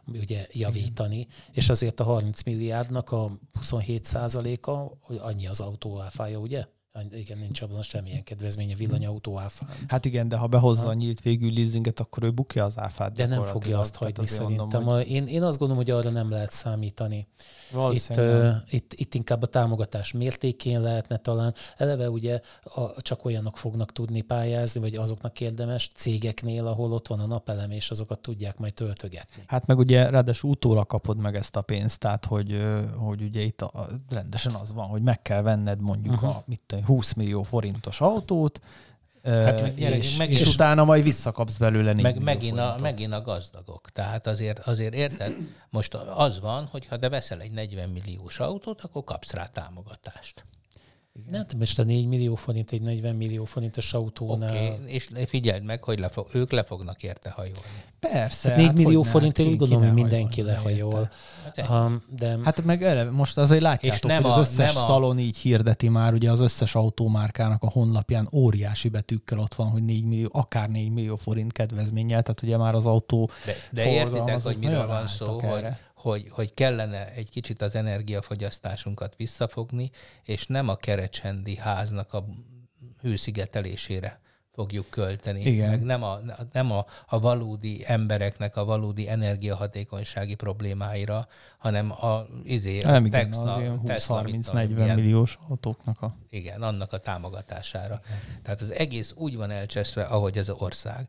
ugye 0.06 0.46
javítani, 0.52 1.26
és 1.52 1.68
azért 1.68 2.00
a 2.00 2.04
30 2.04 2.42
milliárdnak 2.42 3.10
a 3.12 3.30
27 3.52 4.04
százaléka, 4.04 4.85
annyi 5.18 5.46
az 5.46 5.60
autó 5.60 6.00
áfája, 6.00 6.38
ugye? 6.38 6.64
Igen, 7.10 7.38
nincs 7.38 7.60
abban 7.60 7.82
semmilyen 7.82 8.22
kedvezménye 8.22 8.74
villanyautó 8.74 9.38
áfán. 9.38 9.68
Hát 9.88 10.04
igen, 10.04 10.28
de 10.28 10.36
ha 10.36 10.46
behozza 10.46 10.88
a 10.88 10.92
nyílt 10.92 11.20
végű 11.20 11.50
leasinget, 11.54 12.00
akkor 12.00 12.22
ő 12.22 12.30
bukja 12.30 12.64
az 12.64 12.78
áfát. 12.78 13.12
De 13.12 13.26
nem 13.26 13.42
fogja 13.42 13.78
azt 13.78 13.96
hagyni 13.96 14.26
szerintem. 14.26 14.82
Mondom, 14.82 14.94
hogy... 14.94 15.10
én, 15.10 15.26
én 15.26 15.42
azt 15.42 15.58
gondolom, 15.58 15.84
hogy 15.84 15.92
arra 15.92 16.10
nem 16.10 16.30
lehet 16.30 16.52
számítani. 16.52 17.26
Itt, 17.90 18.16
uh, 18.16 18.54
itt, 18.70 18.92
itt 18.92 19.14
inkább 19.14 19.42
a 19.42 19.46
támogatás 19.46 20.12
mértékén 20.12 20.80
lehetne 20.80 21.16
talán. 21.16 21.54
Eleve 21.76 22.10
ugye 22.10 22.40
a, 22.62 23.02
csak 23.02 23.24
olyanok 23.24 23.58
fognak 23.58 23.92
tudni 23.92 24.20
pályázni, 24.20 24.80
vagy 24.80 24.94
azoknak 24.94 25.40
érdemes 25.40 25.88
cégeknél, 25.94 26.66
ahol 26.66 26.92
ott 26.92 27.06
van 27.06 27.20
a 27.20 27.26
napelem, 27.26 27.70
és 27.70 27.90
azokat 27.90 28.18
tudják 28.20 28.58
majd 28.58 28.74
töltögetni. 28.74 29.42
Hát 29.46 29.66
meg 29.66 29.78
ugye 29.78 30.10
ráadásul 30.10 30.50
utólag 30.50 30.86
kapod 30.86 31.16
meg 31.16 31.34
ezt 31.34 31.56
a 31.56 31.62
pénzt, 31.62 32.00
tehát 32.00 32.24
hogy, 32.24 32.62
hogy 32.96 33.22
ugye 33.22 33.40
itt 33.40 33.60
a, 33.60 33.88
rendesen 34.08 34.54
az 34.54 34.72
van, 34.72 34.86
hogy 34.86 35.02
meg 35.02 35.22
kell 35.22 35.42
venned 35.42 35.80
mondjuk 35.80 36.14
uh-huh. 36.14 36.36
a 36.36 36.42
mit 36.46 36.62
20 36.86 37.12
millió 37.12 37.42
forintos 37.42 38.00
autót, 38.00 38.60
Hát 39.26 39.62
meg, 39.62 39.74
gyere, 39.74 39.96
és, 39.96 40.18
és 40.18 40.54
utána 40.54 40.84
majd 40.84 41.02
visszakapsz 41.02 41.56
belőle 41.56 41.94
meg, 41.94 42.22
megint, 42.22 42.58
a, 42.58 42.76
megint 42.80 43.12
a 43.12 43.22
gazdagok. 43.22 43.90
Tehát 43.90 44.26
azért, 44.26 44.58
azért 44.58 44.94
érted, 44.94 45.34
most 45.70 45.94
az 45.94 46.40
van, 46.40 46.66
hogy 46.70 46.86
ha 46.86 46.98
te 46.98 47.08
veszel 47.08 47.40
egy 47.40 47.50
40 47.50 47.88
milliós 47.88 48.40
autót, 48.40 48.80
akkor 48.80 49.04
kapsz 49.04 49.32
rá 49.32 49.46
támogatást. 49.46 50.44
Igen. 51.26 51.38
Hát 51.38 51.54
most 51.54 51.78
a 51.78 51.82
4 51.82 52.06
millió 52.06 52.34
forint 52.34 52.72
egy 52.72 52.82
40 52.82 53.14
millió 53.14 53.44
forintos 53.44 53.92
autónál. 53.92 54.50
Oké, 54.50 54.66
okay. 54.66 54.94
és 54.94 55.10
figyeld 55.26 55.62
meg, 55.62 55.84
hogy 55.84 55.98
le 55.98 56.08
fog, 56.08 56.26
ők 56.32 56.52
le 56.52 56.62
fognak 56.62 57.02
érte 57.02 57.30
hajolni. 57.30 57.60
Persze. 58.00 58.48
Hát 58.48 58.56
4 58.58 58.66
hát 58.66 58.76
millió 58.76 59.02
forint, 59.02 59.38
én 59.38 59.46
úgy 59.46 59.56
gondolom, 59.56 59.84
hogy 59.84 59.92
mindenki 59.92 60.42
lehajol. 60.42 61.10
Hát, 61.56 61.70
um, 61.70 62.02
de... 62.18 62.38
hát 62.44 62.64
meg 62.64 62.82
ele, 62.82 63.10
most 63.10 63.38
azért 63.38 63.62
látjátok, 63.62 64.10
és 64.10 64.16
nem 64.16 64.22
hogy 64.22 64.32
a, 64.32 64.34
az 64.34 64.48
összes 64.48 64.74
nem 64.74 64.82
a... 64.82 64.86
szalon 64.86 65.18
így 65.18 65.36
hirdeti 65.36 65.88
már, 65.88 66.12
ugye 66.12 66.30
az 66.30 66.40
összes 66.40 66.74
autómárkának 66.74 67.62
a 67.62 67.70
honlapján 67.70 68.28
óriási 68.32 68.88
betűkkel 68.88 69.38
ott 69.38 69.54
van, 69.54 69.66
hogy 69.66 69.82
4 69.82 70.04
millió, 70.04 70.28
akár 70.32 70.68
4 70.68 70.90
millió 70.90 71.16
forint 71.16 71.52
kedvezménnyel, 71.52 72.22
tehát 72.22 72.42
ugye 72.42 72.56
már 72.56 72.74
az 72.74 72.86
autó 72.86 73.30
De, 73.44 73.54
de 73.70 73.90
értitek, 73.90 74.42
hogy 74.42 74.56
miről 74.58 74.86
van 74.86 75.06
szó, 75.06 75.40
hogy, 75.40 75.64
hogy, 76.10 76.28
hogy 76.30 76.54
kellene 76.54 77.12
egy 77.12 77.30
kicsit 77.30 77.62
az 77.62 77.74
energiafogyasztásunkat 77.74 79.16
visszafogni, 79.16 79.90
és 80.22 80.46
nem 80.46 80.68
a 80.68 80.76
kerecsendi 80.76 81.56
háznak 81.56 82.12
a 82.12 82.24
hőszigetelésére 83.00 84.20
fogjuk 84.52 84.90
költeni, 84.90 85.40
Igen. 85.40 85.70
meg 85.70 85.82
nem, 85.82 86.02
a, 86.02 86.18
nem 86.52 86.72
a, 86.72 86.86
a 87.06 87.20
valódi 87.20 87.84
embereknek 87.86 88.56
a 88.56 88.64
valódi 88.64 89.08
energiahatékonysági 89.08 90.34
problémáira, 90.34 91.26
hanem 91.58 91.90
a 91.90 92.26
izé, 92.44 92.82
nem, 92.82 93.02
a 93.02 93.06
igen, 93.06 93.30
Tesla, 93.30 93.54
az 93.54 94.06
20-30-40 94.08 94.94
milliós 94.94 95.38
autóknak 95.48 96.02
a... 96.02 96.16
Igen, 96.30 96.62
annak 96.62 96.92
a 96.92 96.98
támogatására. 96.98 98.00
Igen. 98.04 98.42
Tehát 98.42 98.60
az 98.60 98.72
egész 98.72 99.12
úgy 99.16 99.36
van 99.36 99.50
elcseszve, 99.50 100.02
ahogy 100.02 100.38
az 100.38 100.50
ország. 100.50 101.08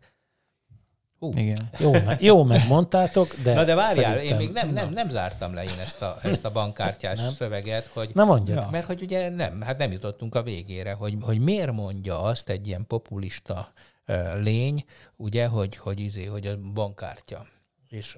Uh. 1.20 1.40
Igen. 1.40 1.70
Jó, 1.80 1.92
jó 2.20 2.44
megmondtátok, 2.44 3.34
de 3.44 3.54
Na 3.54 3.64
de 3.64 3.76
várjál, 3.76 4.14
szerintem... 4.14 4.40
én 4.40 4.46
még 4.46 4.52
nem, 4.52 4.70
nem, 4.70 4.94
nem 4.94 5.10
zártam 5.10 5.54
le 5.54 5.64
én 5.64 5.80
ezt 5.80 6.02
a, 6.02 6.18
ezt 6.24 6.46
a 6.46 6.52
bankkártyás 6.52 7.20
nem. 7.20 7.32
szöveget, 7.32 7.86
hogy... 7.86 8.10
Nem 8.14 8.28
mondja. 8.28 8.56
Ja. 8.56 8.68
Mert 8.72 8.86
hogy 8.86 9.02
ugye 9.02 9.30
nem, 9.30 9.62
hát 9.62 9.78
nem 9.78 9.92
jutottunk 9.92 10.36
a 10.36 10.44
végére, 10.44 10.94
hogy, 10.94 11.18
hogy 11.22 11.40
miért 11.40 11.72
mondja 11.72 12.22
azt 12.22 12.50
egy 12.50 12.68
ilyen 12.68 12.88
populista 12.88 13.74
uh, 14.08 14.42
lény, 14.42 14.86
ugye, 15.16 15.48
hogy, 15.48 15.78
hogy, 15.78 16.00
izé, 16.00 16.26
hogy 16.26 16.48
a 16.48 16.58
bankkártya. 16.58 17.46
És 17.90 18.18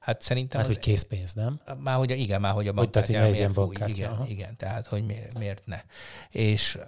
hát 0.00 0.22
szerintem... 0.22 0.60
Hát, 0.60 0.68
az, 0.68 0.74
hogy 0.74 0.84
készpénz, 0.84 1.32
nem? 1.32 1.60
Már 1.78 1.96
hogy 1.96 2.10
igen, 2.10 2.40
már 2.40 2.52
hogy 2.52 2.68
a 2.68 2.72
bankkártya 2.72 3.22
hogy 3.22 3.30
miért 3.30 3.52
bankkártya. 3.52 3.94
Igen, 3.94 4.10
aha. 4.10 4.26
igen, 4.26 4.56
tehát 4.56 4.86
hogy 4.86 5.04
miért, 5.06 5.38
miért 5.38 5.62
ne. 5.66 5.80
És 6.30 6.78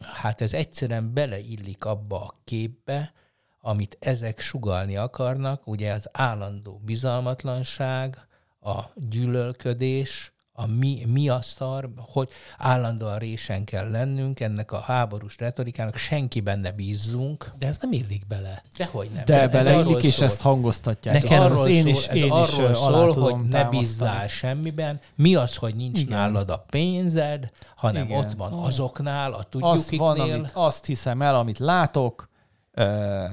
hát 0.00 0.40
ez 0.40 0.52
egyszerűen 0.52 1.12
beleillik 1.12 1.84
abba 1.84 2.20
a 2.20 2.40
képbe, 2.44 3.12
amit 3.60 3.96
ezek 4.00 4.40
sugalni 4.40 4.96
akarnak, 4.96 5.66
ugye 5.66 5.92
az 5.92 6.08
állandó 6.12 6.80
bizalmatlanság, 6.84 8.18
a 8.60 8.80
gyűlölködés, 8.94 10.32
a 10.52 10.66
mi, 10.66 11.04
mi 11.06 11.28
a 11.28 11.42
szar, 11.42 11.90
hogy 11.96 12.28
állandóan 12.58 13.18
résen 13.18 13.64
kell 13.64 13.90
lennünk 13.90 14.40
ennek 14.40 14.72
a 14.72 14.78
háborús 14.78 15.38
retorikának, 15.38 15.96
senki 15.96 16.40
benne 16.40 16.72
bízzunk. 16.72 17.52
De 17.58 17.66
ez 17.66 17.78
nem 17.80 17.92
illik 17.92 18.26
bele. 18.26 18.62
Dehogy 18.76 19.08
nem. 19.14 19.24
De, 19.24 19.36
de 19.36 19.48
beleillik, 19.48 20.02
és 20.02 20.14
szól. 20.14 20.24
ezt 20.24 20.40
hangoztatják. 20.40 21.22
Nekem 21.22 21.42
arról 21.42 21.68
én 21.68 21.86
is, 21.86 21.96
szól, 21.96 22.14
én 22.14 22.24
is 22.24 22.58
arról 22.58 22.74
szól, 22.74 23.12
hogy 23.12 23.48
ne 23.48 23.64
bízzál 23.64 24.28
semmiben. 24.28 25.00
Mi 25.14 25.34
az, 25.34 25.56
hogy 25.56 25.74
nincs 25.74 25.98
Igen. 25.98 26.18
nálad 26.18 26.50
a 26.50 26.64
pénzed, 26.70 27.50
hanem 27.76 28.04
Igen. 28.04 28.18
ott 28.18 28.32
van 28.32 28.52
azoknál, 28.52 29.32
a 29.32 29.42
tudjuk 29.42 29.70
azt 29.70 29.96
van, 29.96 30.20
amit, 30.20 30.50
azt 30.52 30.86
hiszem 30.86 31.22
el, 31.22 31.34
amit 31.34 31.58
látok, 31.58 32.29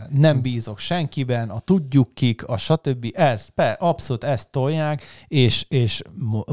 nem 0.09 0.41
bízok 0.41 0.79
senkiben, 0.79 1.49
a 1.49 1.59
tudjuk 1.59 2.13
kik, 2.13 2.47
a 2.47 2.57
stb. 2.57 3.11
Ez, 3.13 3.47
pe, 3.47 3.71
abszolút 3.71 4.23
ezt 4.23 4.51
tolják, 4.51 5.03
és, 5.27 5.65
és 5.69 6.01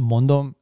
mondom, 0.01 0.57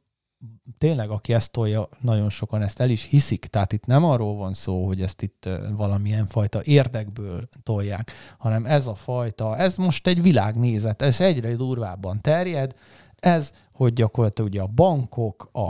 tényleg, 0.77 1.09
aki 1.09 1.33
ezt 1.33 1.51
tolja, 1.51 1.89
nagyon 2.01 2.29
sokan 2.29 2.61
ezt 2.61 2.79
el 2.79 2.89
is 2.89 3.03
hiszik. 3.03 3.45
Tehát 3.45 3.73
itt 3.73 3.85
nem 3.85 4.03
arról 4.03 4.35
van 4.35 4.53
szó, 4.53 4.85
hogy 4.85 5.01
ezt 5.01 5.21
itt 5.21 5.49
valamilyen 5.75 6.27
fajta 6.27 6.63
érdekből 6.63 7.49
tolják, 7.63 8.11
hanem 8.37 8.65
ez 8.65 8.87
a 8.87 8.95
fajta, 8.95 9.57
ez 9.57 9.75
most 9.75 10.07
egy 10.07 10.21
világnézet, 10.21 11.01
ez 11.01 11.21
egyre 11.21 11.55
durvábban 11.55 12.21
terjed, 12.21 12.75
ez, 13.15 13.51
hogy 13.73 13.93
gyakorlatilag 13.93 14.49
ugye 14.49 14.61
a 14.61 14.67
bankok, 14.67 15.49
a, 15.51 15.67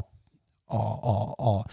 a, 0.66 1.00
a, 1.02 1.34
a 1.36 1.66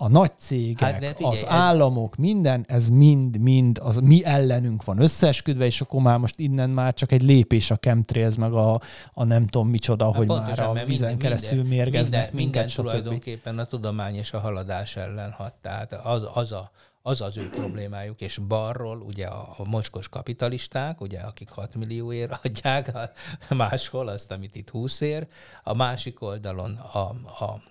a 0.00 0.08
nagy 0.08 0.32
cégek, 0.38 0.80
hát 0.80 1.16
figyelj, 1.16 1.34
az 1.34 1.44
államok, 1.46 2.16
minden, 2.16 2.64
ez 2.68 2.88
mind-mind 2.88 3.78
az 3.82 3.96
mi 3.96 4.24
ellenünk 4.24 4.84
van 4.84 5.00
összeesküdve, 5.00 5.64
és 5.64 5.80
akkor 5.80 6.02
már 6.02 6.18
most 6.18 6.38
innen 6.38 6.70
már 6.70 6.94
csak 6.94 7.12
egy 7.12 7.22
lépés 7.22 7.70
a 7.70 7.76
chemtrails, 7.76 8.34
meg 8.34 8.52
a, 8.52 8.80
a 9.12 9.24
nem 9.24 9.46
tudom 9.46 9.68
micsoda, 9.68 10.04
hát 10.04 10.14
hogy 10.14 10.26
pontosan, 10.26 10.74
már 10.74 10.82
a 10.82 10.86
vízen 10.86 11.08
minden, 11.08 11.30
keresztül 11.30 11.64
mérgeznek. 11.64 12.32
Minden, 12.32 12.62
minden 12.62 12.66
tulajdonképpen 12.66 13.58
a 13.58 13.64
tudomány 13.64 14.14
és 14.14 14.32
a 14.32 14.38
haladás 14.38 14.96
ellen 14.96 15.30
hat. 15.30 15.54
Tehát 15.62 15.92
az, 15.92 16.28
az 16.34 16.52
a 16.52 16.70
az 17.02 17.20
az 17.20 17.36
ő 17.36 17.48
problémájuk, 17.48 18.20
és 18.20 18.38
balról 18.38 19.00
ugye 19.00 19.26
a, 19.26 19.54
a 19.56 19.68
moskos 19.68 20.08
kapitalisták, 20.08 21.00
ugye, 21.00 21.20
akik 21.20 21.50
6 21.50 21.74
millióért 21.74 22.40
adják 22.44 22.94
a, 22.94 23.10
máshol 23.54 24.08
azt, 24.08 24.30
amit 24.30 24.54
itt 24.54 24.70
20 24.70 25.00
ér, 25.00 25.26
a 25.62 25.74
másik 25.74 26.22
oldalon 26.22 26.74
a, 26.74 26.98
a 27.44 27.62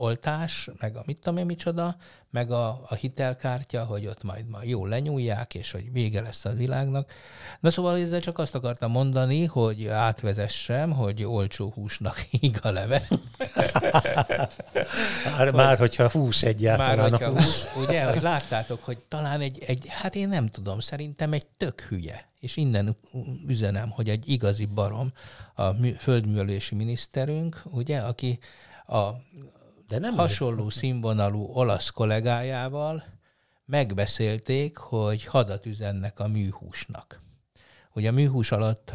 oltás, 0.00 0.70
meg 0.78 0.96
a 0.96 1.02
mit 1.06 1.16
tudom 1.16 1.38
én 1.38 1.46
micsoda, 1.46 1.96
meg 2.30 2.50
a, 2.50 2.68
a 2.88 2.94
hitelkártya, 2.94 3.84
hogy 3.84 4.06
ott 4.06 4.22
majd, 4.22 4.48
majd 4.48 4.68
jól 4.68 4.88
lenyúlják, 4.88 5.54
és 5.54 5.70
hogy 5.70 5.92
vége 5.92 6.20
lesz 6.20 6.44
a 6.44 6.50
világnak. 6.50 7.12
Na 7.60 7.70
szóval 7.70 7.98
ezzel 7.98 8.20
csak 8.20 8.38
azt 8.38 8.54
akartam 8.54 8.90
mondani, 8.90 9.44
hogy 9.44 9.86
átvezessem, 9.86 10.92
hogy 10.92 11.24
olcsó 11.24 11.72
húsnak 11.74 12.26
íg 12.40 12.58
a 12.62 12.70
leve. 12.70 13.08
már, 15.24 15.50
már 15.52 15.78
hogyha 15.78 16.10
hús 16.10 16.42
egyáltalán. 16.42 16.96
Már 16.96 17.10
hogyha 17.10 17.30
hús, 17.30 17.64
ugye, 17.76 18.04
hogy 18.04 18.22
láttátok, 18.22 18.84
hogy 18.84 18.98
talán 19.08 19.40
egy, 19.40 19.62
egy, 19.66 19.86
hát 19.88 20.14
én 20.14 20.28
nem 20.28 20.46
tudom, 20.46 20.80
szerintem 20.80 21.32
egy 21.32 21.46
tök 21.46 21.80
hülye, 21.80 22.28
és 22.38 22.56
innen 22.56 22.96
üzenem, 23.46 23.90
hogy 23.90 24.08
egy 24.08 24.28
igazi 24.28 24.66
barom, 24.66 25.12
a 25.54 25.70
földművelési 25.98 26.74
miniszterünk, 26.74 27.62
ugye, 27.64 27.98
aki 27.98 28.38
a 28.86 29.08
de 29.90 29.98
nem 29.98 30.14
hasonló 30.14 30.64
ő. 30.64 30.68
színvonalú 30.68 31.44
olasz 31.44 31.88
kollégájával 31.88 33.04
megbeszélték, 33.64 34.76
hogy 34.76 35.24
hadat 35.24 35.66
üzennek 35.66 36.20
a 36.20 36.28
műhúsnak. 36.28 37.22
Ugye 37.94 38.08
a 38.08 38.12
műhús 38.12 38.52
alatt 38.52 38.92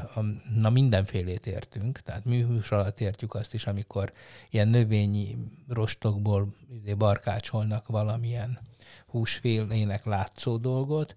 na 0.56 0.70
mindenfélét 0.70 1.48
értünk, 1.48 2.00
tehát 2.00 2.26
műhús 2.26 2.72
alatt 2.72 3.00
értjük 3.00 3.34
azt 3.34 3.54
is, 3.54 3.68
amikor 3.68 4.14
ilyen 4.50 4.68
növényi 4.68 5.38
rostokból 5.68 6.56
izé 6.70 6.94
barkácsolnak 6.94 7.88
valamilyen 7.88 8.60
húsfélének 9.08 10.06
látszó 10.06 10.58
dolgot, 10.58 11.16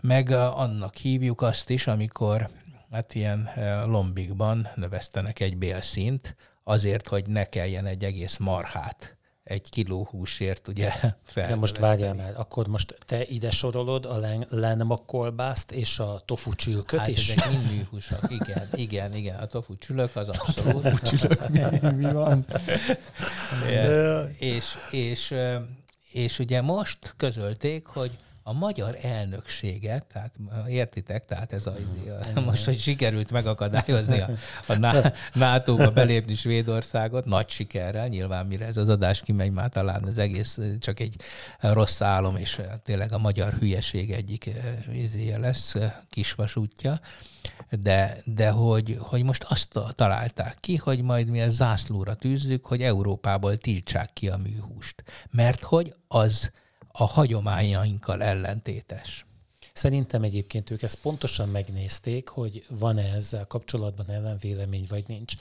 meg 0.00 0.30
annak 0.30 0.96
hívjuk 0.96 1.42
azt 1.42 1.70
is, 1.70 1.86
amikor 1.86 2.48
hát 2.90 3.14
ilyen 3.14 3.50
lombikban 3.86 4.68
növesztenek 4.74 5.40
egy 5.40 5.56
bélszint, 5.56 6.36
azért, 6.64 7.08
hogy 7.08 7.26
ne 7.26 7.44
kelljen 7.44 7.86
egy 7.86 8.04
egész 8.04 8.36
marhát 8.36 9.18
egy 9.50 9.68
kiló 9.70 10.08
húsért 10.10 10.68
ugye 10.68 10.92
fel. 11.24 11.48
De 11.48 11.54
most 11.54 11.78
várjál 11.78 12.14
már, 12.14 12.32
akkor 12.36 12.66
most 12.66 12.98
te 13.06 13.24
ide 13.24 13.50
sorolod 13.50 14.04
a 14.04 14.16
len, 14.50 15.00
kolbászt 15.06 15.72
és 15.72 15.98
a 15.98 16.22
tofu 16.24 16.54
csülköt 16.54 16.98
hát 16.98 17.08
is? 17.08 17.28
ezek 17.28 17.50
mind 17.50 17.70
műhúsak, 17.70 18.30
igen, 18.30 18.68
igen, 18.74 19.14
igen. 19.14 19.38
A 19.38 19.46
tofu 19.46 19.78
csülök 19.78 20.16
az 20.16 20.28
abszolút. 20.28 20.84
A 20.84 20.90
tofu 20.90 21.16
csülök, 21.16 21.48
mi, 21.48 21.90
mi 21.90 22.12
van? 22.12 22.46
Ja, 23.70 24.28
és, 24.38 24.76
és, 24.90 25.34
és 26.12 26.38
ugye 26.38 26.60
most 26.60 27.14
közölték, 27.16 27.86
hogy 27.86 28.16
a 28.50 28.52
magyar 28.52 28.96
elnökséget, 29.02 30.04
tehát 30.04 30.34
értitek, 30.68 31.24
tehát 31.24 31.52
ez 31.52 31.66
a, 31.66 31.74
a 32.36 32.40
most, 32.50 32.64
hogy 32.64 32.78
sikerült 32.78 33.30
megakadályozni 33.30 34.20
a, 34.20 34.30
a 34.66 35.12
NATO-ba 35.32 35.90
belépni 35.90 36.34
Svédországot, 36.34 37.24
nagy 37.24 37.48
sikerrel, 37.48 38.08
nyilván 38.08 38.46
mire 38.46 38.66
ez 38.66 38.76
az 38.76 38.88
adás 38.88 39.20
kimegy, 39.20 39.52
már 39.52 39.68
talán 39.68 40.04
az 40.04 40.18
egész 40.18 40.58
csak 40.78 41.00
egy 41.00 41.16
rossz 41.60 42.00
álom, 42.00 42.36
és 42.36 42.60
tényleg 42.82 43.12
a 43.12 43.18
magyar 43.18 43.52
hülyeség 43.52 44.12
egyik 44.12 44.50
izéje 44.92 45.38
lesz, 45.38 45.76
kisvasútja, 46.08 47.00
de, 47.82 48.16
de 48.24 48.50
hogy, 48.50 48.96
hogy 49.00 49.22
most 49.22 49.42
azt 49.42 49.78
találták 49.94 50.56
ki, 50.60 50.76
hogy 50.76 51.02
majd 51.02 51.28
mi 51.28 51.40
a 51.40 51.48
zászlóra 51.48 52.14
tűzzük, 52.14 52.66
hogy 52.66 52.82
Európából 52.82 53.56
tiltsák 53.56 54.12
ki 54.12 54.28
a 54.28 54.36
műhúst. 54.36 55.04
Mert 55.30 55.64
hogy 55.64 55.94
az 56.08 56.50
a 56.92 57.04
hagyományainkkal 57.04 58.22
ellentétes. 58.22 59.24
Szerintem 59.72 60.22
egyébként 60.22 60.70
ők 60.70 60.82
ezt 60.82 61.00
pontosan 61.00 61.48
megnézték, 61.48 62.28
hogy 62.28 62.64
van-e 62.68 63.02
ezzel 63.14 63.46
kapcsolatban 63.46 64.10
ellenvélemény, 64.10 64.86
vagy 64.88 65.04
nincs. 65.06 65.34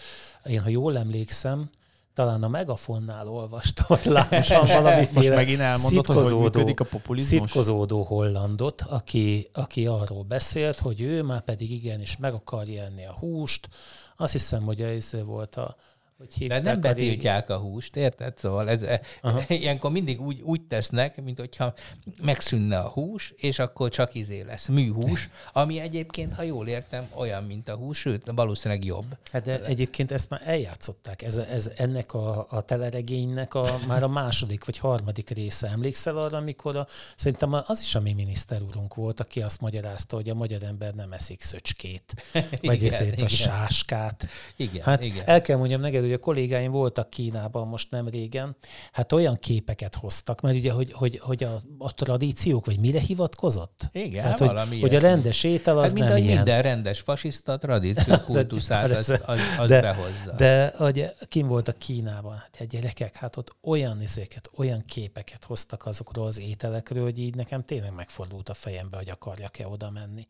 Én, 0.46 0.62
ha 0.62 0.70
jól 0.70 0.98
emlékszem, 0.98 1.70
talán 2.14 2.44
a 2.44 2.48
Megafonnál 2.48 3.28
olvastam, 3.28 3.86
hogy 3.88 4.12
láttam 4.12 4.66
valamiféle 4.66 5.06
Most 5.14 5.30
megint 5.30 5.60
elmondod, 5.60 6.06
hogy 6.06 6.24
hogy 6.24 6.40
működik 6.40 6.80
a 6.80 6.86
populizmus? 6.86 7.42
Szitkozódó 7.42 8.04
hollandot, 8.04 8.82
aki, 8.82 9.50
aki 9.54 9.86
arról 9.86 10.24
beszélt, 10.24 10.80
hogy 10.80 11.02
ő 11.02 11.24
már 11.24 11.42
pedig 11.42 11.72
igenis 11.72 12.18
meg 12.18 12.34
akarja 12.34 12.84
enni 12.84 13.06
a 13.06 13.14
húst. 13.20 13.70
Azt 14.18 14.32
hiszem, 14.32 14.64
hogy 14.64 14.82
ez 14.82 15.12
volt 15.26 15.56
a, 15.56 15.76
hogy 16.20 16.34
hívták 16.34 16.62
De 16.62 16.72
nem 16.72 16.82
betiltják 16.82 17.50
a, 17.50 17.58
húst, 17.58 17.96
érted? 17.96 18.38
Szóval 18.38 18.70
ez, 18.70 18.86
Aha. 19.22 19.44
ilyenkor 19.54 19.92
mindig 19.92 20.22
úgy, 20.22 20.42
úgy 20.42 20.62
tesznek, 20.62 21.24
mint 21.24 21.40
hogyha 21.40 21.74
megszűnne 22.22 22.80
a 22.80 22.90
hús, 22.90 23.34
és 23.38 23.60
akkor 23.60 23.90
csak 23.90 24.16
izé 24.16 24.42
lesz 24.42 24.68
műhús, 24.68 25.30
ami 25.54 25.80
egyébként, 25.80 26.34
ha 26.34 26.42
jól 26.42 26.68
értem, 26.68 27.08
olyan, 27.16 27.44
mint 27.44 27.70
a 27.70 27.76
hús, 27.76 27.98
sőt, 27.98 28.32
valószínűleg 28.36 28.86
jobb. 28.86 29.18
Hát 29.32 29.44
de 29.44 29.64
egyébként 29.64 30.12
ezt 30.12 30.30
már 30.30 30.42
eljátszották. 30.44 31.22
Ez, 31.22 31.38
ez 31.38 31.72
ennek 31.76 32.14
a, 32.14 32.48
a 32.50 32.62
teleregénynek 32.62 33.54
a, 33.54 33.80
már 33.88 34.04
a 34.04 34.08
második 34.08 34.66
vagy 34.66 34.78
harmadik 34.78 35.30
része. 35.30 35.68
Emlékszel 35.68 36.18
arra, 36.18 36.38
amikor 36.38 36.76
a, 36.76 36.88
szerintem 37.16 37.54
az 37.54 37.82
is 37.82 37.96
a 37.96 38.00
mi 38.00 38.14
miniszter 38.14 38.62
úrunk 38.62 38.96
volt, 38.96 39.20
aki 39.20 39.42
azt 39.42 39.62
magyarázta, 39.62 40.16
hogy 40.16 40.30
a 40.30 40.34
magyar 40.34 40.64
ember 40.64 40.94
nem 40.94 41.12
eszik 41.12 41.42
szöcskét, 41.42 42.24
vagy 42.62 42.84
igen, 42.84 42.94
ezért 42.94 43.14
igen. 43.14 43.26
a 43.26 43.28
sáskát. 43.28 44.28
Igen, 44.56 44.84
hát 44.84 45.04
igen. 45.04 45.24
el 45.26 45.42
kell 45.42 45.58
mondjam 45.58 45.82
neked, 45.82 46.08
hogy 46.10 46.18
a 46.18 46.24
kollégáim 46.24 46.72
voltak 46.72 47.10
Kínában 47.10 47.68
most 47.68 47.92
nem 47.92 48.08
régen, 48.08 48.56
hát 48.92 49.12
olyan 49.12 49.40
képeket 49.40 49.96
hoztak, 49.96 50.42
mert 50.42 50.56
ugye, 50.56 50.72
hogy, 50.72 50.92
hogy, 50.92 51.20
hogy 51.20 51.44
a, 51.44 51.62
a 51.78 51.94
tradíciók, 51.94 52.66
vagy 52.66 52.80
mire 52.80 53.00
hivatkozott? 53.00 53.90
Igen, 53.92 54.22
Tehát, 54.22 54.40
valami 54.40 54.80
hogy, 54.80 54.90
hogy 54.90 54.96
a 54.96 55.00
rendes 55.00 55.44
étel 55.44 55.78
az 55.78 55.84
hát 55.84 56.00
nem 56.00 56.14
mind, 56.14 56.26
ilyen. 56.26 56.36
minden 56.36 56.62
rendes 56.62 57.00
fasiszta 57.00 57.58
tradíció 57.58 58.16
kultuszát, 58.26 58.90
az, 58.90 59.10
az, 59.26 59.40
az 59.58 59.68
de, 59.68 59.82
behozza. 59.82 60.34
De 60.38 60.74
ugye, 60.80 61.14
kim 61.28 61.48
voltak 61.48 61.78
Kínában, 61.78 62.36
hát 62.36 62.58
a 62.60 62.64
gyerekek, 62.64 63.16
hát 63.16 63.36
ott 63.36 63.56
olyan 63.62 64.02
izéket, 64.02 64.50
olyan 64.56 64.84
képeket 64.86 65.46
hoztak 65.46 65.86
azokról 65.86 66.26
az 66.26 66.40
ételekről, 66.40 67.04
hogy 67.04 67.20
így 67.20 67.36
nekem 67.36 67.66
tényleg 67.66 67.94
megfordult 67.94 68.50
a 68.50 68.54
fejembe, 68.54 68.98
hogy 68.98 69.10
akarjak-e 69.10 69.68
oda 69.68 69.90
menni. 69.92 70.28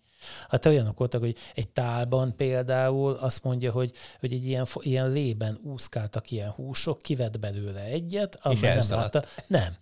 Hát 0.49 0.65
olyanok 0.65 0.97
voltak, 0.97 1.21
hogy 1.21 1.35
egy 1.55 1.67
tálban 1.69 2.35
például 2.35 3.13
azt 3.13 3.43
mondja, 3.43 3.71
hogy, 3.71 3.91
hogy 4.19 4.33
egy 4.33 4.45
ilyen, 4.45 4.65
ilyen 4.79 5.11
lében 5.11 5.59
úszkáltak 5.69 6.31
ilyen 6.31 6.49
húsok, 6.49 7.01
kivett 7.01 7.39
belőle 7.39 7.81
egyet, 7.81 8.39
és 8.49 8.59
nem 8.59 8.79
látta. 8.89 9.23
Nem. 9.47 9.75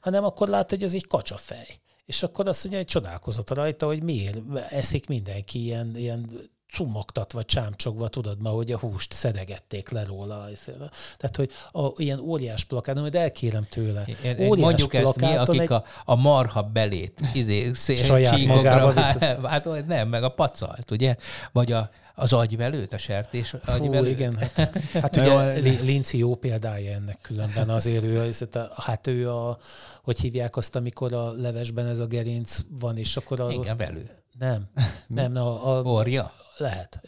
Hanem 0.00 0.24
akkor 0.24 0.48
látta, 0.48 0.74
hogy 0.74 0.84
ez 0.84 0.94
egy 0.94 1.06
kacsafej. 1.06 1.66
És 2.06 2.22
akkor 2.22 2.48
azt 2.48 2.62
mondja, 2.62 2.80
hogy 2.80 2.90
csodálkozott 2.90 3.50
rajta, 3.50 3.86
hogy 3.86 4.02
miért 4.02 4.38
eszik 4.70 5.06
mindenki 5.06 5.62
ilyen, 5.62 5.96
ilyen 5.96 6.50
cumogtatva, 6.72 7.42
csámcsogva, 7.42 8.08
tudod 8.08 8.42
ma, 8.42 8.50
hogy 8.50 8.72
a 8.72 8.78
húst 8.78 9.12
szedegették 9.12 9.88
le 9.88 10.04
róla. 10.04 10.48
Tehát, 11.16 11.36
hogy 11.36 11.50
a, 11.72 11.92
ilyen 11.96 12.18
óriás 12.18 12.64
plakát, 12.64 12.94
majd 12.94 13.14
elkérem 13.14 13.66
tőle. 13.70 14.06
Óriás 14.38 14.66
Mondjuk 14.66 14.94
ezt 14.94 15.20
mi, 15.20 15.36
akik 15.36 15.60
egy... 15.60 15.72
a, 15.72 15.84
a 16.04 16.14
marha 16.14 16.62
belét 16.62 17.20
izé, 17.32 17.72
saját 17.72 18.44
magába 18.44 19.00
Hát 19.48 19.86
nem, 19.86 20.08
meg 20.08 20.22
a 20.22 20.28
pacalt, 20.28 20.90
ugye? 20.90 21.16
Vagy 21.52 21.72
a, 21.72 21.90
az 22.14 22.32
agyvelőt, 22.32 22.92
a 22.92 22.98
sertés 22.98 23.54
agyvelőt. 23.64 24.10
igen, 24.10 24.36
hát, 24.36 24.78
hát 24.92 25.16
ugye 25.16 25.52
Linci 25.82 26.18
jó 26.18 26.34
példája 26.34 26.92
ennek 26.92 27.18
különben, 27.22 27.68
azért 27.68 28.04
ő, 28.04 28.32
hát 28.76 29.06
ő 29.06 29.30
a, 29.30 29.58
hogy 30.02 30.20
hívják 30.20 30.56
azt, 30.56 30.76
amikor 30.76 31.12
a 31.12 31.32
levesben 31.32 31.86
ez 31.86 31.98
a 31.98 32.06
gerinc 32.06 32.58
van, 32.80 32.96
és 32.96 33.16
akkor 33.16 33.40
a... 33.40 33.50
Igen, 33.50 33.76
velő. 33.76 34.10
Nem, 34.38 34.70
nem, 35.06 35.36
a, 35.36 35.78
a, 35.78 35.82
Orja? 35.82 36.32
Lehet. 36.56 37.00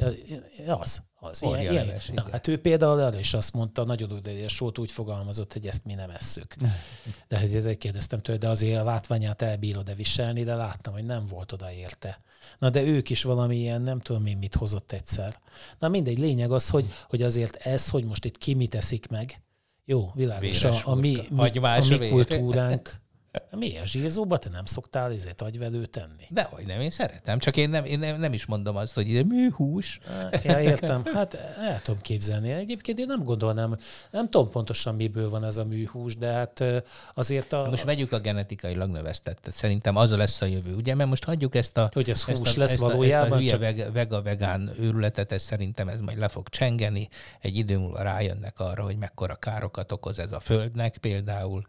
Az. 0.67 1.03
Az. 1.25 1.43
Ilyen, 1.43 1.61
ilyen. 1.61 1.75
Leves, 1.87 2.07
Na, 2.07 2.27
hát 2.31 2.49
ő 2.49 2.61
például 2.61 3.01
arra 3.01 3.19
is 3.19 3.35
azt 3.35 3.53
mondta, 3.53 3.85
nagyon 3.85 4.13
udvarias 4.13 4.59
volt, 4.59 4.79
úgy 4.79 4.91
fogalmazott, 4.91 5.53
hogy 5.53 5.67
ezt 5.67 5.85
mi 5.85 5.95
nem 5.95 6.11
esszük. 6.11 6.55
De 7.29 7.39
ezért 7.39 7.79
kérdeztem 7.79 8.23
tőle, 8.23 8.39
de 8.39 8.49
azért 8.49 8.81
a 8.81 8.85
látványát 8.85 9.43
elbírod 9.43 9.85
de 9.85 9.95
viselni, 9.95 10.45
de 10.45 10.55
láttam, 10.55 10.93
hogy 10.93 11.05
nem 11.05 11.27
volt 11.27 11.53
oda 11.53 11.73
érte. 11.73 12.21
Na 12.59 12.71
de 12.71 12.83
ők 12.83 13.11
is 13.11 13.23
valami 13.23 13.57
ilyen, 13.57 13.83
nem 13.83 14.01
tudom 14.01 14.27
én 14.27 14.37
mit 14.37 14.55
hozott 14.55 14.93
egyszer. 14.93 15.41
Na 15.79 15.89
mindegy, 15.89 16.19
lényeg 16.19 16.53
az, 16.53 16.69
hogy, 16.69 16.85
hogy 17.09 17.23
azért 17.23 17.57
ez, 17.57 17.89
hogy 17.89 18.05
most 18.05 18.25
itt 18.25 18.39
ki 18.39 18.55
mit 18.55 18.75
eszik 18.75 19.09
meg, 19.09 19.41
jó, 19.85 20.11
világos, 20.15 20.65
a, 20.65 20.81
a, 20.85 20.95
mi, 20.95 21.19
mi, 21.31 21.59
a 21.59 21.85
mi 21.89 22.09
kultúránk, 22.09 22.95
mi 23.51 23.79
a 23.79 23.87
zsírzóba? 23.87 24.39
Te 24.39 24.49
nem 24.49 24.65
szoktál 24.65 25.13
ezért 25.13 25.43
agyvelő 25.43 25.87
tenni? 25.87 26.25
Dehogy 26.29 26.67
nem, 26.67 26.81
én 26.81 26.91
szeretem. 26.91 27.39
Csak 27.39 27.57
én 27.57 27.71
nem, 27.71 27.85
én 27.85 27.99
nem, 27.99 28.21
nem 28.21 28.33
is 28.33 28.47
mondom 28.47 28.77
azt, 28.77 28.95
hogy 28.95 29.09
ide 29.09 29.25
műhús. 29.25 30.01
Ja, 30.45 30.61
értem. 30.61 31.05
Hát 31.15 31.35
el 31.59 31.83
tudom 31.83 32.01
képzelni. 32.01 32.51
Egyébként 32.51 32.99
én 32.99 33.07
nem 33.07 33.23
gondolnám, 33.23 33.77
nem 34.11 34.31
tudom 34.31 34.51
pontosan 34.51 34.95
miből 34.95 35.31
van 35.31 35.45
ez 35.45 35.57
a 35.57 35.65
műhús, 35.65 36.17
de 36.17 36.33
hát 36.33 36.65
azért 37.13 37.53
a... 37.53 37.67
Most 37.71 37.85
vegyük 37.85 38.13
a 38.13 38.19
genetikailag 38.19 38.91
növesztettet. 38.91 39.55
Szerintem 39.55 39.97
az 39.97 40.11
lesz 40.11 40.41
a 40.41 40.47
jövő, 40.47 40.75
ugye? 40.75 40.95
Mert 40.95 41.09
most 41.09 41.25
hagyjuk 41.25 41.55
ezt 41.55 41.77
a... 41.77 41.91
Hogy 41.93 42.11
ez 42.11 42.25
hús 42.25 42.41
ezt 42.41 42.57
a, 42.57 42.61
lesz 42.61 42.71
ezt 42.71 42.81
a, 42.81 42.87
valójában. 42.87 43.43
Ezt 43.43 43.53
a 43.53 43.57
hülye 43.57 43.75
csak... 43.75 43.93
vega-vegán 43.93 44.71
őrületet, 44.79 45.33
ez 45.33 45.43
szerintem 45.43 45.89
ez 45.89 46.01
majd 46.01 46.19
le 46.19 46.29
fog 46.29 46.49
csengeni. 46.49 47.09
Egy 47.41 47.57
idő 47.57 47.79
múlva 47.79 48.03
rájönnek 48.03 48.61
arra, 48.61 48.83
hogy 48.83 48.97
mekkora 48.97 49.35
károkat 49.35 49.93
okoz 49.93 50.19
ez 50.19 50.33
a 50.33 50.41
földnek 50.41 50.97
például 50.97 51.65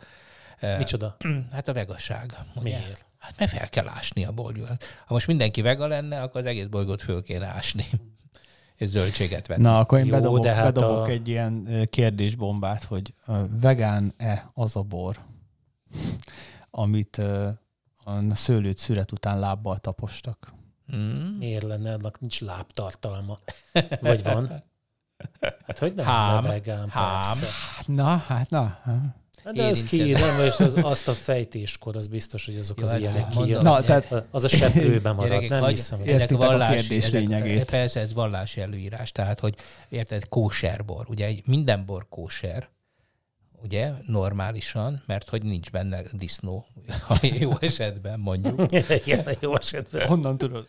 Micsoda? 0.78 1.18
Hát 1.52 1.68
a 1.68 1.74
vegaság. 1.74 2.38
Ugye? 2.56 2.62
Miért? 2.64 3.06
Hát 3.18 3.34
mert 3.38 3.52
fel 3.52 3.70
kell 3.70 3.88
ásni 3.88 4.26
a 4.26 4.32
bolygót. 4.32 4.84
Ha 5.06 5.14
most 5.14 5.28
mindenki 5.28 5.62
vega 5.62 5.88
lenne, 5.88 6.22
akkor 6.22 6.42
az 6.42 6.48
egész 6.48 6.66
bolygót 6.66 7.02
föl 7.02 7.24
kéne 7.24 7.46
ásni. 7.46 7.86
És 8.76 8.88
zöldséget 8.90 9.48
venni. 9.48 9.62
Na, 9.62 9.80
akkor 9.80 10.00
én 10.00 10.06
Jó, 10.06 10.12
bedobok, 10.12 10.40
de 10.40 10.54
hát 10.54 10.74
bedobok 10.74 11.06
a... 11.06 11.10
egy 11.10 11.28
ilyen 11.28 11.68
kérdésbombát, 11.90 12.84
hogy 12.84 13.14
vegán-e 13.62 14.50
az 14.54 14.76
a 14.76 14.82
bor, 14.82 15.20
amit 16.72 17.18
a 18.06 18.36
szőlőt 18.36 18.78
szüret 18.78 19.12
után 19.12 19.40
lábbal 19.40 19.78
tapostak? 19.78 20.54
Hmm. 20.88 21.36
Miért 21.40 21.64
lenne, 21.64 21.94
annak 21.94 22.20
nincs 22.20 22.42
lábtartalma? 22.42 23.40
Vagy 24.02 24.24
van? 24.24 24.64
Hát 25.66 25.80
hogy 25.80 25.94
nem 25.94 26.06
hám, 26.06 26.44
vegán, 26.44 26.90
hám. 26.90 27.16
Persze. 27.16 27.48
Na, 27.86 28.18
hát 28.18 28.50
na. 28.50 28.80
De 29.54 29.64
ez 29.64 29.84
ki, 29.84 30.12
nem, 30.12 30.46
és 30.46 30.60
az, 30.60 30.78
azt 30.82 31.08
a 31.08 31.14
fejtéskor, 31.14 31.96
az 31.96 32.08
biztos, 32.08 32.46
hogy 32.46 32.58
azok 32.58 32.82
az 32.82 32.92
hát 32.92 33.00
ilyenek 33.00 33.28
ki. 33.28 33.52
Na, 33.52 33.82
tehát, 33.82 34.26
az 34.32 34.44
a 34.44 34.48
seprőben 34.48 35.16
marad, 35.16 35.30
Gyerekek, 35.30 35.50
nem 35.50 35.60
hagy, 35.62 35.70
hiszem. 35.70 36.00
Ezek 36.06 36.32
vallási, 36.32 36.96
a 36.96 37.18
ezek, 37.18 37.66
persze 37.66 38.00
ez 38.00 38.14
vallási 38.14 38.62
előírás, 38.62 39.12
tehát, 39.12 39.40
hogy 39.40 39.56
érted, 39.90 40.28
kóserbor, 40.30 41.06
ugye 41.10 41.32
minden 41.46 41.86
bor 41.86 42.06
kóser, 42.10 42.70
ugye, 43.66 43.92
normálisan, 44.08 45.04
mert 45.06 45.30
hogy 45.30 45.44
nincs 45.44 45.72
benne 45.72 46.02
disznó, 46.12 46.66
ha 47.08 47.16
jó 47.40 47.52
esetben 47.60 48.20
mondjuk. 48.20 48.62
Igen, 49.06 49.26
jó 49.40 49.58
esetben. 49.58 50.08
Honnan 50.08 50.38
tudod? 50.38 50.68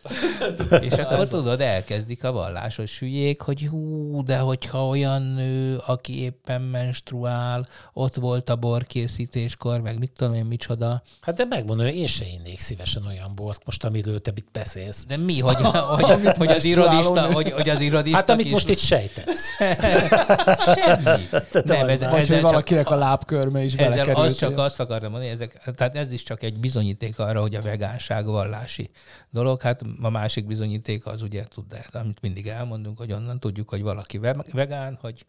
És 0.81 0.93
akkor 0.93 1.27
tudod, 1.27 1.61
elkezdik 1.61 2.23
a 2.23 2.31
vallásos 2.31 2.99
hülyék, 2.99 3.41
hogy 3.41 3.67
hú, 3.69 4.23
de 4.23 4.37
hogyha 4.37 4.87
olyan 4.87 5.21
nő, 5.21 5.81
aki 5.85 6.21
éppen 6.21 6.61
menstruál, 6.61 7.67
ott 7.93 8.15
volt 8.15 8.49
a 8.49 8.55
borkészítéskor, 8.55 9.81
meg 9.81 9.99
mit 9.99 10.11
tudom 10.11 10.33
én, 10.33 10.45
micsoda. 10.45 11.03
Hát 11.21 11.35
de 11.35 11.45
megmondom, 11.45 11.85
hogy 11.85 11.95
én 11.95 12.07
se 12.07 12.25
innék 12.25 12.59
szívesen 12.59 13.05
olyan 13.05 13.31
bort, 13.35 13.61
most 13.65 13.83
amiről 13.83 14.21
te 14.21 14.31
itt 14.35 14.51
beszélsz. 14.51 15.05
De 15.05 15.17
mi, 15.17 15.39
hogy, 15.39 15.55
hogy, 15.55 16.29
hogy, 16.37 16.47
az 16.57 16.63
irodista, 16.65 17.33
hogy, 17.33 17.51
hogy 17.51 17.69
az 17.69 17.81
irodista 17.81 18.17
Hát 18.17 18.29
amit 18.29 18.51
most 18.51 18.69
itt 18.69 18.77
sejtetsz. 18.77 19.47
Semmi. 20.75 21.27
Nem, 21.63 21.89
ez, 21.89 22.01
ez, 22.01 22.29
ez 22.29 22.41
valakinek 22.41 22.86
a 22.91 22.95
lábkörme 22.95 23.63
is 23.63 23.73
Ezzel 23.73 23.89
belekerült. 23.89 24.25
az 24.25 24.35
csak 24.35 24.57
azt 24.57 24.79
akartam 24.79 25.11
mondani, 25.11 25.31
ezek, 25.31 25.71
tehát 25.75 25.95
ez 25.95 26.11
is 26.11 26.23
csak 26.23 26.43
egy 26.43 26.59
bizonyíték 26.59 27.19
arra, 27.19 27.41
hogy 27.41 27.55
a 27.55 27.61
vegánság 27.61 28.25
vallási 28.25 28.89
dolog. 29.29 29.61
Hát 29.61 29.81
a 30.01 30.09
másik 30.09 30.45
bizonyíték 30.45 31.05
az 31.05 31.21
ugye, 31.21 31.43
tud, 31.43 31.65
amit 31.91 32.21
mindig 32.21 32.47
elmondunk, 32.47 32.97
hogy 32.97 33.11
onnan 33.11 33.39
tudjuk, 33.39 33.69
hogy 33.69 33.81
valaki 33.81 34.19
vegán, 34.51 34.97
hogy 35.01 35.25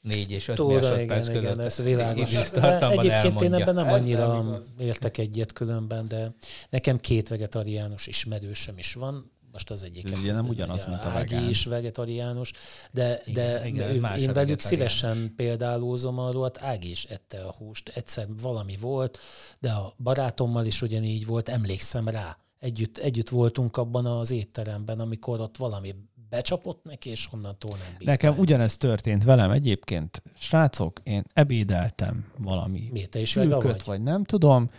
4 0.00 0.30
és 0.30 0.48
5 0.48 0.56
Tóra, 0.56 0.74
másodperc 0.80 1.28
igen, 1.28 1.40
között. 1.40 1.54
igen, 1.54 1.60
ez 1.66 1.82
világos. 1.82 2.34
Egyébként 2.34 3.02
én 3.02 3.10
elmondja. 3.12 3.58
ebben 3.58 3.74
nem 3.74 3.86
Ez 3.86 3.94
annyira 4.00 4.26
nem 4.26 4.46
igaz. 4.46 4.66
értek 4.78 5.18
egyet 5.18 5.52
különben, 5.52 6.08
de 6.08 6.34
nekem 6.70 6.98
két 6.98 7.28
vegetariánus 7.28 8.06
ismerősöm 8.06 8.78
is 8.78 8.94
van, 8.94 9.31
most 9.52 9.70
az 9.70 9.82
egyik. 9.82 10.10
Ez 10.10 10.18
ugye 10.18 10.32
nem 10.32 10.48
ugyanaz, 10.48 10.86
mint 10.86 11.04
a 11.04 11.08
Ági 11.08 11.34
vegán. 11.34 11.48
is 11.48 11.64
vegetariánus, 11.64 12.52
de, 12.92 13.20
Igen, 13.24 13.34
de 13.34 13.66
igen, 13.68 13.90
ő- 13.90 14.00
más 14.00 14.18
a 14.18 14.20
én 14.20 14.32
velük 14.32 14.60
szívesen 14.60 15.32
példálózom 15.36 16.18
arról, 16.18 16.42
hát 16.42 16.62
Ági 16.62 16.90
is 16.90 17.04
ette 17.04 17.40
a 17.44 17.52
húst, 17.58 17.88
egyszer 17.94 18.26
valami 18.42 18.76
volt, 18.80 19.18
de 19.60 19.70
a 19.70 19.94
barátommal 19.98 20.66
is 20.66 20.82
ugyanígy 20.82 21.26
volt, 21.26 21.48
emlékszem 21.48 22.08
rá. 22.08 22.36
Együtt, 22.58 22.98
együtt 22.98 23.28
voltunk 23.28 23.76
abban 23.76 24.06
az 24.06 24.30
étteremben, 24.30 25.00
amikor 25.00 25.40
ott 25.40 25.56
valami 25.56 25.94
becsapott 26.30 26.84
neki, 26.84 27.10
és 27.10 27.28
onnantól 27.32 27.70
nem 27.70 27.94
bírt 27.98 28.10
Nekem 28.10 28.30
meg. 28.30 28.40
ugyanezt 28.40 28.78
történt 28.78 29.24
velem 29.24 29.50
egyébként. 29.50 30.22
Srácok, 30.38 31.00
én 31.04 31.22
ebédeltem 31.32 32.32
valami 32.38 32.88
Miért 32.92 33.10
te 33.10 33.20
is 33.20 33.34
vagy? 33.34 33.82
vagy 33.84 34.02
nem 34.02 34.24
tudom, 34.24 34.70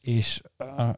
és 0.00 0.42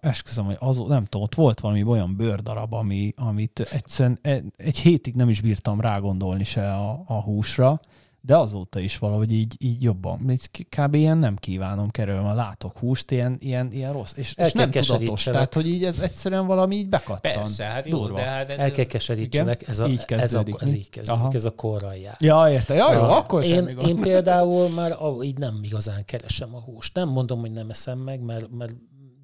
esküszöm, 0.01 0.45
hogy 0.45 0.57
az, 0.59 0.79
nem 0.79 1.05
tudom, 1.05 1.23
ott 1.23 1.35
volt 1.35 1.61
valami 1.61 1.83
olyan 1.85 2.17
bőrdarab, 2.17 2.73
ami, 2.73 3.13
amit 3.17 3.61
egyszerűen 3.71 4.19
e- 4.23 4.43
egy 4.57 4.79
hétig 4.79 5.15
nem 5.15 5.29
is 5.29 5.41
bírtam 5.41 5.81
rágondolni 5.81 6.45
se 6.45 6.73
a, 6.75 7.03
a 7.07 7.23
húsra, 7.23 7.81
de 8.25 8.37
azóta 8.37 8.81
is 8.81 8.99
valahogy 8.99 9.33
így, 9.33 9.55
így 9.59 9.83
jobban. 9.83 10.39
Kb. 10.77 10.95
ilyen 10.95 11.19
nem 11.19 11.37
kívánom 11.37 11.89
kerülni, 11.91 12.23
ha 12.25 12.35
látok 12.35 12.79
húst, 12.79 13.11
ilyen, 13.11 13.37
ilyen, 13.41 13.73
ilyen 13.73 13.93
rossz. 13.93 14.13
És, 14.17 14.35
El 14.37 14.47
és 14.47 14.53
nem 14.53 14.71
tudatos. 14.71 15.23
Tehát, 15.23 15.55
hogy 15.55 15.67
így 15.67 15.85
ez 15.85 15.99
egyszerűen 15.99 16.47
valami 16.47 16.77
így 16.77 16.89
bekattant. 16.89 17.35
Persze, 17.35 17.65
hát 17.65 17.87
jó, 17.87 17.99
Durva. 17.99 18.17
de 18.17 18.23
hát 18.23 18.51
ez, 18.51 18.59
El 18.59 18.71
kell 18.71 18.85
keserítsenek, 18.85 19.69
ez, 19.69 19.79
a, 19.79 19.87
Így 19.87 20.05
ez, 20.07 20.35
a, 20.35 20.45
ez 20.59 20.73
így 20.73 20.91
kezdődik, 20.91 21.21
Aha. 21.21 21.31
ez 21.33 21.45
a 21.45 21.51
korral 21.55 21.95
jár. 21.95 22.17
Ja, 22.21 22.51
érte. 22.51 22.75
Ja, 22.75 22.93
jó, 22.93 22.99
Ja, 22.99 23.17
akkor 23.17 23.43
én, 23.45 23.55
semmi 23.55 23.73
gond. 23.73 23.89
én 23.89 23.97
például 24.11 24.69
már 24.69 24.93
a- 24.93 25.23
így 25.23 25.39
nem 25.39 25.59
igazán 25.63 26.05
keresem 26.05 26.55
a 26.55 26.61
húst. 26.61 26.95
Nem 26.95 27.09
mondom, 27.09 27.41
hogy 27.41 27.53
nem 27.53 27.71
eszem 27.71 27.99
meg, 27.99 28.21
mert, 28.21 28.51
mert 28.51 28.75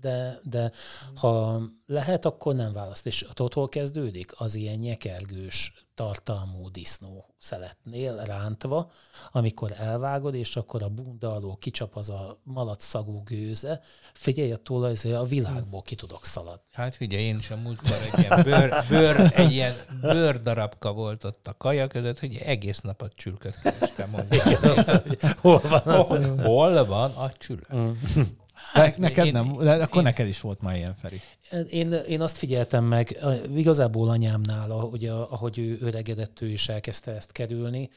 de, 0.00 0.40
de 0.42 0.72
ha 1.14 1.60
lehet, 1.86 2.24
akkor 2.24 2.54
nem 2.54 2.72
választ. 2.72 3.06
És 3.06 3.26
hol 3.52 3.68
kezdődik? 3.68 4.32
Az 4.36 4.54
ilyen 4.54 4.78
nyekergős 4.78 5.86
tartalmú 5.94 6.70
disznó 6.70 7.34
szeletnél 7.38 8.16
rántva, 8.16 8.90
amikor 9.32 9.74
elvágod, 9.76 10.34
és 10.34 10.56
akkor 10.56 10.82
a 10.82 10.88
bunda 10.88 11.32
alól 11.32 11.56
kicsap 11.56 11.96
az 11.96 12.10
a 12.10 12.40
malacszagú 12.42 13.22
gőze, 13.22 13.80
figyelj, 14.12 14.52
attól 14.52 14.84
azért 14.84 15.16
a 15.16 15.24
világból 15.24 15.82
ki 15.82 15.94
tudok 15.94 16.24
szaladni. 16.24 16.62
Hát 16.72 16.94
figyelj, 16.94 17.22
én 17.22 17.40
a 17.50 17.54
múltkor 17.62 17.96
egy 18.12 18.18
ilyen 18.18 18.42
bőr, 18.42 18.84
bőr, 18.88 19.32
egy 19.34 19.52
ilyen 19.52 19.74
bőr 20.00 20.42
darabka 20.42 20.92
volt 20.92 21.24
ott 21.24 21.48
a 21.48 21.56
kaja 21.56 21.86
között, 21.86 22.18
hogy 22.18 22.36
egész 22.36 22.80
nap 22.80 23.02
a 23.02 23.08
csülköt 23.14 23.60
kerestem. 23.60 24.10
Hol 25.40 25.60
van? 25.60 25.80
Hol, 26.04 26.36
hol 26.36 26.86
van 26.86 27.10
a 27.10 27.32
csülök? 27.32 27.68
De 28.74 28.94
neked 28.96 29.26
én- 29.26 29.32
nem, 29.32 29.56
de 29.56 29.72
akkor 29.72 29.96
én- 29.96 30.02
neked 30.02 30.28
is 30.28 30.40
volt 30.40 30.60
már 30.60 30.76
ilyen, 30.76 30.96
Feri. 31.02 31.20
Én, 31.70 31.92
én 31.92 32.20
azt 32.20 32.38
figyeltem 32.38 32.84
meg, 32.84 33.18
igazából 33.54 34.08
anyámnál, 34.08 34.70
ahogy, 34.70 35.04
ahogy 35.06 35.58
ő 35.58 35.78
öregedett, 35.80 36.40
ő 36.40 36.48
is 36.48 36.68
elkezdte 36.68 37.12
ezt 37.12 37.32
kerülni. 37.32 37.90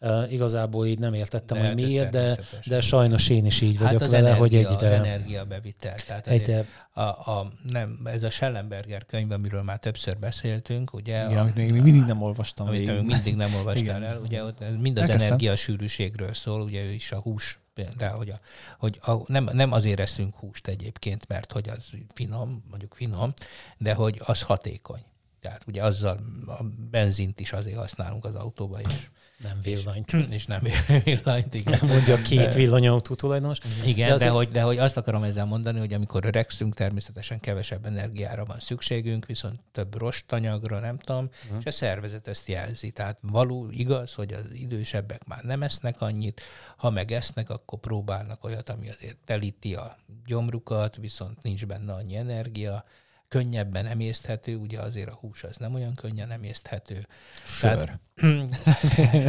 Uh-huh. 0.00 0.32
Igazából 0.32 0.86
így 0.86 0.98
nem 0.98 1.14
értettem, 1.14 1.58
De 1.58 1.68
hogy 1.68 1.80
hát 1.80 1.88
miért, 1.88 2.10
de, 2.10 2.38
de 2.66 2.80
sajnos 2.80 3.28
én 3.28 3.46
is 3.46 3.60
így 3.60 3.76
Hát 3.76 3.84
vagyok 3.84 4.00
az 4.00 4.10
vele, 4.10 4.28
energia, 4.28 4.40
hogy 4.40 4.54
egy 4.54 4.64
az 4.64 4.72
ide... 4.82 4.92
energiabevitel. 4.92 5.94
Tehát 6.06 6.26
Egyre, 6.26 6.66
a, 6.92 7.00
a, 7.02 7.52
nem, 7.62 8.00
ez 8.04 8.22
a 8.22 8.30
Schellenberger 8.30 9.06
könyv, 9.06 9.30
amiről 9.30 9.62
már 9.62 9.78
többször 9.78 10.18
beszéltünk, 10.18 10.92
ugye, 10.92 11.24
Igen, 11.24 11.38
a, 11.38 11.40
amit 11.40 11.54
még 11.54 11.72
mindig 11.72 12.04
nem 12.04 12.22
olvastam 12.22 12.66
amit 12.66 12.86
még 12.86 13.02
mindig 13.02 13.36
nem 13.36 13.54
olvastál 13.54 13.82
Igen. 13.82 14.02
el, 14.02 14.20
ugye 14.20 14.44
ott 14.44 14.60
ez 14.60 14.74
mind 14.80 14.98
az 14.98 15.08
energiasűrűségről 15.08 16.34
szól, 16.34 16.62
ugye 16.62 16.82
ő 16.82 16.90
is 16.90 17.12
a 17.12 17.18
hús, 17.18 17.58
de 17.96 18.08
hogy, 18.08 18.30
a, 18.30 18.40
hogy 18.78 18.98
a, 19.02 19.32
nem, 19.32 19.48
nem 19.52 19.72
azért 19.72 20.00
eszünk 20.00 20.34
húst 20.34 20.66
egyébként, 20.66 21.28
mert 21.28 21.52
hogy 21.52 21.68
az 21.68 21.90
finom, 22.14 22.64
mondjuk 22.70 22.94
finom, 22.98 23.32
de 23.78 23.94
hogy 23.94 24.20
az 24.24 24.42
hatékony. 24.42 25.04
Tehát 25.40 25.62
ugye 25.66 25.82
azzal 25.82 26.18
a 26.46 26.62
benzint 26.90 27.40
is 27.40 27.52
azért 27.52 27.76
használunk 27.76 28.24
az 28.24 28.34
autóba 28.34 28.80
is, 28.80 29.10
nem 29.38 29.58
villanyt. 29.62 30.12
és 30.30 30.46
nem 30.46 30.62
villanyt, 31.04 31.54
igen. 31.54 31.78
Mondja 31.82 32.22
két 32.22 32.54
villanyautó 32.54 33.14
tulajdonos. 33.14 33.58
Igen, 33.84 33.96
De 33.96 34.06
de, 34.06 34.12
azért- 34.14 34.32
hogy, 34.32 34.48
de 34.48 34.62
hogy 34.62 34.78
azt 34.78 34.96
akarom 34.96 35.22
ezzel 35.22 35.44
mondani, 35.44 35.78
hogy 35.78 35.92
amikor 35.92 36.24
öregszünk, 36.24 36.74
természetesen 36.74 37.40
kevesebb 37.40 37.86
energiára 37.86 38.44
van 38.44 38.60
szükségünk, 38.60 39.26
viszont 39.26 39.60
több 39.72 39.98
rostanyagra, 39.98 40.78
nem 40.78 40.98
tudom, 40.98 41.28
és 41.58 41.64
a 41.64 41.70
szervezet 41.70 42.28
ezt 42.28 42.48
jelzi. 42.48 42.90
Tehát 42.90 43.18
való, 43.22 43.68
igaz, 43.70 44.14
hogy 44.14 44.32
az 44.32 44.52
idősebbek 44.52 45.24
már 45.24 45.42
nem 45.44 45.62
esznek 45.62 46.00
annyit, 46.00 46.40
ha 46.76 46.90
meg 46.90 47.12
esznek, 47.12 47.50
akkor 47.50 47.78
próbálnak 47.78 48.44
olyat, 48.44 48.68
ami 48.68 48.88
azért 48.88 49.16
telíti 49.24 49.74
a 49.74 49.96
gyomrukat, 50.26 50.96
viszont 50.96 51.42
nincs 51.42 51.66
benne 51.66 51.92
annyi 51.92 52.16
energia, 52.16 52.84
könnyebben 53.28 53.86
emészthető, 53.86 54.56
ugye 54.56 54.80
azért 54.80 55.08
a 55.08 55.14
hús 55.14 55.44
az 55.44 55.56
nem 55.56 55.74
olyan 55.74 55.94
könnyen 55.94 56.30
emészthető. 56.30 57.06
Sör. 57.46 57.74
Tehát, 57.74 57.98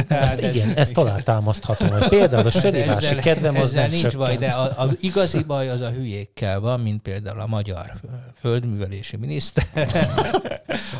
Ezt, 0.08 0.40
igen, 0.40 0.74
ezt 0.76 0.96
alátámaszthatom. 0.98 1.88
Hogy 1.90 2.08
például 2.08 2.46
a 2.46 2.50
serivási 2.50 3.14
kedvem 3.14 3.56
az 3.56 3.72
nem 3.72 3.90
nincs 3.90 4.00
csökkent. 4.02 4.22
baj, 4.24 4.36
de 4.36 4.46
a, 4.48 4.82
a 4.82 4.90
igazi 5.00 5.42
baj 5.42 5.68
az 5.68 5.80
a 5.80 5.90
hülyékkel 5.90 6.60
van, 6.60 6.80
mint 6.80 7.02
például 7.02 7.40
a 7.40 7.46
magyar 7.46 7.92
földművelési 8.40 9.16
miniszter, 9.16 9.66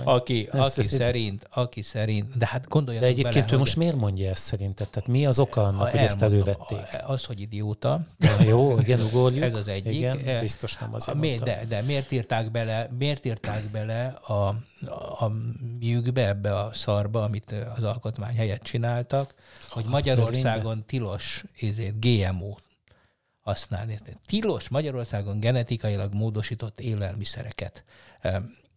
aki, 0.04 0.48
aki, 0.52 0.80
ez- 0.80 0.92
szerint, 0.92 1.46
aki 1.50 1.82
szerint, 1.82 2.36
de 2.36 2.46
hát 2.46 2.68
gondoljanak 2.68 3.08
De 3.08 3.14
egyébként 3.14 3.44
bele, 3.44 3.56
ő 3.56 3.58
most 3.58 3.76
miért 3.76 3.96
mondja 3.96 4.30
ezt 4.30 4.44
szerinted? 4.44 4.88
Tehát 4.88 5.08
mi 5.08 5.26
az 5.26 5.38
oka 5.38 5.62
annak, 5.62 5.88
hogy 5.90 6.00
ezt 6.00 6.22
elővették? 6.22 6.78
Az, 7.06 7.24
hogy 7.24 7.40
idióta, 7.40 8.00
Na, 8.18 8.28
jó, 8.44 8.78
igen, 8.78 9.00
ugorjuk. 9.00 9.42
Ez 9.44 9.54
az 9.54 9.68
egyik. 9.68 9.94
Igen, 9.94 10.18
Eh, 10.26 10.40
biztos 10.40 10.76
nem 10.76 10.94
azért 10.94 11.42
de, 11.42 11.60
de 11.68 11.82
miért 11.82 12.12
írták 12.12 12.50
bele, 12.50 12.90
miért 12.98 13.24
írták 13.24 13.62
bele 13.62 14.04
a, 14.26 14.54
a 15.18 15.28
műkbe, 15.80 16.28
ebbe 16.28 16.58
a 16.58 16.72
szarba, 16.74 17.22
amit 17.22 17.54
az 17.76 17.82
alkotmány 17.82 18.34
helyett 18.34 18.62
csináltak, 18.62 19.34
hogy 19.68 19.84
Magyarországon 19.84 20.84
tilos 20.86 21.44
ezért 21.60 22.00
GMO 22.00 22.56
használni. 23.40 23.98
Tilos 24.26 24.68
Magyarországon 24.68 25.40
genetikailag 25.40 26.14
módosított 26.14 26.80
élelmiszereket. 26.80 27.84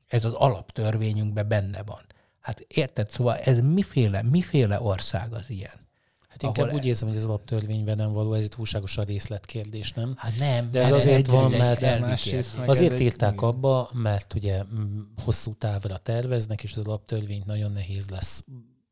Ez 0.08 0.26
az 0.26 0.34
alaptörvényünkben 0.34 1.48
benne 1.48 1.84
van. 1.84 2.02
Hát 2.40 2.60
érted? 2.60 3.10
Szóval 3.10 3.38
ez 3.38 3.60
miféle, 3.60 4.22
miféle 4.22 4.82
ország 4.82 5.34
az 5.34 5.50
ilyen? 5.50 5.88
Hát 6.34 6.44
inkább 6.44 6.66
ahol- 6.66 6.80
úgy 6.80 6.86
érzem, 6.86 7.08
hogy 7.08 7.18
az 7.18 7.24
alaptörvényben 7.24 7.96
nem 7.96 8.12
való, 8.12 8.34
ez 8.34 8.44
itt 8.44 8.52
túlságosan 8.52 9.04
részletkérdés, 9.04 9.92
nem? 9.94 10.14
Hát 10.18 10.38
nem. 10.38 10.72
De 10.72 10.82
ez 10.82 10.90
mert 10.90 11.04
azért 11.04 11.28
van, 11.28 11.52
mert- 11.52 12.00
Másrészt 12.00 12.58
Azért 12.66 13.00
írták 13.00 13.42
abba, 13.42 13.90
mert 13.94 14.34
ugye 14.34 14.64
mm, 14.64 15.00
hosszú 15.24 15.54
távra 15.54 15.98
terveznek, 15.98 16.64
és 16.64 16.72
az 16.76 16.86
alaptörvényt 16.86 17.46
nagyon 17.46 17.72
nehéz 17.72 18.10
lesz 18.10 18.44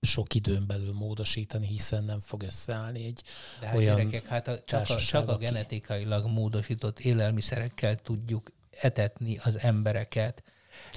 sok 0.01 0.33
időn 0.33 0.67
belül 0.67 0.93
módosítani, 0.93 1.67
hiszen 1.67 2.03
nem 2.03 2.19
fog 2.19 2.43
összeállni 2.43 3.05
egy 3.05 3.21
De 3.59 3.65
hát 3.65 3.75
olyan 3.75 3.95
gyerekek, 3.95 4.27
hát 4.27 4.47
a, 4.47 4.59
csak, 4.65 4.89
a, 4.89 4.95
csak 4.95 5.29
a 5.29 5.37
genetikailag 5.37 6.25
módosított 6.25 6.99
élelmiszerekkel 6.99 7.95
tudjuk 7.95 8.51
etetni 8.81 9.37
az 9.43 9.59
embereket. 9.59 10.43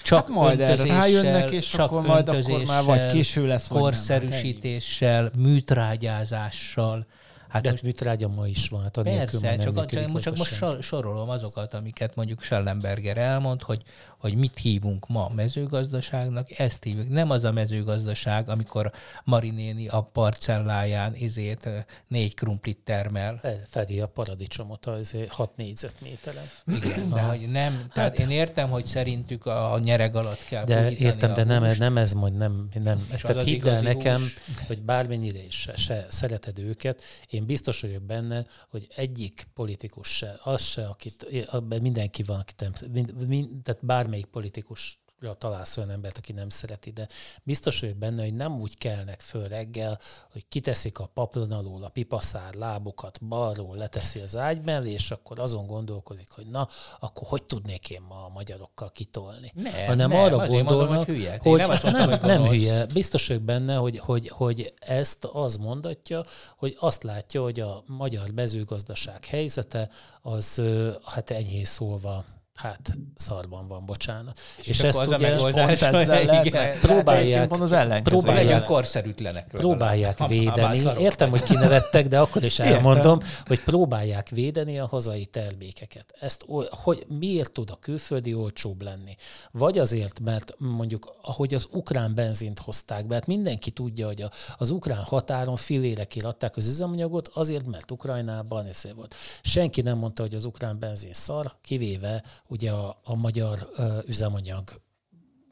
Csak 0.03 0.19
Hát 0.19 0.29
majd 0.29 0.61
erre 0.61 0.85
rájönnek, 0.85 1.51
és 1.51 1.69
csak 1.69 1.81
akkor 1.81 2.07
majd 2.07 2.29
akkor 2.29 2.65
már 2.67 2.85
vagy 2.85 3.07
késő 3.07 3.47
lesz, 3.47 3.67
vagy 3.67 3.83
nem. 3.83 3.93
Hát 3.93 3.95
korszerűsítéssel, 3.95 5.31
műtrágyázással. 5.37 7.07
Hát 7.49 7.63
de 7.63 7.71
most 7.71 7.83
műtrágya 7.83 8.29
ma 8.29 8.47
is 8.47 8.69
van, 8.69 8.83
hát 8.83 9.01
Persze, 9.03 9.39
nem 9.41 9.59
csak, 9.59 9.87
csak, 9.87 10.09
most, 10.09 10.25
csak 10.25 10.37
most 10.37 10.83
sorolom 10.83 11.29
azokat, 11.29 11.75
amiket 11.75 12.15
mondjuk 12.15 12.43
Schellenberger 12.43 13.17
elmond, 13.17 13.63
hogy, 13.63 13.83
hogy 14.25 14.35
mit 14.37 14.59
hívunk 14.59 15.07
ma 15.09 15.29
mezőgazdaságnak, 15.35 16.59
ezt 16.59 16.83
hívjuk. 16.85 17.09
Nem 17.09 17.31
az 17.31 17.45
a 17.45 17.53
mezőgazdaság, 17.53 18.49
amikor 18.49 18.93
Marinéni 19.25 19.89
a 19.89 20.01
parcelláján 20.03 21.15
izét 21.17 21.69
négy 22.09 22.35
krumplit 22.35 22.79
termel. 22.85 23.39
Fe- 23.39 23.69
Fedi 23.69 24.01
a 24.01 24.07
paradicsomot 24.07 24.87
az 24.87 25.15
6 25.29 25.57
négyzetméteren. 25.57 26.45
Igen, 26.67 27.11
de 27.11 27.21
hogy 27.21 27.49
nem, 27.51 27.87
tehát 27.93 28.19
én 28.19 28.31
értem, 28.31 28.69
hogy 28.71 28.85
szerintük 28.87 29.47
a, 29.47 29.79
nyereg 29.85 30.17
alatt 30.17 30.45
kell 30.45 30.59
Hát- 30.59 30.69
De 30.69 30.91
értem, 30.91 31.35
de 31.35 31.45
nem, 31.45 31.65
húst. 31.65 31.79
nem 31.79 31.97
ez 31.97 32.13
mondj, 32.13 32.37
nem, 32.37 32.69
nem. 32.83 33.07
És 33.13 33.21
Tehát 33.21 33.37
az 33.37 33.45
hidd 33.45 33.69
el 33.69 33.81
nekem, 33.83 34.21
hús. 34.21 34.67
hogy 34.67 34.83
bármennyire 34.83 35.45
is 35.45 35.55
se, 35.55 35.77
se 35.77 36.07
szereted 36.09 36.59
őket, 36.59 37.03
én 37.29 37.47
biztos 37.47 37.81
vagyok 37.81 38.03
benne, 38.03 38.45
hogy 38.71 38.89
egyik 38.97 39.47
politikus 39.55 40.09
se, 40.17 40.39
az 40.43 40.63
se, 40.63 40.87
akit, 40.87 41.47
abban 41.51 41.81
mindenki 41.81 42.23
van, 42.23 42.39
akit 42.39 42.61
nem, 42.61 42.73
mind, 42.93 43.27
mind, 43.29 43.63
tehát 43.63 43.81
bármelyik 44.15 44.27
politikus 44.27 45.03
találsz 45.39 45.77
olyan 45.77 45.91
embert, 45.91 46.19
aki 46.19 46.33
nem 46.33 46.49
szereti, 46.49 46.91
de 46.91 47.09
biztos 47.43 47.81
vagyok 47.81 47.97
benne, 47.97 48.23
hogy 48.23 48.35
nem 48.35 48.61
úgy 48.61 48.79
kelnek 48.79 49.21
föl 49.21 49.45
reggel, 49.45 49.99
hogy 50.33 50.49
kiteszik 50.49 50.99
a 50.99 51.07
paplon 51.07 51.53
alól 51.53 51.85
a 51.85 51.89
pipaszár 51.89 52.55
lábukat 52.55 53.19
balról, 53.27 53.77
leteszi 53.77 54.21
az 54.21 54.37
ágy 54.37 54.65
mellé, 54.65 54.93
és 54.93 55.11
akkor 55.11 55.39
azon 55.39 55.67
gondolkodik, 55.67 56.31
hogy 56.31 56.47
na, 56.47 56.69
akkor 57.01 57.29
hogy 57.29 57.43
tudnék 57.43 57.91
én 57.91 58.01
ma 58.09 58.25
a 58.25 58.29
magyarokkal 58.29 58.91
kitolni. 58.93 59.53
Nem, 59.55 59.87
Hanem 59.87 60.11
nem, 60.11 60.19
arra 60.19 60.37
gondolnak, 60.37 60.89
mondom, 60.89 60.97
hogy 60.97 61.07
hülye. 61.07 61.39
Hogy 61.43 61.59
nem 61.59 61.71
azt 61.71 61.83
mondtam, 61.83 62.09
nem, 62.09 62.21
nem 62.23 62.45
hülye. 62.45 62.87
Biztos 62.87 63.27
vagyok 63.27 63.43
benne, 63.43 63.77
hogy, 63.77 63.99
hogy, 63.99 64.29
hogy 64.29 64.75
ezt 64.79 65.25
az 65.25 65.57
mondatja, 65.57 66.25
hogy 66.57 66.77
azt 66.81 67.03
látja, 67.03 67.43
hogy 67.43 67.61
a 67.61 67.83
magyar 67.87 68.31
mezőgazdaság 68.31 69.25
helyzete 69.25 69.89
az 70.23 70.63
hát 71.05 71.31
enyhén 71.31 71.65
szólva 71.65 72.25
hát 72.55 72.97
szarban 73.17 73.69
van, 73.69 73.87
bocsánat. 73.87 74.41
És, 74.59 74.67
és 74.67 74.83
akkor 74.83 75.15
az 75.15 75.21
megoldás, 75.21 75.79
pont 75.81 75.95
ezzel 75.95 76.25
lehet, 76.25 76.51
lehet, 76.51 76.81
próbálják- 76.81 77.49
pont 77.49 77.63
az 77.63 77.73
ellenkező. 77.73 78.17
próbálják- 78.17 78.47
legyünk 78.47 78.65
korszerűtlenek. 78.65 79.47
próbálják. 79.47 80.19
Ha- 80.19 80.25
ha 80.25 80.31
védeni. 80.31 80.79
szarok 80.79 81.01
Értem, 81.03 81.31
hogy 81.31 81.43
kinevettek, 81.43 82.09
de 82.09 82.19
akkor 82.21 82.45
is 82.45 82.59
elmondom, 82.71 83.19
hogy 83.47 83.61
próbálják 83.61 84.29
védeni 84.29 84.79
a 84.79 84.87
hazai 84.87 85.27
termékeket. 85.27 86.15
Ezt 86.21 86.45
hogy 86.71 87.07
miért 87.19 87.53
tud 87.53 87.71
a 87.71 87.77
külföldi 87.81 88.35
olcsóbb 88.35 88.83
lenni? 88.83 89.17
Vagy 89.51 89.79
azért, 89.79 90.21
mert 90.21 90.55
mondjuk, 90.59 91.15
ahogy 91.23 91.55
az 91.55 91.69
ukrán 91.71 92.15
benzint 92.15 92.59
hozták 92.59 93.07
be, 93.07 93.15
hát 93.15 93.27
mindenki 93.27 93.71
tudja, 93.71 94.07
hogy 94.07 94.25
az 94.57 94.71
ukrán 94.71 95.03
határon 95.03 95.57
filérekért 95.57 96.27
adták 96.27 96.57
az 96.57 96.67
üzemanyagot, 96.67 97.29
azért, 97.35 97.67
mert 97.67 97.91
Ukrajnában 97.91 98.67
ez 98.67 98.83
volt. 98.97 99.15
Senki 99.43 99.81
nem 99.81 99.99
mondta, 99.99 100.23
hogy 100.23 100.35
az 100.35 100.45
ukrán 100.45 100.79
benzin 100.79 101.13
szar, 101.13 101.55
kivéve 101.63 102.23
ugye 102.49 102.71
a, 102.71 103.01
a 103.03 103.15
magyar 103.15 103.71
üzemanyag 104.07 104.83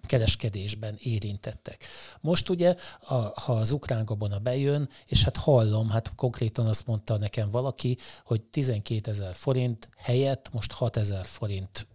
kereskedésben 0.06 0.96
érintettek. 0.98 1.84
Most 2.20 2.48
ugye, 2.48 2.76
a, 3.00 3.14
ha 3.14 3.52
az 3.52 3.72
ukrán 3.72 4.04
gabona 4.04 4.38
bejön, 4.38 4.88
és 5.06 5.24
hát 5.24 5.36
hallom, 5.36 5.90
hát 5.90 6.14
konkrétan 6.14 6.66
azt 6.66 6.86
mondta 6.86 7.16
nekem 7.16 7.50
valaki, 7.50 7.98
hogy 8.24 8.42
12 8.42 9.10
ezer 9.10 9.34
forint 9.34 9.88
helyett 9.96 10.52
most 10.52 10.72
6 10.72 10.96
ezer 10.96 11.24
forint 11.24 11.86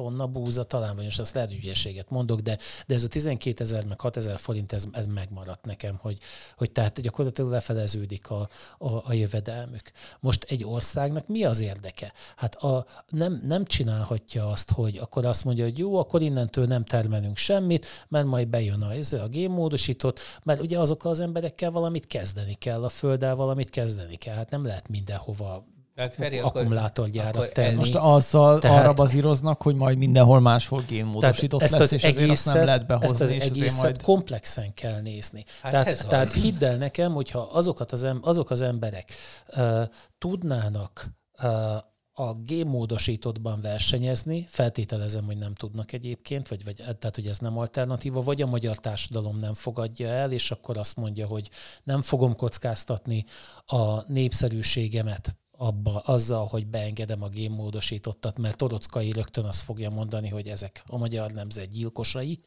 tonna 0.00 0.26
búza, 0.26 0.64
talán 0.64 0.96
vagy 0.96 1.04
most 1.04 1.20
azt 1.20 1.34
lehet 1.34 1.52
ügyességet 1.52 2.10
mondok, 2.10 2.40
de, 2.40 2.58
de 2.86 2.94
ez 2.94 3.04
a 3.04 3.08
12 3.08 3.64
ezer 3.64 3.84
meg 3.84 4.00
6 4.00 4.16
ezer 4.16 4.38
forint, 4.38 4.72
ez, 4.72 4.84
ez 4.92 5.06
megmaradt 5.06 5.64
nekem, 5.64 5.96
hogy, 6.00 6.18
hogy 6.56 6.70
tehát 6.70 7.00
gyakorlatilag 7.00 7.50
lefeleződik 7.50 8.30
a, 8.30 8.48
a, 8.78 8.88
a 8.88 9.12
jövedelmük. 9.12 9.92
Most 10.20 10.44
egy 10.48 10.64
országnak 10.64 11.28
mi 11.28 11.44
az 11.44 11.60
érdeke? 11.60 12.12
Hát 12.36 12.54
a, 12.54 12.86
nem, 13.08 13.42
nem 13.46 13.64
csinálhatja 13.64 14.48
azt, 14.48 14.70
hogy 14.70 14.96
akkor 14.96 15.24
azt 15.24 15.44
mondja, 15.44 15.64
hogy 15.64 15.78
jó, 15.78 15.98
akkor 15.98 16.22
innentől 16.22 16.66
nem 16.66 16.84
termelünk 16.84 17.36
semmit, 17.36 17.86
mert 18.08 18.26
majd 18.26 18.48
bejön 18.48 18.82
a, 18.82 18.92
ez 18.92 19.12
a 19.12 19.28
génmódosított, 19.28 20.20
mert 20.42 20.60
ugye 20.60 20.78
azokkal 20.78 21.10
az 21.10 21.20
emberekkel 21.20 21.70
valamit 21.70 22.06
kezdeni 22.06 22.54
kell, 22.54 22.84
a 22.84 22.88
földdel 22.88 23.34
valamit 23.34 23.70
kezdeni 23.70 24.16
kell. 24.16 24.34
Hát 24.34 24.50
nem 24.50 24.64
lehet 24.64 24.88
mindenhova 24.88 25.66
Tehát 25.94 26.14
Feri, 26.14 26.38
akkor- 26.38 26.60
akkumulátorgyárat 26.60 27.36
akkor 27.36 27.48
tenni. 27.48 27.74
Most 27.74 27.94
azzal 27.94 28.58
Tehát- 28.60 28.80
arra 28.80 28.92
bazíroznak, 28.92 29.62
hogy 29.62 29.74
majd 29.74 29.98
mindenhol 29.98 30.40
máshol 30.40 30.82
génmódosított 30.88 31.60
Tehát 31.60 31.78
lesz, 31.78 31.90
és 31.90 32.04
ezért 32.04 32.30
azt 32.30 32.44
nem 32.44 32.64
lehet 32.64 32.78
ezt 32.78 32.86
behozni, 32.86 33.24
az 33.24 33.30
és 33.30 33.40
azért 33.40 33.56
egészet 33.56 33.82
majd... 33.82 34.02
komplexen 34.02 34.74
kell 34.74 35.00
nézni. 35.00 35.44
Hát 35.62 35.72
tehát, 35.72 35.88
az. 35.88 36.06
tehát 36.08 36.32
hidd 36.32 36.64
el 36.64 36.76
nekem, 36.76 37.12
hogyha 37.12 37.38
azokat 37.38 37.92
az, 37.92 38.04
em- 38.04 38.26
azok 38.26 38.50
az 38.50 38.60
emberek 38.60 39.12
uh, 39.56 39.82
tudnának 40.18 41.06
uh, 41.42 41.76
a 42.20 42.34
génmódosítottban 42.34 43.60
versenyezni, 43.60 44.46
feltételezem, 44.48 45.24
hogy 45.24 45.38
nem 45.38 45.54
tudnak 45.54 45.92
egyébként, 45.92 46.48
vagy, 46.48 46.64
vagy 46.64 46.74
tehát, 46.76 47.14
hogy 47.14 47.26
ez 47.26 47.38
nem 47.38 47.58
alternatíva, 47.58 48.20
vagy 48.20 48.42
a 48.42 48.46
magyar 48.46 48.76
társadalom 48.76 49.38
nem 49.38 49.54
fogadja 49.54 50.08
el, 50.08 50.32
és 50.32 50.50
akkor 50.50 50.78
azt 50.78 50.96
mondja, 50.96 51.26
hogy 51.26 51.50
nem 51.82 52.02
fogom 52.02 52.36
kockáztatni 52.36 53.24
a 53.66 54.12
népszerűségemet 54.12 55.36
abba, 55.62 55.98
azzal, 55.98 56.46
hogy 56.46 56.66
beengedem 56.66 57.22
a 57.22 57.28
génmódosítottat, 57.28 58.38
mert 58.38 58.56
Torockai 58.56 59.12
rögtön 59.12 59.44
azt 59.44 59.62
fogja 59.62 59.90
mondani, 59.90 60.28
hogy 60.28 60.48
ezek 60.48 60.82
a 60.86 60.96
magyar 60.96 61.30
nemzet 61.30 61.68
gyilkosai, 61.68 62.40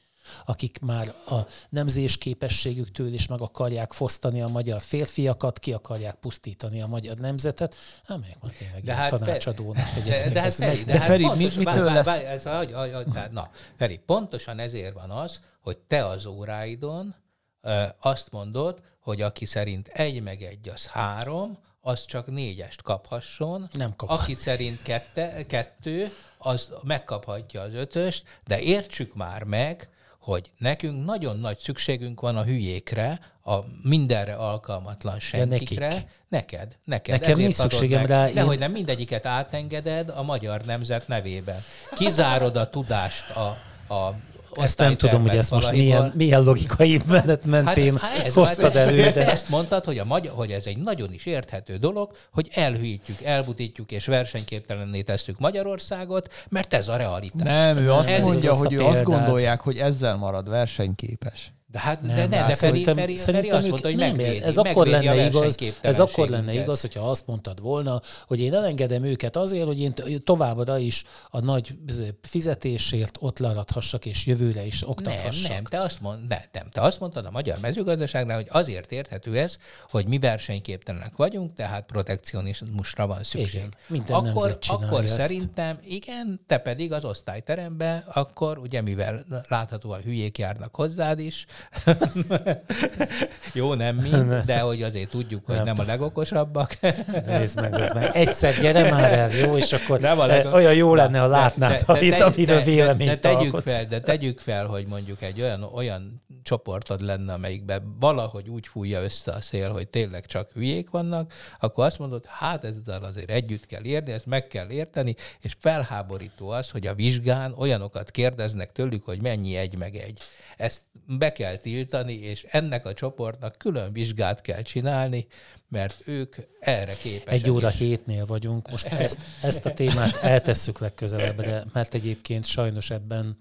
akik 0.45 0.80
már 0.80 1.14
a 1.28 1.36
nemzés 1.70 2.18
képességüktől 2.18 3.14
is 3.14 3.28
meg 3.28 3.41
akarják 3.41 3.91
fosztani 3.93 4.41
a 4.41 4.47
magyar 4.47 4.82
férfiakat, 4.82 5.59
ki 5.59 5.74
akarják 5.74 6.16
pusztítani 6.16 6.82
a 6.82 6.88
magyar 6.88 7.18
nemzetet, 7.18 7.76
hát 8.05 8.20
melyek 8.20 8.41
már 8.41 8.51
tényleg 8.51 8.76
De 8.78 8.82
ilyen 8.84 8.97
hát 8.97 9.09
Fe- 9.09 9.20
tanácsadónak 9.20 9.93
De, 10.05 10.30
de, 10.30 10.41
hát 10.41 10.53
Feri, 10.53 10.76
meg. 10.76 10.86
de, 10.86 10.91
De 10.91 10.97
hát 10.99 11.07
Feri, 11.07 11.24
mi- 11.24 11.28
pontosan- 11.30 11.64
mitől 11.64 11.84
lesz- 11.93 12.05
várj, 12.05 12.26
ez, 12.26 12.43
hagy, 12.43 12.72
hagy, 12.72 12.93
hagy, 12.93 13.05
tehát, 13.14 13.32
na, 13.32 13.49
Feri, 13.78 13.97
pontosan 13.97 14.59
ezért 14.59 14.93
van 14.93 15.09
az, 15.09 15.39
hogy 15.61 15.78
te 15.78 16.05
az 16.05 16.26
óráidon 16.26 17.16
ö, 17.61 17.84
azt 17.99 18.32
mondod, 18.32 18.82
hogy 18.99 19.22
aki 19.22 19.45
szerint 19.45 19.88
egy 19.88 20.22
meg 20.22 20.41
egy 20.43 20.70
az 20.70 20.86
három, 20.86 21.57
az 21.86 22.05
csak 22.05 22.27
négyest 22.27 22.81
kaphasson. 22.81 23.69
Nem 23.73 23.95
kap. 23.95 24.09
Aki 24.09 24.34
szerint 24.34 24.81
kette, 24.84 25.45
kettő, 25.45 26.11
az 26.38 26.69
megkaphatja 26.84 27.61
az 27.61 27.73
ötöst, 27.73 28.23
de 28.47 28.59
értsük 28.59 29.13
már 29.15 29.43
meg, 29.43 29.89
hogy 30.19 30.51
nekünk 30.57 31.05
nagyon 31.05 31.39
nagy 31.39 31.57
szükségünk 31.57 32.21
van 32.21 32.38
a 32.38 32.43
hülyékre, 32.43 33.19
a 33.45 33.55
mindenre 33.81 34.34
alkalmatlan 34.34 35.19
senkikre. 35.19 35.88
nekik. 35.88 36.07
Neked, 36.27 36.77
neked. 36.84 37.19
Nekem 37.19 37.38
nincs 37.38 37.55
szükségem 37.55 37.99
meg. 37.99 38.09
rá, 38.09 38.29
De 38.29 38.43
én- 38.43 38.57
nem 38.59 38.71
mindegyiket 38.71 39.25
átengeded 39.25 40.09
a 40.09 40.23
magyar 40.23 40.61
nemzet 40.61 41.07
nevében. 41.07 41.61
Kizárod 41.95 42.55
a 42.55 42.69
tudást 42.69 43.29
a, 43.29 43.57
a 43.93 44.15
Ezt 44.62 44.78
nem 44.78 44.95
tudom, 44.95 45.22
hogy 45.22 45.38
ezt 45.38 45.51
most 45.51 45.72
milyen, 45.72 46.12
milyen 46.16 46.43
logikai 46.43 46.99
menet 47.08 47.45
mentén 47.45 47.97
hát 47.97 48.26
ez 48.26 48.34
hoztad 48.34 48.76
elő, 48.76 49.04
Te 49.04 49.12
de 49.12 49.32
ezt 49.32 49.49
mondtad, 49.49 49.86
hogy, 49.86 49.97
a 49.97 50.06
magyar, 50.06 50.34
hogy 50.34 50.51
ez 50.51 50.66
egy 50.66 50.78
nagyon 50.78 51.14
is 51.14 51.26
érthető 51.26 51.78
dolog, 51.78 52.12
hogy 52.32 52.49
elhűítjük, 52.54 53.22
elbutítjuk 53.22 53.91
és 53.91 54.06
versenyképtelenné 54.06 55.01
tesszük 55.01 55.39
Magyarországot, 55.39 56.34
mert 56.49 56.74
ez 56.74 56.88
a 56.88 56.95
realitás. 56.95 57.43
Nem, 57.43 57.78
ő 57.78 57.91
azt 57.91 58.10
Ez 58.10 58.24
mondja, 58.24 58.54
hogy 58.54 58.74
ő 58.74 58.84
azt 58.84 59.04
gondolják, 59.04 59.62
hogy 59.62 59.78
ezzel 59.78 60.16
marad 60.16 60.49
versenyképes. 60.49 61.54
De 61.74 61.80
hát 61.80 62.01
Nem, 62.01 62.15
de, 62.15 62.28
ne, 62.28 62.47
de 62.47 62.55
Feri, 62.55 62.84
Feri, 62.84 63.17
Feri 63.17 63.49
azt 63.49 63.67
mondta, 63.67 63.88
hogy 63.88 63.97
nem, 63.97 64.15
megvédi, 64.15 64.43
ez 64.43 64.57
akkor 64.57 64.88
lenne 64.88 65.26
igaz, 65.26 65.57
ez 65.82 65.99
akkor 65.99 66.28
lenne 66.30 66.53
igaz, 66.53 66.82
hogyha 66.82 67.09
azt 67.09 67.28
mondtad 67.28 67.61
volna, 67.61 68.01
hogy 68.28 68.39
én 68.39 68.53
elengedem 68.53 69.03
őket 69.03 69.36
azért, 69.36 69.65
hogy 69.65 69.80
én 69.80 69.93
továbbra 70.24 70.78
is 70.78 71.05
a 71.30 71.39
nagy 71.39 71.76
fizetésért 72.21 73.17
ott 73.19 73.39
laradhassak, 73.39 74.05
és 74.05 74.26
jövőre 74.26 74.65
is 74.65 74.82
Nem, 74.82 74.89
oktathassak. 74.89 75.51
nem, 75.51 75.63
te 75.63 75.80
azt, 75.80 76.01
mond, 76.01 76.28
ne, 76.28 76.38
nem, 76.51 76.69
te 76.71 76.82
azt 76.82 76.99
mondtad 76.99 77.26
a 77.26 77.32
magyar 77.32 77.57
mezőgazdaságnál, 77.61 78.36
hogy 78.36 78.47
azért 78.49 78.91
érthető 78.91 79.38
ez, 79.38 79.57
hogy 79.89 80.07
mi 80.07 80.19
versenyképtelenek 80.19 81.15
vagyunk, 81.15 81.53
tehát 81.53 81.86
protekcionizmusra 81.86 83.07
van 83.07 83.24
szükség. 83.24 83.53
Igen, 83.53 83.74
minden 83.88 84.15
akkor, 84.15 84.57
akkor 84.67 85.03
ezt. 85.03 85.21
szerintem, 85.21 85.80
igen, 85.84 86.39
te 86.47 86.57
pedig 86.57 86.91
az 86.91 87.05
osztályterembe, 87.05 88.03
akkor 88.13 88.57
ugye 88.57 88.82
mivel 88.82 89.26
láthatóan 89.47 90.01
hülyék 90.01 90.38
járnak 90.38 90.76
hozzád 90.76 91.19
is, 91.19 91.45
jó, 93.53 93.74
nem 93.74 93.95
mi, 93.95 94.09
de 94.45 94.59
hogy 94.59 94.82
azért 94.84 95.09
tudjuk, 95.09 95.45
hogy 95.45 95.55
Nem 95.55 95.66
nem, 95.66 95.76
a 95.78 95.84
legokosabbak. 95.84 96.78
Nézd 97.26 97.61
meg, 97.61 97.72
nézd 97.72 97.93
meg. 97.93 98.09
Egyszer 98.14 98.59
gyere 98.59 98.91
már 98.91 99.14
el, 99.14 99.32
jó, 99.32 99.57
és 99.57 99.74
akkor 99.74 99.99
Nem 99.99 100.20
a 100.20 100.26
leg- 100.26 100.53
olyan 100.53 100.74
jó 100.74 100.95
lenne, 100.95 101.20
ha 101.20 101.28
látnád, 101.28 101.82
de, 101.82 101.93
de, 101.93 102.01
itt, 102.01 102.18
de, 102.18 102.24
amiről 102.24 102.57
de, 102.57 102.64
véleményt 102.64 103.09
de, 103.09 103.16
de 103.16 103.20
tegyük 103.20 103.53
alkotsz. 103.53 103.64
fel, 103.64 103.86
de 103.86 103.99
tegyük 103.99 104.39
fel, 104.39 104.66
hogy 104.66 104.88
mondjuk 104.88 105.22
egy 105.22 105.41
olyan, 105.41 105.64
olyan 105.64 106.24
csoportod 106.43 107.01
lenne, 107.01 107.34
amelyikben 107.34 107.95
valahogy 107.99 108.49
úgy 108.49 108.68
fújja 108.68 109.03
össze 109.03 109.32
a 109.32 109.41
szél, 109.41 109.72
hogy 109.72 109.88
tényleg 109.88 110.26
csak 110.26 110.51
hülyék 110.53 110.89
vannak, 110.89 111.34
akkor 111.59 111.86
azt 111.86 111.99
mondod, 111.99 112.26
hát 112.26 112.64
ezzel 112.64 113.03
azért 113.03 113.30
együtt 113.30 113.66
kell 113.66 113.84
érni, 113.84 114.11
ezt 114.11 114.26
meg 114.26 114.47
kell 114.47 114.70
érteni, 114.70 115.16
és 115.39 115.55
felháborító 115.59 116.49
az, 116.49 116.70
hogy 116.70 116.88
a 116.88 116.93
vizsgán 116.93 117.53
olyanokat 117.57 118.11
kérdeznek 118.11 118.72
tőlük, 118.72 119.05
hogy 119.05 119.22
mennyi 119.22 119.55
egy 119.55 119.78
meg 119.78 119.95
egy. 119.95 120.22
Ezt 120.58 120.82
be 121.06 121.32
kell 121.32 121.56
tiltani, 121.56 122.14
és 122.14 122.45
ennek 122.49 122.86
a 122.86 122.93
csoportnak 122.93 123.58
külön 123.58 123.93
vizsgát 123.93 124.41
kell 124.41 124.62
csinálni, 124.62 125.28
mert 125.70 126.01
ők 126.06 126.36
erre 126.60 126.93
képesek. 126.93 127.34
Egy 127.34 127.49
óra 127.49 127.70
is. 127.70 127.78
hétnél 127.78 128.26
vagyunk. 128.26 128.70
Most 128.70 128.86
ezt, 129.06 129.22
ezt 129.41 129.66
a 129.66 129.74
témát 129.74 130.16
eltesszük 130.16 130.80
legközelebbre, 130.80 131.66
mert 131.74 131.93
egyébként 131.93 132.45
sajnos 132.45 132.89
ebben 132.89 133.38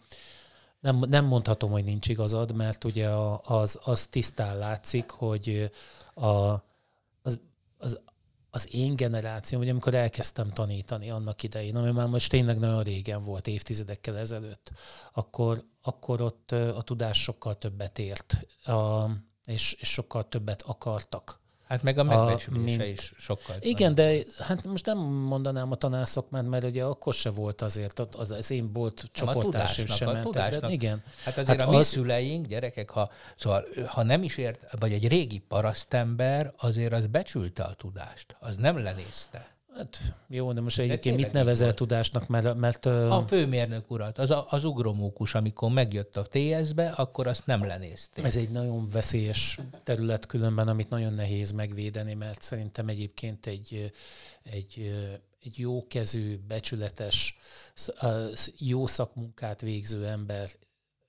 nem, 0.81 0.99
nem 1.09 1.25
mondhatom, 1.25 1.71
hogy 1.71 1.85
nincs 1.85 2.09
igazad, 2.09 2.55
mert 2.57 2.85
ugye 2.85 3.09
az, 3.43 3.79
az 3.85 4.07
tisztán 4.07 4.59
látszik, 4.59 5.11
hogy 5.11 5.71
a, 6.15 6.27
az, 7.23 7.39
az, 7.79 8.01
az 8.55 8.75
én 8.75 8.97
generációm, 8.97 9.61
vagy 9.61 9.71
amikor 9.71 9.95
elkezdtem 9.95 10.51
tanítani 10.51 11.11
annak 11.11 11.43
idején, 11.43 11.77
ami 11.77 11.91
már 11.91 12.07
most 12.07 12.31
tényleg 12.31 12.59
nagyon 12.59 12.83
régen 12.83 13.23
volt, 13.23 13.47
évtizedekkel 13.47 14.19
ezelőtt, 14.19 14.71
akkor, 15.13 15.65
akkor 15.83 16.21
ott 16.21 16.53
a 16.53 16.83
tudás 16.83 17.23
sokkal 17.23 17.59
többet 17.59 17.99
ért, 17.99 18.47
a, 18.65 19.07
és, 19.45 19.73
és 19.73 19.89
sokkal 19.89 20.29
többet 20.29 20.63
akartak 20.63 21.42
Hát 21.73 21.83
meg 21.83 21.99
a 21.99 22.03
megbecsülése 22.03 22.77
mint... 22.77 22.99
is 22.99 23.13
sokkal. 23.19 23.57
Igen, 23.61 23.95
de 23.95 24.19
hát 24.39 24.65
most 24.65 24.87
nem 24.87 24.99
mondanám 24.99 25.71
a 25.71 25.75
tanászokmát, 25.75 26.49
mert 26.49 26.65
ugye 26.65 26.85
akkor 26.85 27.15
se 27.15 27.31
volt 27.31 27.63
azért, 27.63 27.99
az, 27.99 28.31
az 28.31 28.51
én 28.51 28.73
volt 28.73 29.09
csoportársaim 29.13 29.87
sem 29.87 30.07
mentek. 30.07 30.25
Tudásnak. 30.25 30.61
De 30.61 30.71
igen. 30.71 31.03
Hát 31.25 31.39
azért 31.39 31.61
hát 31.61 31.69
a 31.69 31.71
mi 31.71 31.77
az... 31.77 31.87
szüleink, 31.87 32.47
gyerekek, 32.47 32.91
ha, 32.91 33.11
szóval, 33.37 33.65
ha 33.87 34.03
nem 34.03 34.23
is 34.23 34.37
ért, 34.37 34.79
vagy 34.79 34.93
egy 34.93 35.09
régi 35.09 35.39
parasztember, 35.39 36.53
azért 36.57 36.93
az 36.93 37.07
becsülte 37.07 37.63
a 37.63 37.73
tudást, 37.73 38.37
az 38.41 38.57
nem 38.57 38.79
lenézte. 38.79 39.51
Hát 39.77 40.15
jó, 40.29 40.53
de 40.53 40.61
most 40.61 40.79
egyébként 40.79 41.17
mit 41.17 41.33
nevezel 41.33 41.75
tudásnak, 41.75 42.29
mert... 42.29 42.55
mert 42.55 42.87
a 42.87 43.25
főmérnök 43.29 43.91
urat, 43.91 44.19
az, 44.19 44.35
az 44.47 44.65
ugromókus, 44.65 45.35
amikor 45.35 45.71
megjött 45.71 46.17
a 46.17 46.23
TS-be, 46.23 46.89
akkor 46.89 47.27
azt 47.27 47.47
nem 47.47 47.67
lenézték. 47.67 48.25
Ez 48.25 48.37
egy 48.37 48.51
nagyon 48.51 48.89
veszélyes 48.89 49.59
terület 49.85 50.27
különben, 50.27 50.69
amit 50.69 50.89
nagyon 50.89 51.13
nehéz 51.13 51.53
megvédeni, 51.53 52.15
mert 52.15 52.43
szerintem 52.43 52.89
egyébként 52.89 53.47
egy, 53.47 53.93
egy, 54.43 54.95
egy 55.43 55.59
jó 55.59 55.87
kezű, 55.87 56.39
becsületes, 56.49 57.39
jó 58.59 58.87
szakmunkát 58.87 59.61
végző 59.61 60.07
ember 60.07 60.51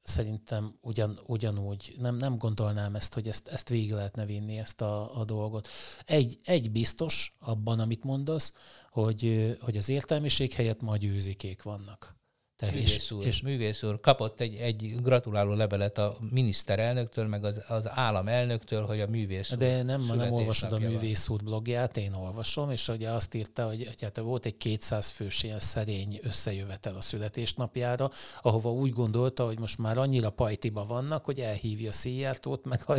szerintem 0.04 0.78
ugyan, 0.82 1.20
ugyanúgy 1.26 1.96
nem, 1.98 2.16
nem 2.16 2.38
gondolnám 2.38 2.96
ezt, 2.96 3.14
hogy 3.14 3.28
ezt, 3.28 3.48
ezt 3.48 3.70
végig 3.70 3.92
lehetne 3.92 4.26
vinni, 4.26 4.58
ezt 4.58 4.82
a, 4.82 5.20
a 5.20 5.26
dolgot. 5.26 5.68
Egy, 6.06 6.40
egy 6.44 6.72
biztos 6.72 7.36
abban, 7.40 7.80
amit 7.80 8.04
mondasz, 8.04 8.54
hogy, 8.90 9.56
hogy 9.62 9.78
az 9.78 9.90
értelmiség 9.90 10.54
helyett 10.54 10.82
ma 10.82 10.98
győzikék 10.98 11.64
vannak. 11.64 12.16
Művész 12.72 13.12
úr, 13.12 13.26
és, 13.26 13.42
művész 13.42 13.84
úr 13.84 14.00
kapott 14.00 14.40
egy, 14.40 14.56
egy 14.56 14.96
gratuláló 15.02 15.54
levelet 15.54 15.98
a 15.98 16.18
miniszterelnöktől, 16.30 17.28
meg 17.28 17.44
az, 17.44 17.64
az 17.68 17.84
államelnöktől, 17.90 18.86
hogy 18.86 19.00
a 19.00 19.08
művész 19.08 19.52
úr 19.52 19.58
De 19.58 19.84
nem, 19.84 20.02
nem 20.16 20.32
olvasod 20.32 20.74
a 20.74 20.80
művész 20.80 21.30
úr 21.30 21.44
blogját, 21.44 21.98
én 21.98 22.14
olvasom, 22.14 22.72
és 22.72 22.88
ugye 22.88 23.10
azt 23.10 23.34
írta, 23.34 23.68
hogy, 23.68 23.86
hogy 23.88 24.02
hát 24.02 24.18
volt 24.18 24.46
egy 24.46 24.58
200 24.58 25.10
fős 25.10 25.44
ilyen 25.44 25.60
szerény 25.60 26.20
összejövetel 26.22 26.96
a 26.96 27.02
születésnapjára, 27.02 28.10
ahova 28.42 28.72
úgy 28.72 28.92
gondolta, 28.92 29.46
hogy 29.46 29.60
most 29.60 29.78
már 29.78 29.98
annyira 29.98 30.30
pajtiba 30.30 30.86
vannak, 30.86 31.26
hogy 31.26 31.40
elhívja 31.40 31.92
Szijjártót, 31.92 32.66
meg 32.66 32.82
a 32.86 32.94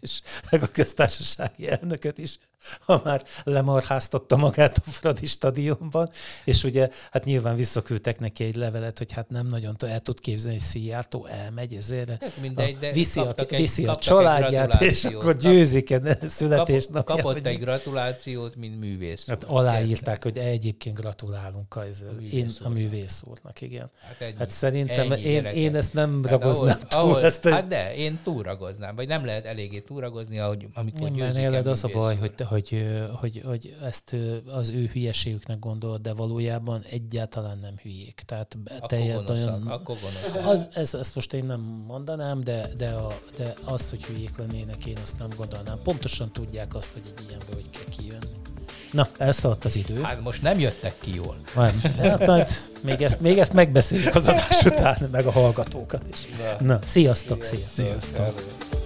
és 0.00 0.20
meg 0.50 0.62
a 0.62 0.66
köztársasági 0.66 1.68
elnököt 1.68 2.18
is, 2.18 2.38
ha 2.80 3.00
már 3.04 3.22
lemarháztatta 3.44 4.36
magát 4.36 4.76
a 4.86 4.90
Fradi 4.90 5.26
stadionban, 5.26 6.10
és 6.44 6.64
ugye 6.64 6.88
hát 7.10 7.24
nyilván 7.24 7.56
visszaküldtek 7.56 8.18
neki 8.20 8.44
egy 8.44 8.56
levelet, 8.56 8.98
hogy 8.98 9.12
hát 9.12 9.28
nem 9.28 9.46
nagyon 9.46 9.76
el 9.80 10.00
tud 10.00 10.20
képzelni, 10.20 10.58
hogy 10.58 10.66
Szijjártó 10.66 11.26
elmegy 11.26 11.74
ezért, 11.74 12.08
hát 12.08 12.40
mindegy, 12.40 12.78
de 12.78 12.92
viszi, 12.92 13.20
a, 13.20 13.34
egy, 13.36 13.56
viszi 13.56 13.86
a 13.86 13.96
családját, 13.96 14.82
és 14.82 15.04
akkor 15.04 15.36
győzik 15.36 15.90
a 15.90 16.28
születésnapja. 16.28 17.14
Kapott 17.14 17.46
egy 17.46 17.58
gratulációt, 17.58 18.56
mint 18.56 18.78
művész. 18.78 19.26
Hát 19.26 19.44
aláírták, 19.44 20.22
hogy 20.22 20.38
egyébként 20.38 20.96
gratulálunk 20.96 21.76
a, 21.76 21.84
ez, 21.84 22.04
a 22.18 22.20
én 22.22 22.52
a 22.62 22.68
művész 22.68 23.22
úrnak, 23.24 23.60
igen. 23.60 23.90
Hát, 24.06 24.20
ennyi, 24.20 24.34
hát 24.38 24.50
szerintem 24.50 25.12
ennyi 25.12 25.22
én, 25.22 25.44
én 25.44 25.76
ezt 25.76 25.92
nem 25.92 26.22
hát 26.22 26.30
ragoznám 26.30 26.78
ahol, 26.90 27.12
túl. 27.12 27.24
Ezt, 27.24 27.48
hát 27.48 27.66
de, 27.66 27.94
én 27.94 28.18
túlragoznám, 28.24 28.96
vagy 28.96 29.08
nem 29.08 29.24
lehet 29.24 29.46
eléggé 29.46 29.78
túlragozni, 29.78 30.38
ahogy, 30.38 30.66
amikor 30.74 31.10
nem, 31.10 31.32
győzik 31.32 31.66
az 31.66 31.84
a 31.84 31.88
baj, 31.88 32.16
hogy, 32.16 32.32
hogy, 32.48 32.86
hogy, 33.12 33.42
hogy 33.44 33.76
ezt 33.82 34.16
az 34.46 34.68
ő 34.68 34.90
hülyeségüknek 34.92 35.58
gondolod, 35.58 36.00
de 36.00 36.12
valójában 36.12 36.82
egyáltalán 36.90 37.58
nem 37.58 37.74
hülyék. 37.82 38.22
Tehát 38.26 38.56
teljes, 38.86 39.26
nagyon, 39.26 39.66
akkor 39.66 39.96
az, 40.44 40.66
ez, 40.72 40.94
ezt 40.94 41.14
most 41.14 41.32
én 41.32 41.44
nem 41.44 41.60
mondanám, 41.86 42.40
de, 42.40 42.68
de, 42.76 42.90
a, 42.90 43.18
de 43.36 43.54
az, 43.64 43.90
hogy 43.90 44.04
hülyék 44.04 44.38
lennének, 44.38 44.86
én 44.86 44.96
azt 45.02 45.18
nem 45.18 45.28
gondolnám. 45.36 45.76
Pontosan 45.84 46.32
tudják 46.32 46.74
azt, 46.74 46.92
hogy 46.92 47.02
egy 47.16 47.24
ilyenből 47.28 47.54
hogy 47.54 47.70
kell 47.70 47.96
kijönni. 47.98 48.26
Na, 48.92 49.08
elszaladt 49.18 49.64
az 49.64 49.76
idő. 49.76 50.00
Hát 50.02 50.24
most 50.24 50.42
nem 50.42 50.58
jöttek 50.58 50.98
ki 50.98 51.14
jól. 51.14 51.36
Nem, 51.54 51.80
hát 51.98 52.26
majd 52.26 52.48
még 52.82 53.02
ezt, 53.02 53.20
még 53.20 53.38
ezt 53.38 53.52
megbeszéljük 53.52 54.14
az 54.14 54.28
adás 54.28 54.64
után, 54.64 55.08
meg 55.12 55.26
a 55.26 55.30
hallgatókat 55.30 56.02
is. 56.08 56.26
Na, 56.60 56.78
sziasztok, 56.86 57.42
sziasztok. 57.42 57.84
sziasztok. 57.84 58.77